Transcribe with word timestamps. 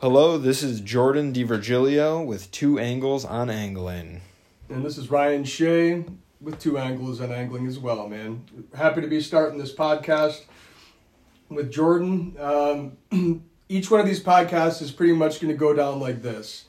Hello, 0.00 0.38
this 0.38 0.62
is 0.62 0.80
Jordan 0.80 1.30
DiVirgilio 1.30 2.24
with 2.24 2.50
Two 2.50 2.78
Angles 2.78 3.22
on 3.22 3.50
Angling. 3.50 4.22
And 4.70 4.82
this 4.82 4.96
is 4.96 5.10
Ryan 5.10 5.44
Shea 5.44 6.06
with 6.40 6.58
Two 6.58 6.78
Angles 6.78 7.20
on 7.20 7.30
Angling 7.30 7.66
as 7.66 7.78
well, 7.78 8.08
man. 8.08 8.42
Happy 8.74 9.02
to 9.02 9.06
be 9.06 9.20
starting 9.20 9.58
this 9.58 9.74
podcast 9.74 10.44
with 11.50 11.70
Jordan. 11.70 12.34
Um, 12.40 13.44
each 13.68 13.90
one 13.90 14.00
of 14.00 14.06
these 14.06 14.22
podcasts 14.22 14.80
is 14.80 14.90
pretty 14.90 15.12
much 15.12 15.38
going 15.38 15.52
to 15.52 15.58
go 15.58 15.74
down 15.74 16.00
like 16.00 16.22
this. 16.22 16.64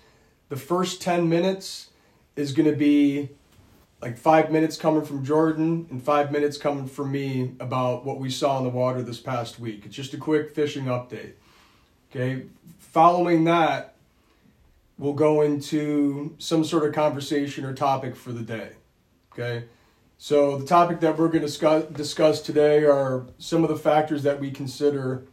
The 0.50 0.58
first 0.58 1.02
10 1.02 1.30
minutes 1.30 1.92
is 2.36 2.52
going 2.52 2.70
to 2.70 2.76
be 2.76 3.30
like 4.02 4.18
five 4.18 4.52
minutes 4.52 4.76
coming 4.76 5.06
from 5.06 5.24
Jordan 5.24 5.88
and 5.90 6.04
five 6.04 6.34
minutes 6.34 6.58
coming 6.58 6.86
from 6.86 7.14
me 7.14 7.54
about 7.62 8.04
what 8.04 8.20
we 8.20 8.30
saw 8.30 8.58
in 8.58 8.66
the 8.66 8.70
water 8.70 9.02
this 9.02 9.22
past 9.22 9.58
week. 9.58 9.86
It's 9.86 9.96
just 9.96 10.14
a 10.14 10.18
quick 10.18 10.54
fishing 10.54 10.88
update. 10.88 11.36
Okay, 12.14 12.44
following 12.80 13.46
that, 13.46 13.96
we'll 14.98 15.14
go 15.14 15.42
into 15.42 16.36
some 16.40 16.66
sort 16.66 16.84
of 16.84 16.94
conversation 16.94 17.64
or 17.64 17.74
topic 17.74 18.18
for 18.18 18.34
the 18.34 18.42
day. 18.42 18.72
Okay, 19.32 19.64
so 20.18 20.58
the 20.58 20.66
topic 20.66 21.00
that 21.00 21.18
we're 21.18 21.30
going 21.30 21.40
to 21.40 21.48
discuss, 21.48 21.86
discuss 21.86 22.42
today 22.42 22.84
are 22.84 23.28
some 23.38 23.64
of 23.64 23.70
the 23.70 23.78
factors 23.78 24.24
that 24.24 24.42
we 24.42 24.52
consider 24.52 25.24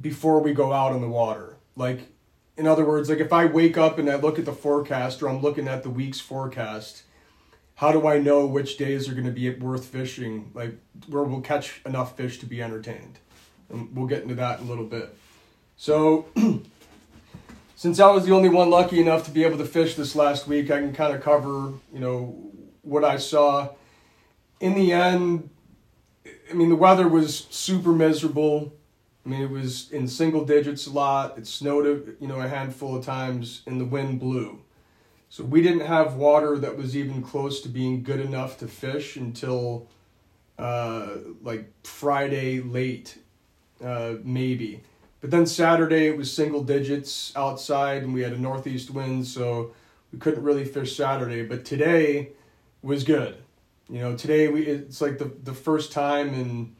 before 0.00 0.40
we 0.40 0.54
go 0.54 0.72
out 0.72 0.92
on 0.92 1.02
the 1.02 1.08
water. 1.08 1.56
Like, 1.76 2.08
in 2.56 2.66
other 2.66 2.86
words, 2.86 3.10
like 3.10 3.18
if 3.18 3.32
I 3.32 3.44
wake 3.44 3.76
up 3.76 3.98
and 3.98 4.08
I 4.08 4.14
look 4.14 4.38
at 4.38 4.46
the 4.46 4.52
forecast 4.52 5.22
or 5.22 5.28
I'm 5.28 5.42
looking 5.42 5.68
at 5.68 5.82
the 5.82 5.90
week's 5.90 6.20
forecast, 6.20 7.02
how 7.74 7.92
do 7.92 8.08
I 8.08 8.18
know 8.18 8.46
which 8.46 8.78
days 8.78 9.10
are 9.10 9.12
going 9.12 9.26
to 9.26 9.30
be 9.30 9.50
worth 9.50 9.84
fishing, 9.84 10.52
like 10.54 10.78
where 11.06 11.22
we'll 11.22 11.42
catch 11.42 11.82
enough 11.84 12.16
fish 12.16 12.38
to 12.38 12.46
be 12.46 12.62
entertained? 12.62 13.18
And 13.68 13.94
we'll 13.94 14.06
get 14.06 14.22
into 14.22 14.36
that 14.36 14.60
in 14.60 14.66
a 14.66 14.68
little 14.70 14.86
bit. 14.86 15.14
So, 15.76 16.26
since 17.76 18.00
I 18.00 18.10
was 18.10 18.24
the 18.24 18.32
only 18.32 18.48
one 18.48 18.70
lucky 18.70 19.00
enough 19.00 19.24
to 19.24 19.30
be 19.30 19.44
able 19.44 19.58
to 19.58 19.64
fish 19.64 19.94
this 19.94 20.14
last 20.14 20.46
week, 20.46 20.70
I 20.70 20.80
can 20.80 20.94
kind 20.94 21.14
of 21.14 21.22
cover, 21.22 21.72
you 21.92 22.00
know, 22.00 22.50
what 22.82 23.04
I 23.04 23.16
saw. 23.16 23.70
In 24.60 24.74
the 24.74 24.92
end, 24.92 25.50
I 26.50 26.54
mean, 26.54 26.68
the 26.68 26.76
weather 26.76 27.08
was 27.08 27.46
super 27.50 27.92
miserable. 27.92 28.72
I 29.24 29.28
mean, 29.28 29.42
it 29.42 29.50
was 29.50 29.90
in 29.90 30.06
single 30.06 30.44
digits 30.44 30.86
a 30.86 30.90
lot. 30.90 31.38
It 31.38 31.46
snowed, 31.46 32.16
you 32.20 32.28
know, 32.28 32.40
a 32.40 32.48
handful 32.48 32.96
of 32.96 33.04
times, 33.04 33.62
and 33.66 33.80
the 33.80 33.84
wind 33.84 34.20
blew. 34.20 34.60
So 35.30 35.42
we 35.42 35.62
didn't 35.62 35.86
have 35.86 36.14
water 36.14 36.58
that 36.58 36.76
was 36.76 36.96
even 36.96 37.22
close 37.22 37.60
to 37.62 37.68
being 37.68 38.02
good 38.02 38.20
enough 38.20 38.58
to 38.58 38.68
fish 38.68 39.16
until 39.16 39.88
uh, 40.58 41.16
like 41.42 41.68
Friday 41.82 42.60
late, 42.60 43.18
uh, 43.82 44.14
maybe. 44.22 44.82
But 45.24 45.30
then 45.30 45.46
Saturday 45.46 46.08
it 46.08 46.18
was 46.18 46.30
single 46.30 46.62
digits 46.62 47.32
outside 47.34 48.02
and 48.02 48.12
we 48.12 48.20
had 48.20 48.34
a 48.34 48.38
northeast 48.38 48.90
wind, 48.90 49.26
so 49.26 49.72
we 50.12 50.18
couldn't 50.18 50.42
really 50.42 50.66
fish 50.66 50.94
Saturday. 50.94 51.42
But 51.42 51.64
today 51.64 52.32
was 52.82 53.04
good. 53.04 53.38
You 53.88 54.00
know, 54.00 54.16
today 54.16 54.48
we 54.48 54.66
it's 54.66 55.00
like 55.00 55.16
the 55.16 55.32
the 55.42 55.54
first 55.54 55.92
time 55.92 56.34
in 56.34 56.76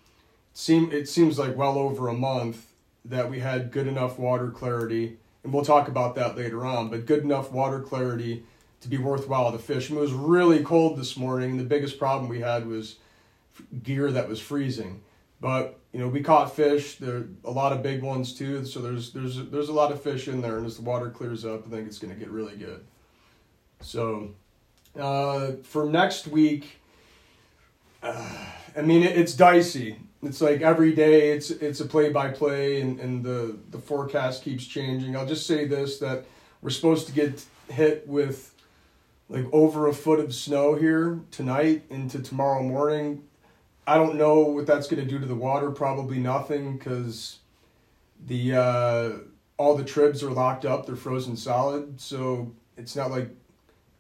seem 0.53 0.93
it 0.93 1.09
seems 1.09 1.39
like 1.39 1.57
well 1.57 1.79
over 1.79 2.09
a 2.09 2.13
month 2.13 2.67
that 3.07 3.31
we 3.31 3.41
had 3.41 3.71
good 3.71 3.87
enough 3.87 4.19
water 4.19 4.51
clarity, 4.51 5.17
and 5.43 5.51
we'll 5.51 5.65
talk 5.65 5.89
about 5.89 6.15
that 6.17 6.37
later 6.37 6.67
on. 6.67 6.91
But 6.91 7.07
good 7.07 7.23
enough 7.25 7.51
water 7.51 7.81
clarity 7.81 8.45
to 8.83 8.89
be 8.89 8.99
worthwhile 8.99 9.53
to 9.53 9.59
fish. 9.59 9.89
And 9.89 9.97
it 9.97 10.03
was 10.03 10.13
really 10.13 10.63
cold 10.63 10.99
this 10.99 11.17
morning. 11.17 11.57
The 11.57 11.65
biggest 11.65 11.99
problem 11.99 12.29
we 12.29 12.41
had 12.41 12.67
was 12.67 12.97
gear 13.83 14.13
that 14.13 14.29
was 14.29 14.39
freezing. 14.39 15.01
But 15.41 15.81
you 15.95 16.01
know, 16.01 16.09
we 16.09 16.23
caught 16.25 16.55
fish. 16.55 16.97
There 16.97 17.27
a 17.45 17.51
lot 17.53 17.73
of 17.73 17.81
big 17.81 18.03
ones 18.03 18.35
too. 18.35 18.67
So 18.67 18.81
there's 18.81 19.13
there's 19.13 19.37
there's 19.47 19.69
a 19.69 19.73
lot 19.73 19.93
of 19.93 20.03
fish 20.03 20.27
in 20.27 20.41
there, 20.41 20.59
and 20.59 20.67
as 20.67 20.77
the 20.77 20.83
water 20.83 21.09
clears 21.09 21.45
up, 21.45 21.65
I 21.69 21.71
think 21.71 21.87
it's 21.87 22.01
going 22.01 22.13
to 22.13 22.19
get 22.19 22.31
really 22.31 22.57
good. 22.57 22.85
So 23.81 24.31
uh, 24.99 25.53
for 25.63 25.87
next 25.87 26.27
week, 26.27 26.81
uh, 28.03 28.29
I 28.77 28.83
mean, 28.83 29.05
it, 29.05 29.17
it's 29.17 29.35
dicey. 29.35 30.01
It's 30.21 30.41
like 30.41 30.63
every 30.63 30.93
day, 30.93 31.31
it's 31.31 31.51
it's 31.51 31.79
a 31.79 31.87
play 31.87 32.11
by 32.11 32.33
play, 32.33 32.81
and 32.81 32.99
and 32.99 33.23
the 33.23 33.57
the 33.71 33.79
forecast 33.79 34.43
keeps 34.43 34.67
changing. 34.67 35.17
I'll 35.17 35.27
just 35.27 35.47
say 35.47 35.65
this 35.65 36.01
that 36.01 36.25
we're 36.61 36.71
supposed 36.71 37.07
to 37.07 37.13
get 37.13 37.45
hit 37.69 38.09
with 38.09 38.53
like 39.29 39.47
over 39.53 39.87
a 39.87 39.95
foot 39.95 40.19
of 40.19 40.35
snow 40.35 40.75
here 40.75 41.21
tonight 41.31 41.85
into 41.89 42.21
tomorrow 42.21 42.65
morning. 42.65 43.23
I 43.87 43.97
don't 43.97 44.17
know 44.17 44.41
what 44.41 44.67
that's 44.67 44.87
going 44.87 45.03
to 45.03 45.09
do 45.09 45.19
to 45.19 45.27
the 45.27 45.35
water. 45.35 45.71
Probably 45.71 46.19
nothing 46.19 46.79
because 46.79 47.39
the 48.27 48.55
uh, 48.55 49.11
all 49.57 49.77
the 49.77 49.85
tribs 49.85 50.23
are 50.23 50.31
locked 50.31 50.65
up. 50.65 50.87
They're 50.87 50.97
frozen 50.97 51.37
solid, 51.37 52.01
so 52.01 52.53
it's 52.77 52.97
not 52.97 53.11
like 53.11 53.29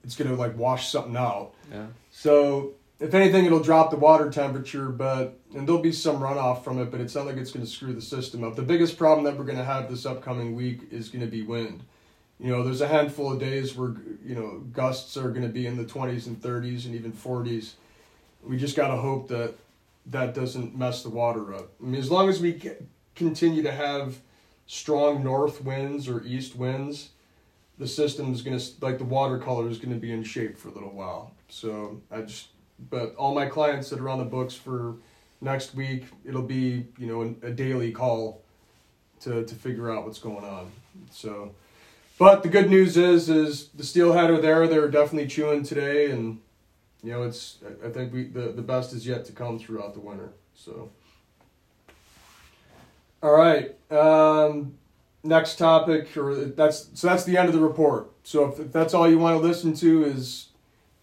it's 0.03 0.17
going 0.17 0.31
to 0.31 0.37
like 0.37 0.56
wash 0.56 0.91
something 0.91 1.17
out. 1.17 1.53
Yeah. 1.71 1.87
So 2.11 2.75
if 3.00 3.12
anything, 3.12 3.45
it'll 3.45 3.61
drop 3.61 3.91
the 3.91 3.97
water 3.97 4.31
temperature, 4.31 4.89
but 4.89 5.39
and 5.55 5.67
there'll 5.67 5.83
be 5.83 5.93
some 5.93 6.21
runoff 6.21 6.65
from 6.65 6.78
it, 6.78 6.91
but 6.91 7.01
it's 7.01 7.15
not 7.15 7.27
like 7.27 7.37
it's 7.37 7.51
going 7.51 7.65
to 7.65 7.71
screw 7.71 7.93
the 7.93 8.03
system 8.03 8.45
up. 8.45 8.56
The 8.56 8.62
biggest 8.62 8.97
problem 8.97 9.25
that 9.25 9.37
we're 9.37 9.45
going 9.45 9.59
to 9.59 9.65
have 9.65 9.91
this 9.91 10.06
upcoming 10.06 10.55
week 10.55 10.81
is 10.91 11.09
going 11.09 11.25
to 11.25 11.31
be 11.31 11.43
wind. 11.43 11.83
You 12.41 12.51
know, 12.51 12.62
there's 12.62 12.81
a 12.81 12.89
handful 12.89 13.33
of 13.33 13.39
days 13.39 13.77
where 13.77 13.95
you 14.25 14.34
know 14.34 14.65
gusts 14.72 15.16
are 15.16 15.31
going 15.31 15.43
to 15.43 15.49
be 15.49 15.66
in 15.66 15.77
the 15.77 15.84
20s 15.84 16.27
and 16.27 16.41
30s 16.41 16.87
and 16.87 16.95
even 16.95 17.12
40s. 17.12 17.72
We 18.43 18.56
just 18.56 18.77
got 18.77 18.89
to 18.89 18.97
hope 18.97 19.28
that 19.28 19.55
that 20.06 20.34
doesn't 20.34 20.76
mess 20.76 21.03
the 21.03 21.10
water 21.10 21.54
up. 21.54 21.70
I 21.81 21.84
mean, 21.84 22.00
as 22.00 22.10
long 22.10 22.28
as 22.28 22.41
we 22.41 22.60
continue 23.15 23.62
to 23.62 23.72
have 23.72 24.19
strong 24.66 25.22
north 25.22 25.62
winds 25.62 26.09
or 26.09 26.22
east 26.25 26.56
winds, 26.56 27.10
the 27.78 27.87
system 27.87 28.32
is 28.32 28.42
going 28.42 28.59
to 28.59 28.65
like 28.81 28.98
the 28.98 29.04
watercolor 29.04 29.69
is 29.69 29.78
going 29.78 29.94
to 29.94 30.00
be 30.00 30.12
in 30.12 30.22
shape 30.22 30.59
for 30.59 30.69
a 30.69 30.72
little 30.72 30.92
while. 30.92 31.32
So 31.48 32.00
I 32.10 32.22
just, 32.22 32.48
but 32.91 33.15
all 33.16 33.34
my 33.34 33.47
clients 33.47 33.91
that 33.91 34.00
are 34.00 34.09
on 34.09 34.19
the 34.19 34.25
books 34.25 34.54
for 34.54 34.97
next 35.41 35.75
week, 35.75 36.04
it'll 36.25 36.42
be 36.42 36.86
you 36.98 37.06
know 37.06 37.22
a, 37.22 37.48
a 37.48 37.50
daily 37.50 37.91
call 37.92 38.42
to 39.21 39.44
to 39.44 39.54
figure 39.54 39.92
out 39.92 40.04
what's 40.04 40.19
going 40.19 40.44
on. 40.44 40.71
So. 41.10 41.54
But 42.16 42.44
the 42.44 42.48
good 42.48 42.71
news 42.71 42.97
is, 42.97 43.28
is 43.28 43.71
the 43.71 43.82
steelhead 43.82 44.31
are 44.31 44.41
there. 44.41 44.69
They're 44.69 44.88
definitely 44.88 45.26
chewing 45.26 45.65
today, 45.65 46.12
and 46.12 46.38
you 47.04 47.12
know 47.12 47.22
it's. 47.22 47.59
I 47.84 47.91
think 47.91 48.12
we 48.12 48.25
the, 48.25 48.53
the 48.53 48.62
best 48.62 48.92
is 48.92 49.06
yet 49.06 49.25
to 49.26 49.32
come 49.32 49.59
throughout 49.59 49.94
the 49.94 50.00
winter. 50.00 50.32
So. 50.54 50.91
All 53.22 53.32
right. 53.32 53.75
Um, 53.91 54.75
next 55.22 55.56
topic, 55.56 56.16
or 56.16 56.34
that's 56.34 56.88
so 56.94 57.06
that's 57.06 57.25
the 57.25 57.37
end 57.37 57.48
of 57.48 57.54
the 57.54 57.60
report. 57.60 58.10
So 58.25 58.47
if, 58.50 58.59
if 58.59 58.72
that's 58.72 58.94
all 58.94 59.09
you 59.09 59.19
want 59.19 59.41
to 59.41 59.47
listen 59.47 59.75
to 59.76 60.04
is, 60.04 60.48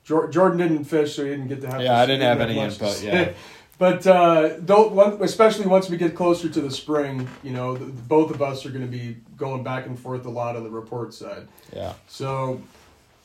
Jordan 0.03 0.57
didn't 0.57 0.85
fish, 0.85 1.15
so 1.15 1.23
he 1.23 1.29
didn't 1.29 1.47
get 1.47 1.61
to 1.61 1.67
have. 1.67 1.81
Yeah, 1.81 1.99
I 1.99 2.05
didn't 2.05 2.23
have 2.23 2.41
any 2.41 2.59
input. 2.59 3.01
Yeah. 3.01 3.33
But 3.81 4.05
uh, 4.05 4.59
don't 4.59 4.91
one, 4.91 5.17
especially 5.23 5.65
once 5.65 5.89
we 5.89 5.97
get 5.97 6.13
closer 6.13 6.47
to 6.47 6.61
the 6.61 6.69
spring, 6.69 7.27
you 7.41 7.49
know, 7.49 7.75
the, 7.75 7.85
both 7.85 8.29
of 8.29 8.39
us 8.39 8.63
are 8.63 8.69
going 8.69 8.85
to 8.85 8.87
be 8.87 9.17
going 9.35 9.63
back 9.63 9.87
and 9.87 9.97
forth 9.99 10.23
a 10.27 10.29
lot 10.29 10.55
on 10.55 10.63
the 10.63 10.69
report 10.69 11.15
side. 11.15 11.47
Yeah. 11.75 11.93
So, 12.07 12.61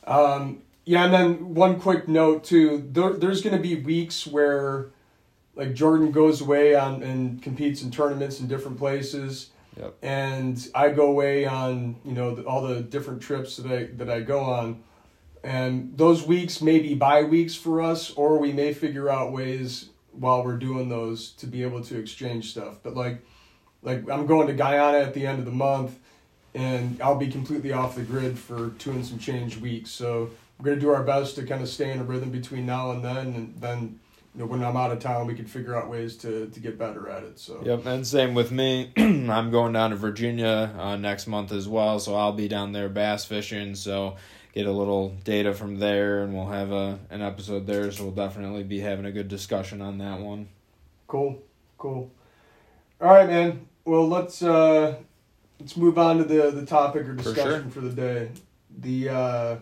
um, 0.07 0.63
yeah, 0.87 1.03
and 1.03 1.13
then 1.13 1.53
one 1.53 1.81
quick 1.81 2.07
note 2.07 2.45
too. 2.45 2.87
There, 2.93 3.11
there's 3.11 3.41
going 3.41 3.55
to 3.55 3.61
be 3.61 3.75
weeks 3.75 4.25
where, 4.25 4.91
like 5.53 5.73
Jordan 5.73 6.13
goes 6.13 6.39
away 6.39 6.75
on 6.75 7.03
and 7.03 7.41
competes 7.41 7.81
in 7.81 7.91
tournaments 7.91 8.39
in 8.39 8.47
different 8.47 8.77
places. 8.77 9.49
Yep. 9.75 9.95
And 10.01 10.67
I 10.73 10.89
go 10.89 11.07
away 11.07 11.45
on 11.45 11.97
you 12.05 12.13
know 12.13 12.35
the, 12.35 12.43
all 12.43 12.65
the 12.65 12.81
different 12.81 13.21
trips 13.21 13.57
that 13.57 13.69
I 13.69 13.83
that 13.97 14.09
I 14.09 14.21
go 14.21 14.39
on, 14.39 14.81
and 15.43 15.97
those 15.97 16.25
weeks 16.25 16.61
may 16.61 16.79
be 16.79 16.95
bye 16.95 17.23
weeks 17.23 17.53
for 17.53 17.81
us, 17.81 18.11
or 18.11 18.39
we 18.39 18.53
may 18.53 18.73
figure 18.73 19.09
out 19.09 19.33
ways 19.33 19.89
while 20.13 20.41
we're 20.43 20.57
doing 20.57 20.87
those 20.87 21.31
to 21.33 21.47
be 21.47 21.63
able 21.63 21.83
to 21.83 21.99
exchange 21.99 22.51
stuff. 22.51 22.79
But 22.81 22.95
like 22.95 23.19
like 23.83 24.09
I'm 24.09 24.25
going 24.25 24.47
to 24.47 24.53
Guyana 24.53 24.99
at 24.99 25.13
the 25.13 25.27
end 25.27 25.39
of 25.39 25.45
the 25.45 25.51
month 25.51 25.99
and 26.55 26.99
I'll 27.01 27.17
be 27.17 27.27
completely 27.27 27.71
off 27.71 27.95
the 27.95 28.01
grid 28.01 28.39
for 28.39 28.71
two 28.79 28.91
and 28.91 29.05
some 29.05 29.19
change 29.19 29.57
weeks. 29.57 29.91
So 29.91 30.31
we're 30.57 30.65
gonna 30.65 30.81
do 30.81 30.89
our 30.89 31.03
best 31.03 31.35
to 31.35 31.43
kind 31.43 31.61
of 31.61 31.69
stay 31.69 31.91
in 31.91 31.99
a 31.99 32.03
rhythm 32.03 32.31
between 32.31 32.65
now 32.65 32.91
and 32.91 33.03
then 33.03 33.27
and 33.27 33.61
then 33.61 33.99
you 34.33 34.41
know 34.41 34.45
when 34.47 34.63
I'm 34.63 34.77
out 34.77 34.91
of 34.91 34.99
town 34.99 35.27
we 35.27 35.35
can 35.35 35.45
figure 35.45 35.75
out 35.75 35.89
ways 35.89 36.15
to 36.17 36.47
to 36.47 36.59
get 36.59 36.77
better 36.77 37.09
at 37.09 37.23
it. 37.23 37.39
So 37.39 37.61
Yep, 37.63 37.85
and 37.85 38.05
same 38.05 38.33
with 38.33 38.51
me. 38.51 38.91
I'm 38.97 39.51
going 39.51 39.73
down 39.73 39.91
to 39.91 39.95
Virginia 39.95 40.73
uh, 40.77 40.95
next 40.95 41.27
month 41.27 41.51
as 41.51 41.67
well, 41.67 41.99
so 41.99 42.15
I'll 42.15 42.33
be 42.33 42.47
down 42.47 42.71
there 42.71 42.89
bass 42.89 43.25
fishing. 43.25 43.75
So 43.75 44.15
get 44.53 44.65
a 44.65 44.71
little 44.71 45.09
data 45.23 45.53
from 45.53 45.77
there, 45.77 46.23
and 46.23 46.33
we'll 46.33 46.47
have 46.47 46.71
a 46.71 46.99
an 47.09 47.21
episode 47.21 47.67
there. 47.67 47.91
So 47.91 48.05
we'll 48.05 48.13
definitely 48.13 48.63
be 48.63 48.79
having 48.79 49.05
a 49.05 49.11
good 49.11 49.27
discussion 49.27 49.81
on 49.81 49.99
that 49.99 50.19
one. 50.19 50.47
Cool, 51.07 51.41
cool. 51.77 52.11
All 52.99 53.07
right, 53.07 53.27
man. 53.27 53.67
Well, 53.85 54.07
let's 54.07 54.41
uh, 54.41 54.95
let's 55.59 55.77
move 55.77 55.97
on 55.97 56.17
to 56.17 56.23
the 56.23 56.51
the 56.51 56.65
topic 56.65 57.07
or 57.07 57.13
discussion 57.13 57.69
for, 57.69 57.81
sure. 57.81 57.81
for 57.81 57.81
the 57.81 57.93
day. 57.93 58.31
The 58.79 59.09
uh, 59.09 59.55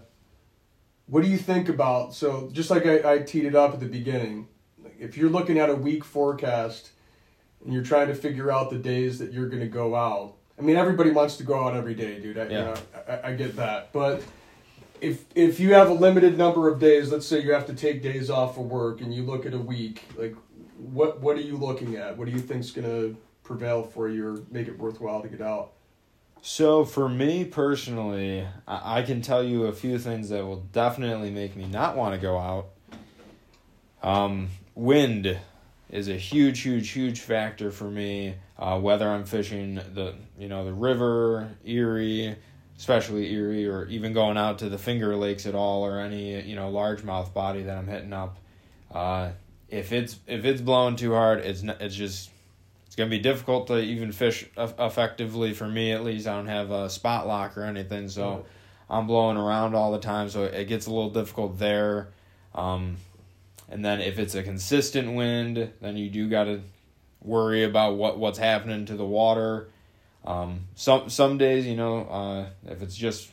what 1.08 1.24
do 1.24 1.30
you 1.30 1.38
think 1.38 1.70
about? 1.70 2.14
So 2.14 2.50
just 2.52 2.70
like 2.70 2.86
I, 2.86 3.14
I 3.14 3.20
teed 3.20 3.46
it 3.46 3.56
up 3.56 3.74
at 3.74 3.80
the 3.80 3.86
beginning, 3.86 4.48
if 5.00 5.18
you're 5.18 5.30
looking 5.30 5.60
at 5.60 5.70
a 5.70 5.76
week 5.76 6.04
forecast 6.04 6.92
and 7.64 7.74
you're 7.74 7.84
trying 7.84 8.08
to 8.08 8.16
figure 8.16 8.52
out 8.52 8.70
the 8.70 8.78
days 8.78 9.20
that 9.20 9.32
you're 9.34 9.50
going 9.50 9.62
to 9.62 9.68
go 9.68 9.96
out, 9.96 10.36
I 10.58 10.62
mean, 10.62 10.78
everybody 10.78 11.12
wants 11.12 11.38
to 11.38 11.44
go 11.44 11.64
out 11.68 11.76
every 11.76 11.96
day, 11.96 12.20
dude. 12.20 12.38
I, 12.38 12.44
you 12.46 12.50
Yeah. 12.52 12.62
know, 12.64 12.76
I, 13.08 13.30
I 13.30 13.34
get 13.36 13.56
that, 13.58 13.92
but 13.92 14.24
if 15.02 15.26
if 15.36 15.60
you 15.60 15.74
have 15.74 15.90
a 15.90 15.94
limited 15.94 16.38
number 16.38 16.70
of 16.70 16.80
days, 16.80 17.12
let's 17.12 17.28
say 17.28 17.42
you 17.42 17.52
have 17.52 17.66
to 17.68 17.74
take 17.74 18.02
days 18.02 18.30
off 18.30 18.58
of 18.58 18.66
work, 18.66 19.02
and 19.02 19.14
you 19.14 19.24
look 19.24 19.46
at 19.46 19.54
a 19.54 19.60
week, 19.60 20.04
like 20.18 20.34
what 20.78 21.20
what 21.20 21.36
are 21.38 21.42
you 21.42 21.58
looking 21.58 21.98
at? 21.98 22.18
What 22.18 22.28
do 22.28 22.32
you 22.32 22.40
think's 22.40 22.72
gonna 22.72 23.14
prevail 23.44 23.84
for 23.84 24.08
you, 24.08 24.26
or 24.26 24.38
make 24.50 24.70
it 24.70 24.80
worthwhile 24.80 25.22
to 25.22 25.28
get 25.28 25.42
out? 25.42 25.74
So 26.48 26.86
for 26.86 27.10
me 27.10 27.44
personally, 27.44 28.48
I, 28.68 29.00
I 29.00 29.02
can 29.02 29.24
tell 29.24 29.44
you 29.44 29.66
a 29.66 29.74
few 29.74 29.98
things 29.98 30.30
that 30.30 30.46
will 30.46 30.62
definitely 30.72 31.32
make 31.32 31.56
me 31.56 31.66
not 31.66 31.98
want 31.98 32.14
to 32.14 32.22
go 32.22 32.38
out. 32.38 32.68
Um, 34.04 34.50
wind 34.76 35.40
is 35.90 36.08
a 36.08 36.14
huge, 36.14 36.60
huge, 36.62 36.92
huge 36.92 37.22
factor 37.22 37.72
for 37.72 37.86
me. 37.86 38.36
Uh, 38.60 38.80
whether 38.80 39.10
I'm 39.10 39.26
fishing 39.26 39.82
the 39.96 40.14
you 40.38 40.48
know 40.48 40.66
the 40.66 40.74
river, 40.74 41.50
Erie, 41.66 42.36
especially 42.78 43.34
Erie, 43.34 43.68
or 43.68 43.88
even 43.88 44.14
going 44.14 44.38
out 44.38 44.60
to 44.60 44.70
the 44.70 44.78
Finger 44.78 45.16
Lakes 45.16 45.48
at 45.48 45.56
all, 45.56 45.84
or 45.84 46.00
any 46.00 46.40
you 46.44 46.56
know 46.56 46.72
largemouth 46.72 47.34
body 47.34 47.64
that 47.64 47.76
I'm 47.76 47.88
hitting 47.88 48.14
up. 48.14 48.38
Uh, 48.94 49.32
if 49.68 49.92
it's 49.92 50.20
if 50.28 50.46
it's 50.46 50.62
blowing 50.62 50.96
too 50.96 51.14
hard, 51.16 51.40
it's 51.40 51.64
not, 51.64 51.82
it's 51.82 51.96
just 51.96 52.30
it's 52.96 53.00
gonna 53.02 53.10
be 53.10 53.20
difficult 53.20 53.68
to 53.68 53.78
even 53.78 54.14
fish 54.14 54.46
effectively 54.56 55.54
for 55.54 55.68
me 55.68 55.92
at 55.92 56.06
least. 56.06 56.28
I 56.28 56.36
don't 56.38 56.48
have 56.48 56.72
a 56.72 56.90
spot 56.90 57.28
lock 57.28 57.58
or 57.58 57.66
anything, 57.66 58.08
so 58.08 58.46
I'm 58.90 59.06
blowing 59.06 59.36
around 59.36 59.76
all 59.76 59.92
the 59.92 60.00
time, 60.00 60.30
so 60.30 60.46
it 60.46 60.70
gets 60.70 60.86
a 60.86 60.92
little 60.92 61.10
difficult 61.10 61.60
there. 61.60 62.08
Um, 62.54 62.96
and 63.70 63.84
then 63.84 64.00
if 64.00 64.18
it's 64.18 64.34
a 64.34 64.44
consistent 64.44 65.14
wind, 65.14 65.74
then 65.82 65.98
you 65.98 66.10
do 66.10 66.30
got 66.30 66.46
to 66.46 66.62
worry 67.22 67.66
about 67.66 67.98
what 67.98 68.18
what's 68.18 68.40
happening 68.40 68.86
to 68.86 68.96
the 68.96 69.04
water. 69.04 69.68
Um, 70.24 70.62
some 70.76 71.10
some 71.10 71.38
days, 71.38 71.68
you 71.68 71.76
know, 71.76 72.06
uh, 72.06 72.46
if 72.72 72.82
it's 72.82 72.96
just 72.96 73.30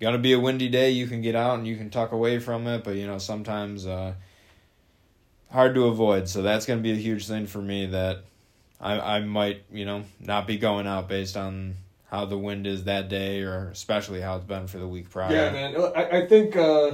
gonna 0.00 0.18
be 0.18 0.34
a 0.34 0.38
windy 0.38 0.68
day, 0.68 0.92
you 0.92 1.08
can 1.08 1.20
get 1.20 1.34
out 1.34 1.58
and 1.58 1.66
you 1.66 1.76
can 1.76 1.90
tuck 1.90 2.12
away 2.12 2.38
from 2.38 2.68
it. 2.68 2.84
But 2.84 2.94
you 2.94 3.08
know, 3.08 3.18
sometimes 3.18 3.88
uh, 3.88 4.14
hard 5.50 5.74
to 5.74 5.86
avoid. 5.86 6.28
So 6.28 6.42
that's 6.42 6.64
gonna 6.64 6.80
be 6.80 6.92
a 6.92 6.94
huge 6.94 7.26
thing 7.26 7.48
for 7.48 7.60
me 7.60 7.86
that 7.86 8.22
I 8.80 9.16
I 9.16 9.20
might 9.20 9.64
you 9.72 9.84
know 9.84 10.04
not 10.20 10.46
be 10.46 10.56
going 10.58 10.86
out 10.86 11.08
based 11.08 11.36
on 11.36 11.74
how 12.10 12.24
the 12.24 12.38
wind 12.38 12.66
is 12.66 12.84
that 12.84 13.08
day 13.08 13.42
or 13.42 13.68
especially 13.68 14.20
how 14.20 14.36
it's 14.36 14.44
been 14.44 14.66
for 14.66 14.78
the 14.78 14.88
week 14.88 15.10
prior. 15.10 15.32
Yeah, 15.32 15.50
man. 15.50 15.76
I, 15.94 16.20
I 16.20 16.26
think 16.26 16.56
uh, 16.56 16.92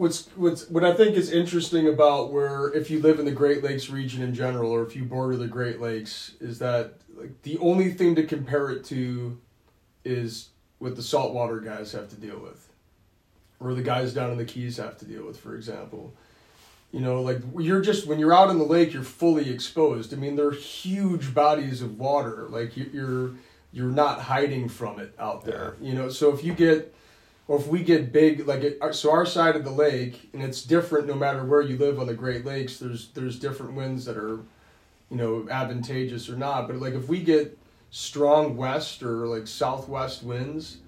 what's 0.00 0.28
what's 0.36 0.68
what 0.68 0.84
I 0.84 0.94
think 0.94 1.16
is 1.16 1.30
interesting 1.30 1.88
about 1.88 2.32
where 2.32 2.72
if 2.74 2.90
you 2.90 3.00
live 3.00 3.18
in 3.18 3.24
the 3.24 3.32
Great 3.32 3.62
Lakes 3.62 3.90
region 3.90 4.22
in 4.22 4.34
general, 4.34 4.72
or 4.72 4.82
if 4.82 4.94
you 4.94 5.04
border 5.04 5.36
the 5.36 5.46
Great 5.46 5.80
Lakes, 5.80 6.32
is 6.40 6.58
that 6.58 6.94
like 7.14 7.42
the 7.42 7.58
only 7.58 7.92
thing 7.92 8.14
to 8.14 8.24
compare 8.24 8.70
it 8.70 8.84
to 8.86 9.38
is 10.04 10.48
what 10.78 10.96
the 10.96 11.02
saltwater 11.02 11.60
guys 11.60 11.92
have 11.92 12.08
to 12.08 12.16
deal 12.16 12.38
with, 12.38 12.68
or 13.58 13.74
the 13.74 13.82
guys 13.82 14.12
down 14.12 14.30
in 14.30 14.38
the 14.38 14.44
Keys 14.44 14.78
have 14.78 14.98
to 14.98 15.04
deal 15.04 15.26
with, 15.26 15.38
for 15.38 15.54
example. 15.54 16.14
You 16.92 17.00
know, 17.00 17.22
like 17.22 17.40
you're 17.58 17.80
just 17.80 18.06
when 18.06 18.18
you're 18.18 18.34
out 18.34 18.50
in 18.50 18.58
the 18.58 18.64
lake, 18.64 18.92
you're 18.92 19.02
fully 19.04 19.48
exposed. 19.50 20.12
I 20.12 20.16
mean, 20.16 20.34
they're 20.34 20.50
huge 20.50 21.32
bodies 21.34 21.82
of 21.82 21.98
water. 21.98 22.46
Like 22.50 22.76
you- 22.76 22.90
you're 22.92 23.30
you're 23.72 23.90
not 23.92 24.22
hiding 24.22 24.68
from 24.68 24.98
it 24.98 25.14
out 25.18 25.44
there. 25.44 25.76
You 25.80 25.94
know, 25.94 26.08
so 26.08 26.34
if 26.34 26.42
you 26.42 26.52
get 26.52 26.92
or 27.46 27.58
if 27.58 27.68
we 27.68 27.82
get 27.84 28.12
big 28.12 28.46
like 28.46 28.62
it, 28.62 28.78
so 28.92 29.12
our 29.12 29.24
side 29.24 29.54
of 29.54 29.62
the 29.64 29.70
lake 29.70 30.30
and 30.32 30.42
it's 30.42 30.62
different 30.62 31.06
no 31.06 31.14
matter 31.14 31.44
where 31.44 31.60
you 31.60 31.78
live 31.78 32.00
on 32.00 32.06
the 32.08 32.14
Great 32.14 32.44
Lakes. 32.44 32.78
There's 32.78 33.08
there's 33.14 33.38
different 33.38 33.74
winds 33.74 34.04
that 34.06 34.16
are 34.16 34.40
you 35.10 35.16
know 35.16 35.46
advantageous 35.48 36.28
or 36.28 36.36
not. 36.36 36.66
But 36.66 36.76
like 36.76 36.94
if 36.94 37.08
we 37.08 37.22
get 37.22 37.56
strong 37.90 38.56
west 38.56 39.02
or 39.04 39.28
like 39.28 39.46
southwest 39.46 40.24
winds, 40.24 40.78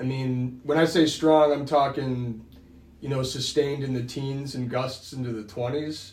I 0.00 0.02
mean, 0.02 0.60
when 0.64 0.78
I 0.78 0.84
say 0.84 1.06
strong, 1.06 1.52
I'm 1.52 1.66
talking 1.66 2.44
you 3.02 3.08
know, 3.08 3.24
sustained 3.24 3.82
in 3.82 3.94
the 3.94 4.02
teens 4.04 4.54
and 4.54 4.70
gusts 4.70 5.12
into 5.12 5.32
the 5.32 5.42
twenties, 5.42 6.12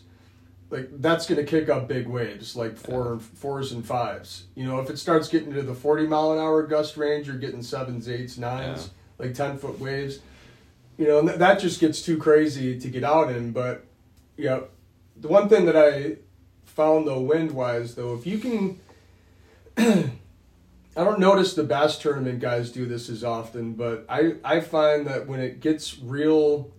like 0.72 0.90
that's 0.94 1.28
gonna 1.28 1.44
kick 1.44 1.70
up 1.70 1.88
big 1.88 2.08
waves, 2.08 2.56
like 2.56 2.76
four 2.76 3.20
fours 3.20 3.72
and 3.72 3.86
fives. 3.86 4.46
You 4.56 4.66
know, 4.66 4.80
if 4.80 4.90
it 4.90 4.98
starts 4.98 5.30
getting 5.30 5.54
to 5.54 5.62
the 5.62 5.76
forty 5.76 6.08
mile 6.08 6.34
an 6.34 6.40
hour 6.40 6.64
gust 6.64 6.98
range, 6.98 7.28
you're 7.28 7.38
getting 7.38 7.62
sevens, 7.62 8.10
eights, 8.10 8.40
nines, 8.40 8.90
like 9.20 9.36
ten 9.36 9.60
foot 9.60 9.80
waves. 9.80 10.20
You 10.98 11.08
know, 11.08 11.20
and 11.20 11.28
th- 11.28 11.40
that 11.40 11.60
just 11.60 11.80
gets 11.80 12.02
too 12.02 12.18
crazy 12.18 12.80
to 12.80 12.88
get 12.90 13.04
out 13.04 13.32
in. 13.32 13.52
But 13.52 13.86
yeah, 14.36 14.62
the 15.16 15.28
one 15.28 15.48
thing 15.48 15.66
that 15.68 15.78
I 15.78 16.18
found 16.66 17.08
though, 17.08 17.22
wind 17.22 17.52
wise 17.52 17.94
though, 17.94 18.16
if 18.16 18.26
you 18.26 18.40
can. 18.40 18.80
I 20.98 21.04
don't 21.06 21.20
notice 21.20 21.54
the 21.54 21.64
bass 21.64 21.98
tournament 21.98 22.40
guys 22.40 22.72
do 22.72 22.86
this 22.86 23.10
as 23.10 23.24
often, 23.24 23.74
but 23.74 24.06
I, 24.10 24.34
I 24.44 24.60
find 24.60 25.08
that 25.08 25.28
when 25.28 25.40
it 25.40 25.62
gets 25.62 25.98
real 26.00 26.72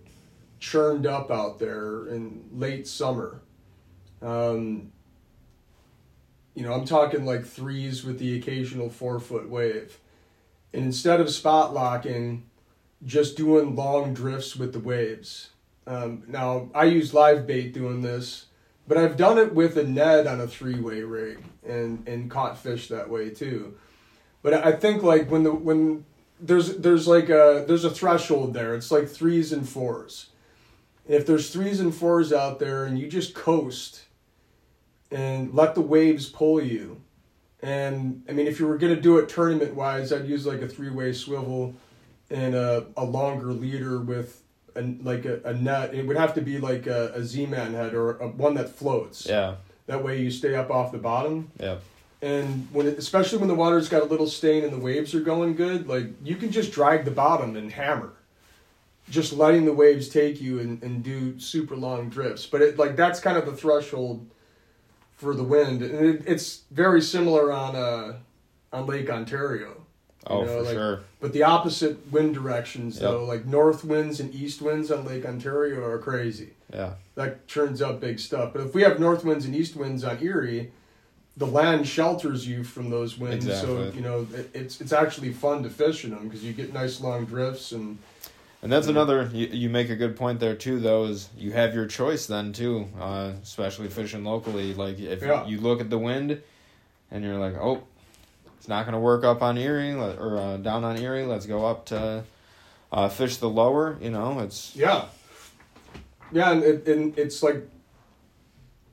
churned 0.61 1.05
up 1.05 1.29
out 1.29 1.59
there 1.59 2.07
in 2.07 2.47
late 2.53 2.87
summer, 2.87 3.41
um, 4.21 4.93
you 6.53 6.63
know, 6.63 6.73
I'm 6.73 6.85
talking 6.85 7.25
like 7.25 7.45
threes 7.45 8.05
with 8.05 8.19
the 8.19 8.37
occasional 8.37 8.89
four 8.89 9.19
foot 9.19 9.49
wave. 9.49 9.97
And 10.73 10.85
instead 10.85 11.19
of 11.19 11.29
spot 11.29 11.73
locking, 11.73 12.45
just 13.03 13.35
doing 13.35 13.75
long 13.75 14.13
drifts 14.13 14.55
with 14.55 14.71
the 14.71 14.79
waves. 14.79 15.49
Um, 15.87 16.23
now, 16.27 16.69
I 16.75 16.85
use 16.85 17.13
live 17.13 17.47
bait 17.47 17.73
doing 17.73 18.01
this, 18.01 18.45
but 18.87 18.97
I've 18.97 19.17
done 19.17 19.39
it 19.39 19.53
with 19.53 19.75
a 19.77 19.83
Ned 19.83 20.27
on 20.27 20.39
a 20.39 20.47
three 20.47 20.79
way 20.79 21.01
rig 21.01 21.43
and, 21.67 22.07
and 22.07 22.29
caught 22.29 22.57
fish 22.57 22.87
that 22.89 23.09
way 23.09 23.31
too. 23.31 23.75
But 24.43 24.53
I 24.53 24.73
think 24.73 25.01
like 25.01 25.29
when 25.29 25.43
the 25.43 25.51
when 25.51 26.05
there's 26.39 26.77
there's 26.77 27.07
like 27.07 27.29
a 27.29 27.63
there's 27.67 27.85
a 27.85 27.91
threshold 27.91 28.53
there. 28.53 28.75
It's 28.75 28.91
like 28.91 29.07
threes 29.07 29.51
and 29.51 29.67
fours. 29.67 30.30
And 31.11 31.19
if 31.19 31.25
there's 31.27 31.49
threes 31.49 31.81
and 31.81 31.93
fours 31.93 32.31
out 32.31 32.57
there 32.57 32.85
and 32.85 32.97
you 32.97 33.05
just 33.09 33.33
coast 33.33 34.03
and 35.11 35.53
let 35.53 35.75
the 35.75 35.81
waves 35.81 36.29
pull 36.29 36.63
you. 36.63 37.01
And 37.61 38.23
I 38.29 38.31
mean 38.31 38.47
if 38.47 38.61
you 38.61 38.65
were 38.65 38.77
gonna 38.77 38.95
do 38.95 39.17
it 39.17 39.27
tournament 39.27 39.75
wise, 39.75 40.13
I'd 40.13 40.25
use 40.25 40.45
like 40.45 40.61
a 40.61 40.69
three 40.69 40.89
way 40.89 41.11
swivel 41.11 41.75
and 42.29 42.55
a, 42.55 42.85
a 42.95 43.03
longer 43.03 43.47
leader 43.51 43.99
with 43.99 44.41
a, 44.73 44.83
like 45.03 45.25
a, 45.25 45.41
a 45.43 45.53
Ned. 45.53 45.93
It 45.93 46.07
would 46.07 46.15
have 46.15 46.33
to 46.35 46.41
be 46.41 46.59
like 46.59 46.87
a, 46.87 47.11
a 47.13 47.25
Z 47.25 47.45
man 47.47 47.73
head 47.73 47.93
or 47.93 48.11
a, 48.19 48.29
one 48.29 48.53
that 48.53 48.69
floats. 48.69 49.25
Yeah. 49.25 49.55
That 49.87 50.05
way 50.05 50.21
you 50.21 50.31
stay 50.31 50.55
up 50.55 50.71
off 50.71 50.93
the 50.93 50.97
bottom 50.97 51.51
Yeah. 51.59 51.79
and 52.21 52.69
when 52.71 52.87
it, 52.87 52.97
especially 52.97 53.39
when 53.39 53.49
the 53.49 53.55
water's 53.55 53.89
got 53.89 54.01
a 54.01 54.05
little 54.05 54.27
stain 54.27 54.63
and 54.63 54.71
the 54.71 54.79
waves 54.79 55.13
are 55.13 55.19
going 55.19 55.57
good 55.57 55.89
like 55.89 56.05
you 56.23 56.37
can 56.37 56.51
just 56.53 56.71
drag 56.71 57.03
the 57.03 57.11
bottom 57.11 57.57
and 57.57 57.69
hammer 57.73 58.13
just 59.11 59.33
letting 59.33 59.65
the 59.65 59.73
waves 59.73 60.09
take 60.09 60.41
you 60.41 60.59
and, 60.59 60.81
and 60.81 61.03
do 61.03 61.37
super 61.39 61.75
long 61.75 62.09
drifts 62.09 62.45
but 62.47 62.61
it 62.61 62.77
like 62.79 62.95
that's 62.95 63.19
kind 63.19 63.37
of 63.37 63.45
the 63.45 63.51
threshold 63.55 64.25
for 65.17 65.35
the 65.35 65.43
wind 65.43 65.81
and 65.83 66.05
it, 66.15 66.23
it's 66.25 66.61
very 66.71 67.01
similar 67.01 67.51
on 67.51 67.75
uh 67.75 68.13
on 68.73 68.87
lake 68.87 69.09
ontario 69.09 69.77
Oh, 70.27 70.43
know, 70.43 70.57
for 70.57 70.61
like- 70.61 70.73
sure. 70.73 70.99
but 71.19 71.33
the 71.33 71.43
opposite 71.43 72.11
wind 72.11 72.33
directions 72.35 72.95
Yep. 72.95 73.03
though 73.03 73.25
like 73.25 73.45
north 73.45 73.83
winds 73.83 74.19
and 74.19 74.33
east 74.33 74.61
winds 74.61 74.91
on 74.91 75.03
lake 75.05 75.25
ontario 75.25 75.83
are 75.83 75.97
crazy 75.97 76.51
Yeah. 76.73 76.93
that 77.15 77.47
turns 77.47 77.81
up 77.81 77.99
big 77.99 78.17
stuff. 78.19 78.53
But 78.53 78.61
if 78.61 78.73
we 78.75 78.83
have 78.83 78.99
north 78.99 79.25
winds 79.25 79.45
and 79.45 79.55
east 79.55 79.75
winds 79.75 80.03
on 80.03 80.23
Erie, 80.23 80.71
the 81.37 81.47
land 81.47 81.87
shelters 81.87 82.47
you 82.47 82.63
from 82.63 82.89
those 82.91 83.17
winds. 83.17 83.45
So 83.45 83.91
you 83.95 84.01
know 84.01 84.27
it, 84.33 84.49
it's 84.53 84.79
it's 84.79 84.93
actually 84.93 85.33
fun 85.33 85.63
to 85.63 85.69
fish 85.69 86.03
in 86.05 86.11
them 86.11 86.27
because 86.27 86.43
you 86.43 86.53
get 86.53 86.71
nice 86.73 87.01
long 87.01 87.25
drifts 87.25 87.71
and 87.71 87.97
And 88.63 88.71
that's 88.71 88.87
another. 88.87 89.29
You, 89.33 89.47
you 89.47 89.69
make 89.69 89.89
a 89.89 89.95
good 89.95 90.15
point 90.15 90.39
there 90.39 90.55
too. 90.55 90.79
Though 90.79 91.05
is 91.05 91.29
you 91.35 91.51
have 91.51 91.73
your 91.73 91.87
choice 91.87 92.27
then 92.27 92.53
too, 92.53 92.87
uh, 92.99 93.31
especially 93.41 93.87
fishing 93.87 94.23
locally. 94.23 94.73
Like 94.75 94.99
if 94.99 95.21
Yeah. 95.23 95.45
you 95.47 95.59
look 95.59 95.81
at 95.81 95.89
the 95.89 95.97
wind, 95.97 96.41
and 97.09 97.23
you're 97.23 97.37
like, 97.39 97.55
oh, 97.55 97.83
it's 98.57 98.67
not 98.67 98.83
going 98.85 98.93
to 98.93 98.99
work 98.99 99.23
up 99.23 99.41
on 99.41 99.57
Erie 99.57 99.93
or 99.93 100.37
uh, 100.37 100.57
down 100.57 100.83
on 100.83 100.97
Erie. 100.97 101.25
Let's 101.25 101.47
go 101.47 101.65
up 101.65 101.85
to 101.87 102.23
uh, 102.91 103.09
fish 103.09 103.37
the 103.37 103.49
lower. 103.49 103.97
You 103.99 104.11
know, 104.11 104.39
it's 104.41 104.75
yeah, 104.75 105.05
yeah, 106.31 106.51
and, 106.51 106.63
it, 106.63 106.87
and 106.87 107.17
it's 107.17 107.41
like 107.41 107.67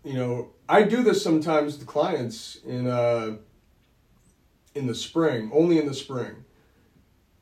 you 0.03 0.15
know 0.15 0.49
I 0.67 0.85
do 0.85 1.03
this 1.03 1.23
sometimes 1.23 1.77
to 1.77 1.85
clients 1.85 2.57
in 2.67 2.87
uh 2.87 3.37
in 4.75 4.87
the 4.87 4.95
spring, 4.95 5.51
only 5.53 5.79
in 5.79 5.87
the 5.87 5.95
spring. 5.95 6.45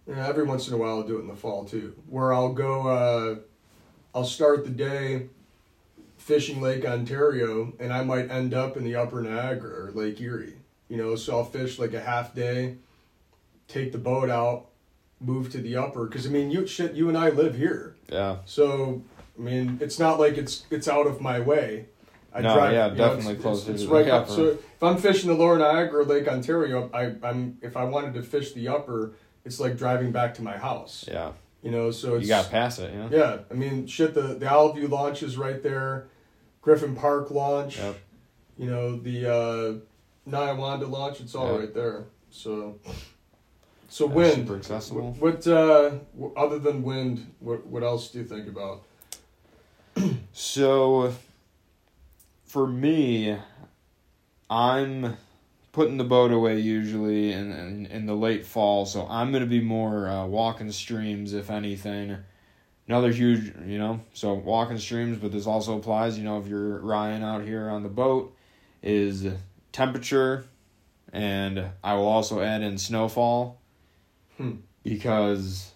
Yeah, 0.07 0.27
every 0.27 0.45
once 0.45 0.69
in 0.69 0.75
a 0.75 0.77
while 0.77 0.99
I'll 0.99 1.03
do 1.03 1.19
it 1.19 1.23
in 1.23 1.27
the 1.29 1.35
fall 1.35 1.65
too, 1.65 1.95
where 2.09 2.33
I'll 2.33 2.53
go. 2.53 2.87
Uh, 2.87 3.37
I'll 4.15 4.25
start 4.25 4.65
the 4.65 4.71
day 4.71 5.27
fishing 6.17 6.61
Lake 6.61 6.85
Ontario, 6.85 7.73
and 7.79 7.93
I 7.93 8.03
might 8.03 8.31
end 8.31 8.55
up 8.55 8.77
in 8.77 8.85
the 8.85 8.95
Upper 8.95 9.21
Niagara 9.21 9.87
or 9.87 9.91
Lake 9.93 10.21
Erie. 10.21 10.55
You 10.89 10.97
know, 10.97 11.17
so 11.17 11.39
I'll 11.39 11.45
fish 11.45 11.79
like 11.79 11.93
a 11.95 12.01
half 12.01 12.35
day, 12.35 12.77
take 13.69 13.93
the 13.93 13.99
boat 13.99 14.31
out, 14.31 14.67
move 15.21 15.51
to 15.53 15.59
the 15.59 15.77
upper. 15.77 16.07
Because 16.07 16.27
I 16.27 16.31
mean, 16.31 16.51
you 16.51 16.67
shit, 16.67 16.95
you 16.95 17.09
and 17.09 17.19
I 17.19 17.31
live 17.31 17.57
here, 17.57 17.97
yeah, 18.09 18.37
so 18.45 19.03
I 19.37 19.43
mean, 19.43 19.79
it's 19.81 19.99
not 19.99 20.21
like 20.21 20.39
it's 20.39 20.67
it's 20.71 20.87
out 20.87 21.07
of 21.07 21.21
my 21.21 21.41
way. 21.41 21.87
I 22.33 22.43
No, 22.43 22.55
drive, 22.55 22.73
yeah, 22.73 22.87
you 22.87 22.93
know, 22.93 23.09
definitely 23.09 23.33
it's, 23.35 23.43
closer 23.43 23.59
It's, 23.59 23.67
to 23.67 23.73
it's 23.73 23.83
the 23.83 23.89
right 23.89 24.09
up. 24.09 24.29
So 24.29 24.47
if 24.49 24.83
I'm 24.83 24.99
fishing 24.99 25.29
the 25.29 25.35
lower 25.35 25.59
Niagara 25.59 26.03
or 26.03 26.05
Lake 26.05 26.29
Ontario, 26.29 26.91
I, 26.93 27.15
I'm 27.27 27.59
if 27.63 27.77
I 27.77 27.85
wanted 27.85 28.15
to 28.15 28.23
fish 28.23 28.53
the 28.53 28.69
upper, 28.69 29.13
it's 29.47 29.59
like 29.61 29.79
driving 29.79 30.13
back 30.13 30.35
to 30.35 30.43
my 30.43 30.57
house. 30.59 31.07
Yeah, 31.09 31.33
You 31.63 31.71
know, 31.71 31.91
so 31.91 32.17
it's 32.17 32.23
you 32.25 32.29
got 32.29 32.45
to 32.45 32.51
pass 32.51 32.79
it. 32.79 32.93
Know. 32.95 33.09
yeah. 33.11 33.39
I 33.51 33.55
mean, 33.55 33.87
shit. 33.87 34.13
The 34.13 34.35
the 34.35 34.47
Owl 34.51 34.73
View 34.75 34.89
launch 34.89 35.23
is 35.23 35.39
right 35.39 35.63
there. 35.63 36.09
Griffon 36.61 36.95
Park 36.95 37.31
launch. 37.31 37.79
Yep. 37.79 37.97
You 38.59 38.67
know 38.71 38.97
the 38.97 39.19
uh, 39.33 40.29
Niawanda 40.29 40.91
launch. 40.91 41.21
It's 41.21 41.35
all 41.35 41.53
Yep. 41.53 41.61
right 41.61 41.75
there. 41.75 42.05
So. 42.31 42.79
So 43.89 44.09
Yeah, 44.09 44.15
wind. 44.15 44.35
super 44.35 44.57
accessible. 44.57 45.13
What, 45.13 45.47
what 45.47 45.47
uh, 45.47 45.93
other 46.37 46.59
than 46.59 46.83
wind? 46.83 47.33
What 47.39 47.65
what 47.67 47.83
else 47.85 48.11
do 48.11 48.19
you 48.19 48.25
think 48.25 48.49
about? 48.49 48.83
So, 50.33 51.15
for 52.45 52.67
me, 52.67 53.37
I'm 54.51 55.17
putting 55.77 55.99
the 55.99 56.05
boat 56.05 56.31
away 56.31 56.59
usually 56.59 57.33
in, 57.33 57.53
in, 57.53 57.85
in 57.85 58.07
the 58.07 58.15
late 58.15 58.47
fall, 58.47 58.87
so 58.87 59.07
I'm 59.11 59.31
going 59.31 59.43
to 59.43 59.47
be 59.49 59.61
more 59.61 60.09
uh, 60.09 60.25
walking 60.25 60.73
streams, 60.73 61.35
if 61.35 61.51
anything. 61.51 62.17
Another 62.89 63.13
huge, 63.13 63.53
you 63.67 63.77
know, 63.77 64.01
so 64.15 64.33
walking 64.33 64.79
streams, 64.79 65.19
but 65.19 65.33
this 65.33 65.47
also 65.47 65.77
applies, 65.77 66.17
you 66.17 66.25
know, 66.25 66.39
if 66.39 66.47
you're 66.47 66.79
Ryan 66.79 67.23
out 67.23 67.43
here 67.43 67.69
on 67.69 67.83
the 67.83 67.91
boat, 67.91 68.35
is 68.83 69.27
temperature, 69.71 70.47
and 71.13 71.63
I 71.85 71.93
will 71.93 72.07
also 72.07 72.41
add 72.41 72.63
in 72.63 72.79
snowfall 72.79 73.61
Hmm. 74.39 74.53
because 74.83 75.73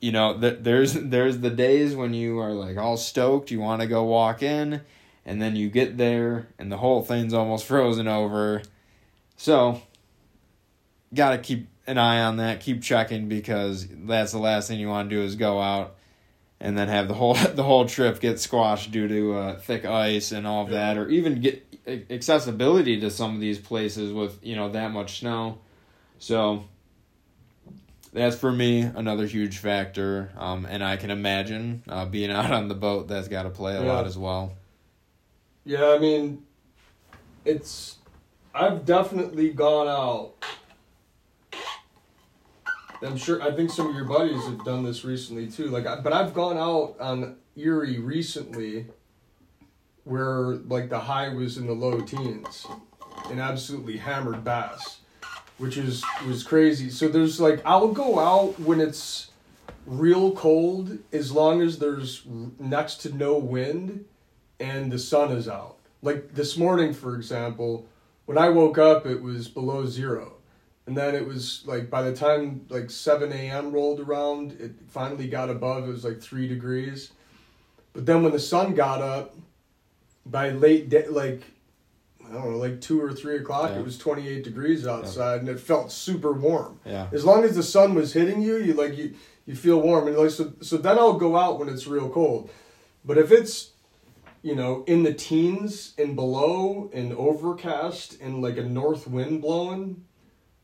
you 0.00 0.12
know 0.12 0.38
th- 0.38 0.58
there's 0.60 0.92
there's 0.94 1.38
the 1.38 1.50
days 1.50 1.96
when 1.96 2.14
you 2.14 2.38
are 2.38 2.52
like 2.52 2.76
all 2.76 2.96
stoked 2.96 3.50
you 3.50 3.60
want 3.60 3.80
to 3.80 3.86
go 3.86 4.04
walk 4.04 4.42
in 4.42 4.80
and 5.28 5.42
then 5.42 5.54
you 5.56 5.68
get 5.68 5.98
there 5.98 6.48
and 6.58 6.72
the 6.72 6.78
whole 6.78 7.02
thing's 7.02 7.34
almost 7.34 7.66
frozen 7.72 8.08
over. 8.08 8.62
So 9.36 9.82
got 11.14 11.30
to 11.32 11.38
keep 11.38 11.68
an 11.86 11.98
eye 11.98 12.20
on 12.22 12.38
that. 12.38 12.60
Keep 12.60 12.82
checking 12.82 13.28
because 13.28 13.86
that's 13.90 14.32
the 14.32 14.38
last 14.38 14.68
thing 14.68 14.80
you 14.80 14.88
want 14.88 15.10
to 15.10 15.16
do 15.16 15.22
is 15.22 15.36
go 15.36 15.60
out 15.60 15.96
and 16.60 16.76
then 16.76 16.88
have 16.88 17.08
the 17.08 17.14
whole 17.14 17.34
the 17.54 17.62
whole 17.62 17.86
trip 17.86 18.20
get 18.20 18.40
squashed 18.40 18.90
due 18.90 19.06
to 19.06 19.34
uh, 19.34 19.58
thick 19.58 19.84
ice 19.84 20.32
and 20.32 20.46
all 20.46 20.64
of 20.64 20.70
that 20.70 20.96
or 20.96 21.08
even 21.10 21.40
get 21.42 21.64
accessibility 22.10 22.98
to 23.00 23.10
some 23.10 23.34
of 23.34 23.40
these 23.40 23.58
places 23.58 24.12
with 24.12 24.38
you 24.42 24.56
know 24.56 24.70
that 24.70 24.90
much 24.92 25.20
snow. 25.20 25.58
So 26.18 26.64
that's 28.14 28.36
for 28.36 28.50
me 28.50 28.80
another 28.80 29.26
huge 29.26 29.58
factor 29.58 30.32
um, 30.38 30.66
and 30.66 30.82
i 30.82 30.96
can 30.96 31.10
imagine 31.10 31.82
uh, 31.88 32.06
being 32.06 32.30
out 32.38 32.50
on 32.50 32.66
the 32.68 32.74
boat 32.74 33.06
that's 33.06 33.28
got 33.28 33.42
to 33.42 33.50
play 33.50 33.76
a 33.76 33.82
Yeah. 33.82 33.92
lot 33.92 34.06
as 34.06 34.16
well 34.16 34.54
Yeah, 35.68 35.90
I 35.90 35.98
mean, 35.98 36.44
it's. 37.44 37.98
I've 38.54 38.86
definitely 38.86 39.50
gone 39.50 39.86
out. 39.86 40.32
I'm 43.02 43.18
sure. 43.18 43.42
I 43.42 43.50
think 43.54 43.70
some 43.70 43.88
of 43.90 43.94
your 43.94 44.06
buddies 44.06 44.42
have 44.46 44.64
done 44.64 44.82
this 44.82 45.04
recently 45.04 45.46
too. 45.46 45.66
Like, 45.66 45.84
but 46.02 46.14
I've 46.14 46.32
gone 46.32 46.56
out 46.56 46.96
on 46.98 47.36
Erie 47.54 47.98
recently, 47.98 48.86
where 50.04 50.54
like 50.68 50.88
the 50.88 51.00
high 51.00 51.28
was 51.34 51.58
in 51.58 51.66
the 51.66 51.74
low 51.74 52.00
teens, 52.00 52.66
and 53.28 53.38
absolutely 53.38 53.98
hammered 53.98 54.42
bass, 54.42 55.00
which 55.58 55.76
is 55.76 56.02
was 56.26 56.44
crazy. 56.44 56.88
So 56.88 57.08
there's 57.08 57.42
like 57.42 57.60
I'll 57.66 57.92
go 57.92 58.18
out 58.18 58.58
when 58.58 58.80
it's 58.80 59.32
real 59.84 60.32
cold 60.32 60.98
as 61.12 61.30
long 61.30 61.60
as 61.60 61.78
there's 61.78 62.22
next 62.58 63.02
to 63.02 63.14
no 63.14 63.36
wind 63.36 64.06
and 64.60 64.90
the 64.90 64.98
sun 64.98 65.32
is 65.32 65.48
out. 65.48 65.76
Like 66.02 66.34
this 66.34 66.56
morning, 66.56 66.92
for 66.94 67.14
example, 67.14 67.86
when 68.26 68.38
I 68.38 68.48
woke 68.48 68.78
up, 68.78 69.06
it 69.06 69.20
was 69.22 69.48
below 69.48 69.86
zero. 69.86 70.34
And 70.86 70.96
then 70.96 71.14
it 71.14 71.26
was 71.26 71.62
like 71.66 71.90
by 71.90 72.02
the 72.02 72.14
time 72.14 72.64
like 72.68 72.90
7 72.90 73.30
a.m. 73.32 73.72
rolled 73.72 74.00
around, 74.00 74.52
it 74.52 74.72
finally 74.88 75.28
got 75.28 75.50
above, 75.50 75.84
it 75.88 75.92
was 75.92 76.04
like 76.04 76.20
three 76.20 76.48
degrees. 76.48 77.10
But 77.92 78.06
then 78.06 78.22
when 78.22 78.32
the 78.32 78.38
sun 78.40 78.74
got 78.74 79.02
up, 79.02 79.36
by 80.24 80.50
late 80.50 80.88
day, 80.90 81.06
like, 81.08 81.42
I 82.26 82.32
don't 82.32 82.52
know, 82.52 82.58
like 82.58 82.80
two 82.80 83.02
or 83.02 83.12
three 83.12 83.36
o'clock, 83.36 83.70
Yeah. 83.70 83.78
it 83.78 83.84
was 83.84 83.96
28 83.98 84.44
degrees 84.44 84.86
outside 84.86 85.40
and 85.40 85.48
it 85.48 85.58
felt 85.58 85.90
super 85.90 86.32
warm 86.32 86.80
yeah 86.84 87.06
as 87.12 87.24
long 87.24 87.44
as 87.44 87.56
the 87.56 87.62
sun 87.62 87.94
was 87.94 88.12
hitting 88.12 88.42
you, 88.42 88.56
you 88.56 88.74
like 88.74 88.96
you 88.98 89.14
you 89.46 89.54
feel 89.56 89.80
warm 89.80 90.06
and 90.06 90.16
like 90.18 90.30
so 90.30 90.52
so 90.60 90.76
then 90.76 90.98
I'll 90.98 91.14
go 91.14 91.36
out 91.36 91.58
when 91.58 91.68
it's 91.70 91.86
real 91.86 92.10
cold. 92.10 92.50
But 93.04 93.16
if 93.16 93.32
it's 93.32 93.70
you 94.42 94.54
know 94.54 94.84
in 94.86 95.02
the 95.02 95.12
teens 95.14 95.94
and 95.98 96.14
below 96.14 96.90
and 96.92 97.12
overcast 97.12 98.20
and 98.20 98.40
like 98.42 98.56
a 98.56 98.62
north 98.62 99.06
wind 99.08 99.42
blowing, 99.42 100.04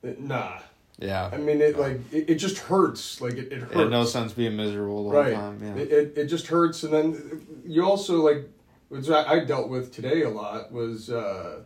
eh, 0.05 0.15
nah. 0.19 0.59
yeah 0.99 1.31
I 1.33 1.39
mean 1.39 1.61
it 1.61 1.79
like 1.79 2.01
it, 2.13 2.31
it 2.31 2.35
just 2.37 2.59
hurts. 2.59 3.21
Like 3.21 3.35
it, 3.35 3.53
it 3.53 3.61
hurts. 3.61 3.73
it 3.73 3.79
had 3.79 3.91
no 3.91 4.05
sense 4.05 4.33
being 4.33 4.57
miserable 4.57 5.09
the 5.09 5.17
right. 5.17 5.35
whole 5.35 5.43
time 5.53 5.61
yeah 5.63 5.75
It, 5.83 5.93
it 5.93 6.19
it 6.19 6.27
just 6.27 6.47
hurts 6.47 6.83
and 6.85 6.93
then 6.93 7.47
you 7.67 7.85
also 7.85 8.23
like 8.23 8.49
which 8.91 9.09
I, 9.11 9.25
I 9.35 9.45
dealt 9.45 9.69
with 9.69 9.93
today 9.93 10.23
a 10.23 10.31
lot 10.31 10.71
was 10.73 11.11
uh 11.11 11.63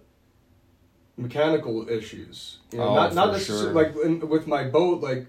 mechanical 1.16 1.88
issues. 1.88 2.58
You 2.72 2.78
know, 2.78 2.88
Oh, 2.88 2.94
not 2.94 3.14
not 3.14 3.32
necessarily 3.32 3.64
sure. 3.64 3.72
like 3.74 3.96
in, 4.04 4.28
with 4.28 4.46
my 4.46 4.64
boat, 4.64 5.02
like 5.02 5.26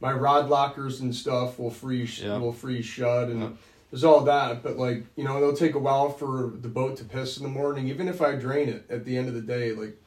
my 0.00 0.12
rod 0.12 0.48
lockers 0.48 1.00
and 1.00 1.14
stuff 1.14 1.58
will 1.58 1.70
freeze 1.70 2.20
Yeah. 2.20 2.38
will 2.38 2.52
freeze 2.52 2.84
shut, 2.84 3.28
and 3.28 3.40
Yeah. 3.40 3.48
There's 3.90 4.04
all 4.04 4.22
that. 4.22 4.62
But 4.62 4.76
like 4.76 5.04
you 5.16 5.24
know, 5.24 5.36
it'll 5.36 5.56
take 5.56 5.74
a 5.74 5.78
while 5.78 6.10
for 6.10 6.52
the 6.60 6.68
boat 6.68 6.96
to 6.98 7.04
piss 7.04 7.36
in 7.36 7.42
the 7.42 7.48
morning. 7.48 7.88
Even 7.88 8.08
if 8.08 8.22
I 8.22 8.34
drain 8.34 8.68
it 8.68 8.86
at 8.90 9.04
the 9.04 9.16
end 9.16 9.28
of 9.28 9.34
the 9.34 9.42
day, 9.42 9.72
like 9.72 10.00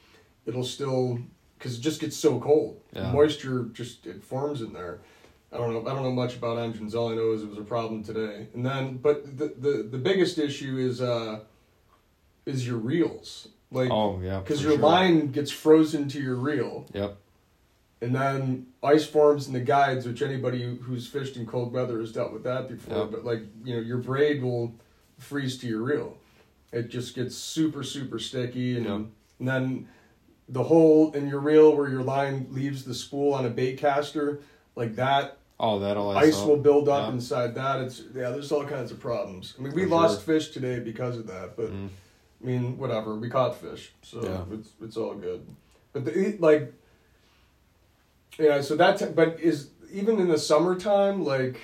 it'll 0.45 0.63
still 0.63 1.19
because 1.57 1.77
it 1.77 1.81
just 1.81 1.99
gets 1.99 2.15
so 2.15 2.39
cold. 2.39 2.81
Yeah. 2.93 3.11
Moisture 3.11 3.65
just 3.73 4.05
it 4.05 4.23
forms 4.23 4.61
in 4.61 4.73
there. 4.73 4.99
I 5.51 5.57
don't 5.57 5.73
know. 5.73 5.89
I 5.89 5.93
don't 5.93 6.03
know 6.03 6.11
much 6.11 6.35
about 6.35 6.57
engines. 6.57 6.95
All 6.95 7.11
I 7.11 7.15
know 7.15 7.31
is 7.31 7.43
it 7.43 7.49
was 7.49 7.59
a 7.59 7.63
problem 7.63 8.03
today. 8.03 8.47
And 8.53 8.65
then, 8.65 8.97
but 8.97 9.37
the 9.37 9.53
the, 9.57 9.87
the 9.91 9.97
biggest 9.97 10.37
issue 10.37 10.77
is 10.77 11.01
uh 11.01 11.41
is 12.45 12.65
your 12.67 12.77
reels. 12.77 13.49
Like 13.71 13.89
oh 13.91 14.19
yeah 14.21 14.39
because 14.39 14.61
your 14.61 14.73
sure. 14.73 14.81
line 14.81 15.31
gets 15.31 15.51
frozen 15.51 16.07
to 16.09 16.21
your 16.21 16.35
reel, 16.35 16.85
yep 16.93 17.17
and 18.03 18.13
then 18.13 18.67
ice 18.83 19.05
forms 19.05 19.47
in 19.47 19.53
the 19.53 19.59
guides, 19.61 20.05
which 20.05 20.21
anybody 20.21 20.77
who's 20.81 21.07
fished 21.07 21.37
in 21.37 21.45
cold 21.45 21.71
weather 21.71 21.99
has 21.99 22.11
dealt 22.11 22.33
with 22.33 22.43
that 22.43 22.67
before. 22.67 22.97
Yep. 22.97 23.11
But 23.11 23.25
like 23.25 23.41
you 23.63 23.75
know, 23.75 23.81
your 23.81 23.97
braid 23.97 24.43
will 24.43 24.73
freeze 25.17 25.57
to 25.59 25.67
your 25.67 25.81
reel. 25.81 26.17
It 26.71 26.89
just 26.89 27.15
gets 27.15 27.35
super 27.35 27.83
super 27.83 28.19
sticky, 28.19 28.77
and, 28.77 28.85
Yep. 28.85 28.95
and 29.39 29.47
then 29.47 29.87
the 30.49 30.63
hole 30.63 31.11
in 31.13 31.27
your 31.29 31.39
reel 31.39 31.75
where 31.75 31.89
your 31.89 32.03
line 32.03 32.47
leaves 32.51 32.83
the 32.83 32.93
spool 32.93 33.33
on 33.33 33.45
a 33.45 33.49
bait 33.49 33.77
caster, 33.77 34.39
like 34.75 34.95
that 34.95 35.37
oh 35.59 35.79
that'll 35.79 36.09
ice, 36.11 36.41
up. 36.41 36.47
will 36.47 36.57
build 36.57 36.89
up 36.89 37.07
Yeah. 37.07 37.13
inside 37.13 37.55
that. 37.55 37.79
It's 37.81 37.99
yeah, 38.13 38.29
there's 38.31 38.51
all 38.51 38.65
kinds 38.65 38.91
of 38.91 38.99
problems. 38.99 39.53
I 39.57 39.61
mean, 39.61 39.73
we 39.73 39.83
For 39.83 39.89
lost 39.89 40.25
sure. 40.25 40.35
fish 40.39 40.49
today 40.49 40.79
because 40.79 41.17
of 41.17 41.27
that, 41.27 41.55
but 41.55 41.71
Mm. 41.71 41.87
I 42.41 42.45
mean, 42.45 42.77
whatever. 42.77 43.15
We 43.15 43.29
caught 43.29 43.55
fish, 43.55 43.93
so 44.01 44.21
Yeah. 44.21 44.43
it's 44.57 44.69
it's 44.81 44.97
all 44.97 45.13
good. 45.15 45.45
But 45.93 46.03
the, 46.05 46.35
like, 46.39 46.73
yeah. 48.39 48.61
So 48.61 48.75
that, 48.75 48.99
t- 48.99 49.05
but 49.13 49.39
is 49.39 49.69
even 49.91 50.19
in 50.19 50.27
the 50.27 50.37
summertime, 50.37 51.23
like, 51.23 51.59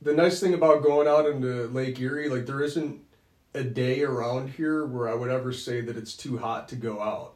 the 0.00 0.12
nice 0.14 0.40
thing 0.40 0.54
about 0.54 0.82
going 0.82 1.08
out 1.08 1.26
into 1.26 1.66
Lake 1.68 2.00
Erie, 2.00 2.28
like, 2.28 2.46
there 2.46 2.62
isn't 2.62 3.00
a 3.54 3.62
day 3.64 4.02
around 4.02 4.50
here 4.50 4.84
where 4.86 5.08
I 5.08 5.14
would 5.14 5.30
ever 5.30 5.52
say 5.52 5.80
that 5.80 5.96
it's 5.96 6.14
too 6.16 6.38
hot 6.38 6.68
to 6.68 6.76
go 6.76 7.00
out. 7.02 7.34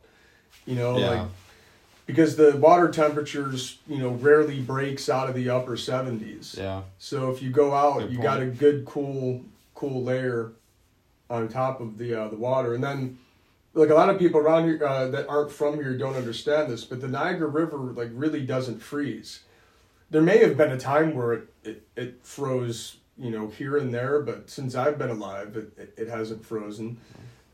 You 0.66 0.76
know, 0.76 0.96
Yeah. 0.98 1.10
like 1.10 1.28
because 2.06 2.36
the 2.36 2.56
water 2.56 2.88
temperatures, 2.90 3.78
you 3.88 3.98
know, 3.98 4.10
rarely 4.10 4.60
breaks 4.60 5.08
out 5.08 5.28
of 5.28 5.34
the 5.34 5.48
upper 5.48 5.76
seventies. 5.76 6.54
yeah 6.58 6.82
So 6.98 7.30
if 7.30 7.40
you 7.42 7.50
go 7.50 7.72
out, 7.74 8.00
Good 8.00 8.10
you 8.10 8.18
point. 8.18 8.22
got 8.22 8.40
a 8.42 8.46
good 8.46 8.84
cool 8.84 9.42
cool 9.74 10.02
layer 10.04 10.52
on 11.30 11.48
top 11.48 11.80
of 11.80 11.98
the 11.98 12.14
uh, 12.14 12.28
the 12.28 12.36
water, 12.36 12.74
and 12.74 12.84
then 12.84 13.18
like 13.74 13.90
a 13.90 13.94
lot 13.94 14.10
of 14.10 14.18
people 14.18 14.40
around 14.40 14.64
here 14.64 14.84
uh, 14.84 15.08
that 15.08 15.28
aren't 15.28 15.50
from 15.50 15.74
here 15.74 15.96
don't 15.96 16.16
understand 16.16 16.70
this, 16.70 16.84
but 16.84 17.00
the 17.00 17.08
Niagara 17.08 17.48
River 17.48 17.78
like 17.78 18.10
really 18.12 18.42
doesn't 18.42 18.80
freeze. 18.80 19.40
There 20.10 20.22
may 20.22 20.38
have 20.38 20.56
been 20.56 20.72
a 20.72 20.78
time 20.78 21.14
where 21.14 21.32
it 21.32 21.54
it, 21.64 21.86
it 21.96 22.20
froze, 22.22 22.96
you 23.16 23.30
know, 23.30 23.48
here 23.48 23.76
and 23.76 23.94
there, 23.94 24.20
but 24.20 24.50
since 24.50 24.74
I've 24.74 24.98
been 24.98 25.10
alive, 25.10 25.56
it 25.56 25.72
it, 25.78 25.94
it 25.96 26.08
hasn't 26.08 26.44
frozen. 26.44 26.98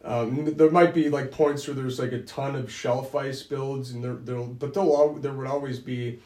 Um, 0.05 0.55
there 0.57 0.71
might 0.71 0.95
be 0.95 1.09
like 1.09 1.31
points 1.31 1.67
where 1.67 1.75
there's 1.75 1.99
like 1.99 2.13
a 2.13 2.23
ton 2.23 2.55
of 2.55 2.71
shelf 2.71 3.15
ice 3.15 3.43
builds, 3.43 3.91
and 3.93 4.03
there 4.03 4.15
there 4.15 4.41
but 4.41 4.75
there'll 4.75 4.97
al- 4.97 5.15
there 5.15 5.33
would 5.33 5.47
always 5.47 5.79
be 5.79 6.21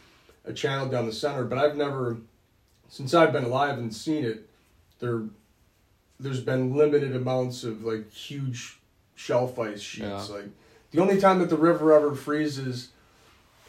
a 0.44 0.52
channel 0.52 0.88
down 0.88 1.06
the 1.06 1.12
center. 1.12 1.44
But 1.44 1.58
I've 1.58 1.76
never, 1.76 2.18
since 2.88 3.14
I've 3.14 3.32
been 3.32 3.44
alive 3.44 3.78
and 3.78 3.94
seen 3.94 4.24
it, 4.24 4.48
there 5.00 5.24
there's 6.18 6.40
been 6.40 6.76
limited 6.76 7.14
amounts 7.16 7.64
of 7.64 7.82
like 7.84 8.10
huge 8.10 8.78
shelf 9.22 9.58
ice 9.58 9.80
sheets. 9.80 10.04
Yeah. 10.04 10.36
Like 10.36 10.48
the 10.90 11.00
only 11.00 11.20
time 11.20 11.38
that 11.38 11.48
the 11.48 11.56
river 11.56 11.92
ever 11.92 12.14
freezes 12.14 12.88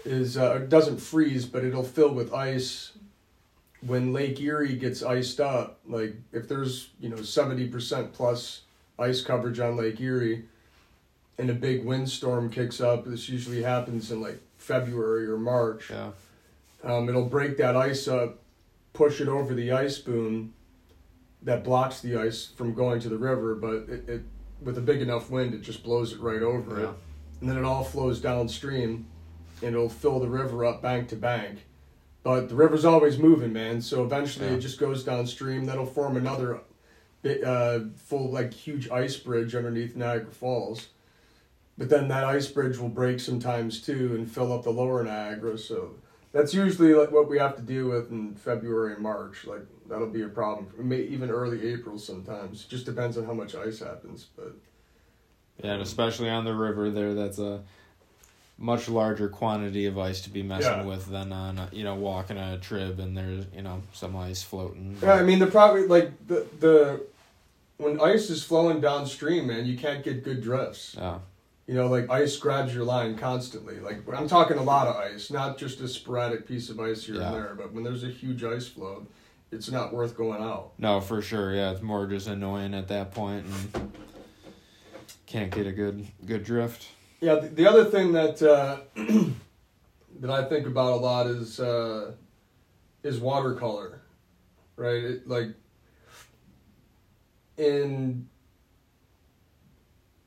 is 0.03 0.37
uh, 0.37 0.59
it 0.63 0.69
doesn't 0.69 0.97
freeze, 0.97 1.45
but 1.45 1.63
it'll 1.63 1.83
fill 1.83 2.13
with 2.13 2.33
ice 2.33 2.91
when 3.85 4.13
Lake 4.13 4.39
Erie 4.41 4.75
gets 4.75 5.03
iced 5.03 5.39
up. 5.39 5.79
Like 5.87 6.15
if 6.31 6.47
there's 6.47 6.89
you 6.99 7.09
know 7.09 7.21
seventy 7.21 7.67
percent 7.67 8.13
plus 8.13 8.61
ice 8.97 9.21
coverage 9.21 9.59
on 9.59 9.77
Lake 9.77 9.99
Erie, 10.01 10.45
and 11.37 11.49
a 11.49 11.53
big 11.53 11.85
windstorm 11.85 12.49
kicks 12.49 12.81
up. 12.81 13.05
This 13.05 13.29
usually 13.29 13.63
happens 13.63 14.11
in 14.11 14.21
like 14.21 14.41
February 14.57 15.27
or 15.27 15.37
March. 15.37 15.89
Yeah. 15.89 16.11
Um, 16.83 17.07
it'll 17.07 17.29
break 17.29 17.57
that 17.57 17.77
ice 17.77 18.07
up, 18.09 18.39
push 18.91 19.21
it 19.21 19.29
over 19.29 19.53
the 19.53 19.71
ice 19.71 19.99
boom 19.99 20.53
that 21.43 21.63
blocks 21.63 21.99
the 21.99 22.17
ice 22.17 22.47
from 22.47 22.73
going 22.73 22.99
to 23.01 23.09
the 23.09 23.17
river, 23.17 23.55
but 23.55 23.89
it, 23.89 24.09
it 24.09 24.21
with 24.63 24.77
a 24.77 24.81
big 24.81 25.01
enough 25.01 25.29
wind, 25.29 25.53
it 25.53 25.61
just 25.61 25.83
blows 25.83 26.13
it 26.13 26.19
right 26.19 26.41
over 26.41 26.79
Yeah. 26.79 26.89
it. 26.89 26.95
And 27.41 27.49
then 27.49 27.57
it 27.57 27.63
all 27.63 27.83
flows 27.83 28.21
downstream 28.21 29.05
and 29.61 29.75
it'll 29.75 29.89
fill 29.89 30.19
the 30.19 30.27
river 30.29 30.65
up 30.65 30.81
bank 30.81 31.09
to 31.09 31.15
bank. 31.15 31.65
But 32.23 32.47
the 32.49 32.55
river's 32.55 32.85
always 32.85 33.17
moving, 33.19 33.51
man. 33.53 33.81
So 33.81 34.03
eventually 34.03 34.47
Yeah. 34.47 34.53
it 34.53 34.59
just 34.59 34.79
goes 34.79 35.03
downstream. 35.03 35.65
That'll 35.65 35.85
form 35.85 36.15
another 36.17 36.61
uh, 37.45 37.79
full, 37.95 38.29
like, 38.31 38.53
huge 38.53 38.89
ice 38.89 39.15
bridge 39.15 39.55
underneath 39.55 39.95
Niagara 39.95 40.31
Falls. 40.31 40.89
But 41.77 41.89
then 41.89 42.09
that 42.09 42.25
ice 42.25 42.47
bridge 42.47 42.77
will 42.77 42.89
break 42.89 43.21
sometimes 43.21 43.81
too 43.81 44.13
and 44.15 44.29
fill 44.29 44.51
up 44.51 44.63
the 44.63 44.71
lower 44.71 45.01
Niagara. 45.03 45.57
So 45.57 45.95
that's 46.33 46.53
usually 46.53 46.93
like 46.93 47.11
what 47.11 47.29
we 47.29 47.37
have 47.37 47.55
to 47.55 47.61
deal 47.61 47.87
with 47.89 48.11
in 48.11 48.35
February 48.35 48.93
and 48.93 49.01
March. 49.03 49.45
Like 49.45 49.61
that'll 49.87 50.09
be 50.09 50.23
a 50.23 50.27
problem. 50.27 50.67
May, 50.77 51.01
even 51.03 51.29
early 51.29 51.71
April 51.71 51.97
sometimes. 51.97 52.65
Just 52.65 52.85
depends 52.85 53.17
on 53.17 53.25
how 53.25 53.33
much 53.33 53.55
ice 53.55 53.79
happens. 53.79 54.27
But 54.35 54.53
Yeah, 55.63 55.73
and 55.73 55.81
especially 55.81 56.29
on 56.29 56.43
the 56.43 56.53
river 56.55 56.89
there, 56.89 57.13
that's 57.13 57.39
a 57.39 57.61
much 58.57 58.89
larger 58.89 59.29
quantity 59.29 59.85
of 59.85 59.97
ice 59.97 60.21
to 60.21 60.29
be 60.29 60.43
messing 60.43 60.71
Yeah. 60.71 60.85
with 60.85 61.07
than 61.07 61.31
on 61.31 61.57
a, 61.57 61.69
you 61.71 61.83
know 61.83 61.95
walking 61.95 62.37
a 62.37 62.57
trib 62.59 62.99
and 62.99 63.15
there's 63.17 63.45
you 63.55 63.61
know 63.61 63.81
some 63.93 64.15
ice 64.15 64.41
floating. 64.43 64.97
yeah, 65.01 65.13
I 65.13 65.23
mean 65.23 65.39
the 65.39 65.47
probably 65.47 65.85
like 65.87 66.11
the 66.27 66.45
the 66.59 67.01
when 67.77 67.99
ice 67.99 68.29
is 68.29 68.43
flowing 68.43 68.79
downstream, 68.81 69.47
man, 69.47 69.65
you 69.65 69.77
can't 69.77 70.03
get 70.03 70.23
good 70.23 70.41
drifts. 70.41 70.95
Yeah, 70.97 71.19
You 71.67 71.75
know, 71.75 71.87
like 71.87 72.09
ice 72.09 72.35
grabs 72.37 72.73
your 72.75 72.83
line 72.83 73.17
constantly. 73.17 73.79
Like 73.79 74.01
I'm 74.13 74.27
talking 74.27 74.57
a 74.57 74.63
lot 74.63 74.87
of 74.87 74.95
ice, 74.97 75.31
not 75.31 75.57
just 75.57 75.79
a 75.79 75.87
sporadic 75.87 76.45
piece 76.47 76.69
of 76.69 76.79
ice 76.79 77.05
here 77.05 77.15
Yeah. 77.15 77.27
and 77.27 77.35
there. 77.35 77.55
But 77.57 77.71
when 77.73 77.83
there's 77.85 78.03
a 78.03 78.09
huge 78.09 78.43
ice 78.43 78.67
flow, 78.67 79.07
it's 79.51 79.71
not 79.71 79.93
worth 79.93 80.17
going 80.17 80.41
out. 80.41 80.73
no, 80.77 80.99
for 80.99 81.21
sure. 81.21 81.53
Yeah, 81.55 81.71
it's 81.71 81.81
more 81.81 82.05
just 82.05 82.27
annoying 82.27 82.73
at 82.73 82.89
that 82.89 83.11
point 83.11 83.45
and 83.73 83.91
can't 85.25 85.51
get 85.51 85.65
a 85.65 85.71
good 85.71 86.05
good 86.25 86.43
drift. 86.43 86.87
Yeah, 87.21 87.35
the, 87.35 87.47
the 87.47 87.65
other 87.65 87.85
thing 87.85 88.11
that 88.11 88.41
uh, 88.41 88.79
that 90.19 90.29
I 90.29 90.43
think 90.43 90.67
about 90.67 90.91
a 90.93 90.95
lot 90.97 91.27
is 91.27 91.61
uh, 91.61 92.11
is 93.03 93.19
watercolor, 93.21 94.01
right? 94.75 95.01
It, 95.03 95.27
like 95.29 95.49
in 97.57 98.27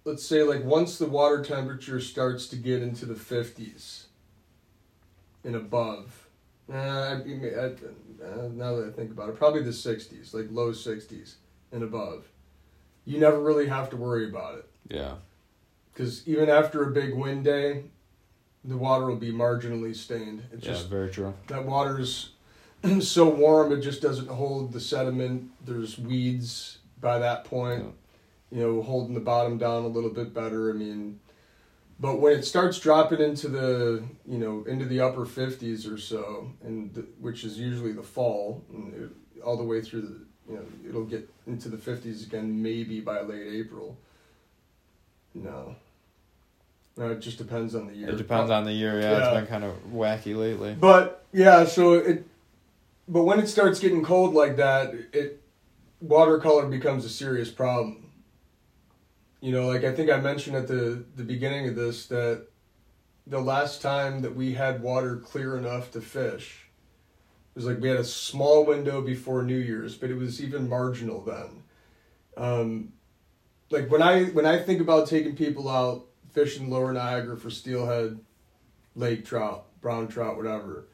let's 0.06 0.24
say 0.24 0.42
like 0.42 0.64
once 0.64 0.96
the 0.96 1.06
water 1.06 1.42
temperature 1.42 2.00
starts 2.00 2.46
to 2.46 2.56
get 2.56 2.80
into 2.80 3.04
the 3.04 3.14
fifties 3.16 4.06
and 5.44 5.54
above. 5.54 6.28
Uh, 6.72 6.76
I, 6.76 7.12
I, 7.12 7.14
uh, 7.14 8.48
now 8.52 8.74
that 8.76 8.88
I 8.88 8.96
think 8.96 9.10
about 9.10 9.28
it, 9.28 9.36
probably 9.36 9.62
the 9.62 9.72
sixties, 9.72 10.32
like 10.32 10.46
low 10.50 10.72
sixties 10.72 11.36
and 11.70 11.82
above. 11.82 12.24
You 13.04 13.20
never 13.20 13.40
really 13.40 13.68
have 13.68 13.90
to 13.90 13.96
worry 13.96 14.28
about 14.28 14.58
it 14.58 14.68
Yeah, 14.88 15.14
because 15.92 16.26
even 16.26 16.48
after 16.48 16.82
a 16.82 16.90
big 16.90 17.14
wind 17.14 17.44
day, 17.44 17.84
the 18.64 18.76
water 18.76 19.06
will 19.06 19.16
be 19.16 19.30
marginally 19.30 19.94
stained. 19.94 20.42
It's 20.52 20.66
yeah, 20.66 20.72
just 20.72 20.88
very 20.88 21.10
true. 21.10 21.34
that 21.48 21.64
water's 21.64 22.30
so 23.00 23.28
warm 23.28 23.72
it 23.72 23.80
just 23.80 24.02
doesn't 24.02 24.28
hold 24.28 24.72
the 24.72 24.80
sediment. 24.80 25.50
There's 25.64 25.98
weeds 25.98 26.78
by 27.00 27.18
that 27.20 27.44
point, 27.44 27.94
you 28.50 28.60
know, 28.60 28.82
holding 28.82 29.14
the 29.14 29.20
bottom 29.20 29.58
down 29.58 29.84
a 29.84 29.88
little 29.88 30.10
bit 30.10 30.32
better. 30.32 30.70
I 30.70 30.74
mean, 30.74 31.20
but 31.98 32.20
when 32.20 32.32
it 32.38 32.44
starts 32.44 32.78
dropping 32.78 33.20
into 33.20 33.48
the 33.48 34.04
you 34.26 34.38
know 34.38 34.64
into 34.66 34.84
the 34.84 35.00
upper 35.00 35.24
fifties 35.26 35.86
or 35.86 35.98
so, 35.98 36.50
and 36.62 36.92
the, 36.94 37.00
which 37.20 37.44
is 37.44 37.58
usually 37.58 37.92
the 37.92 38.02
fall, 38.02 38.62
and 38.72 38.94
it, 38.94 39.42
all 39.42 39.56
the 39.56 39.64
way 39.64 39.80
through 39.80 40.02
the 40.02 40.20
you 40.48 40.56
know 40.56 40.64
it'll 40.88 41.04
get 41.04 41.28
into 41.46 41.68
the 41.68 41.78
fifties 41.78 42.24
again 42.26 42.62
maybe 42.62 43.00
by 43.00 43.20
late 43.20 43.46
April. 43.52 43.96
No. 45.34 45.76
No, 46.98 47.10
it 47.10 47.20
just 47.20 47.36
depends 47.36 47.74
on 47.74 47.86
the 47.88 47.94
year. 47.94 48.08
It 48.08 48.16
depends 48.16 48.50
on 48.50 48.64
the 48.64 48.72
year. 48.72 48.98
Yeah, 48.98 49.10
Yeah. 49.10 49.28
it's 49.28 49.36
been 49.36 49.46
kind 49.46 49.64
of 49.64 49.74
wacky 49.92 50.34
lately. 50.34 50.74
But 50.80 51.26
yeah, 51.30 51.66
so 51.66 51.92
it, 51.94 52.26
but 53.06 53.24
when 53.24 53.38
it 53.38 53.48
starts 53.48 53.78
getting 53.80 54.02
cold 54.02 54.32
like 54.32 54.56
that, 54.56 54.94
it 55.12 55.42
watercolor 56.00 56.66
becomes 56.66 57.04
a 57.04 57.10
serious 57.10 57.50
problem. 57.50 58.05
You 59.40 59.52
know, 59.52 59.66
like 59.66 59.84
I 59.84 59.92
think 59.92 60.10
I 60.10 60.18
mentioned 60.18 60.56
at 60.56 60.66
the 60.66 61.04
the 61.14 61.24
beginning 61.24 61.68
of 61.68 61.76
this 61.76 62.06
that 62.06 62.46
the 63.26 63.40
last 63.40 63.82
time 63.82 64.22
that 64.22 64.34
we 64.34 64.54
had 64.54 64.82
water 64.82 65.16
clear 65.16 65.56
enough 65.56 65.90
to 65.92 66.00
fish 66.00 66.66
it 67.56 67.60
was 67.60 67.66
like 67.66 67.80
we 67.80 67.88
had 67.88 67.98
a 67.98 68.04
small 68.04 68.66
window 68.66 69.00
before 69.00 69.42
New 69.42 69.56
Year's, 69.56 69.96
but 69.96 70.10
it 70.10 70.16
was 70.16 70.42
even 70.42 70.68
marginal 70.68 71.22
then. 71.22 71.62
Um, 72.36 72.92
like 73.70 73.90
when 73.90 74.02
I 74.02 74.24
when 74.24 74.44
I 74.44 74.62
think 74.62 74.80
about 74.82 75.08
taking 75.08 75.34
people 75.34 75.68
out 75.68 76.04
fishing 76.32 76.68
Lower 76.68 76.92
Niagara 76.92 77.34
for 77.34 77.48
steelhead, 77.48 78.20
lake 78.94 79.24
trout, 79.24 79.68
brown 79.80 80.06
trout, 80.06 80.36
whatever. 80.36 80.86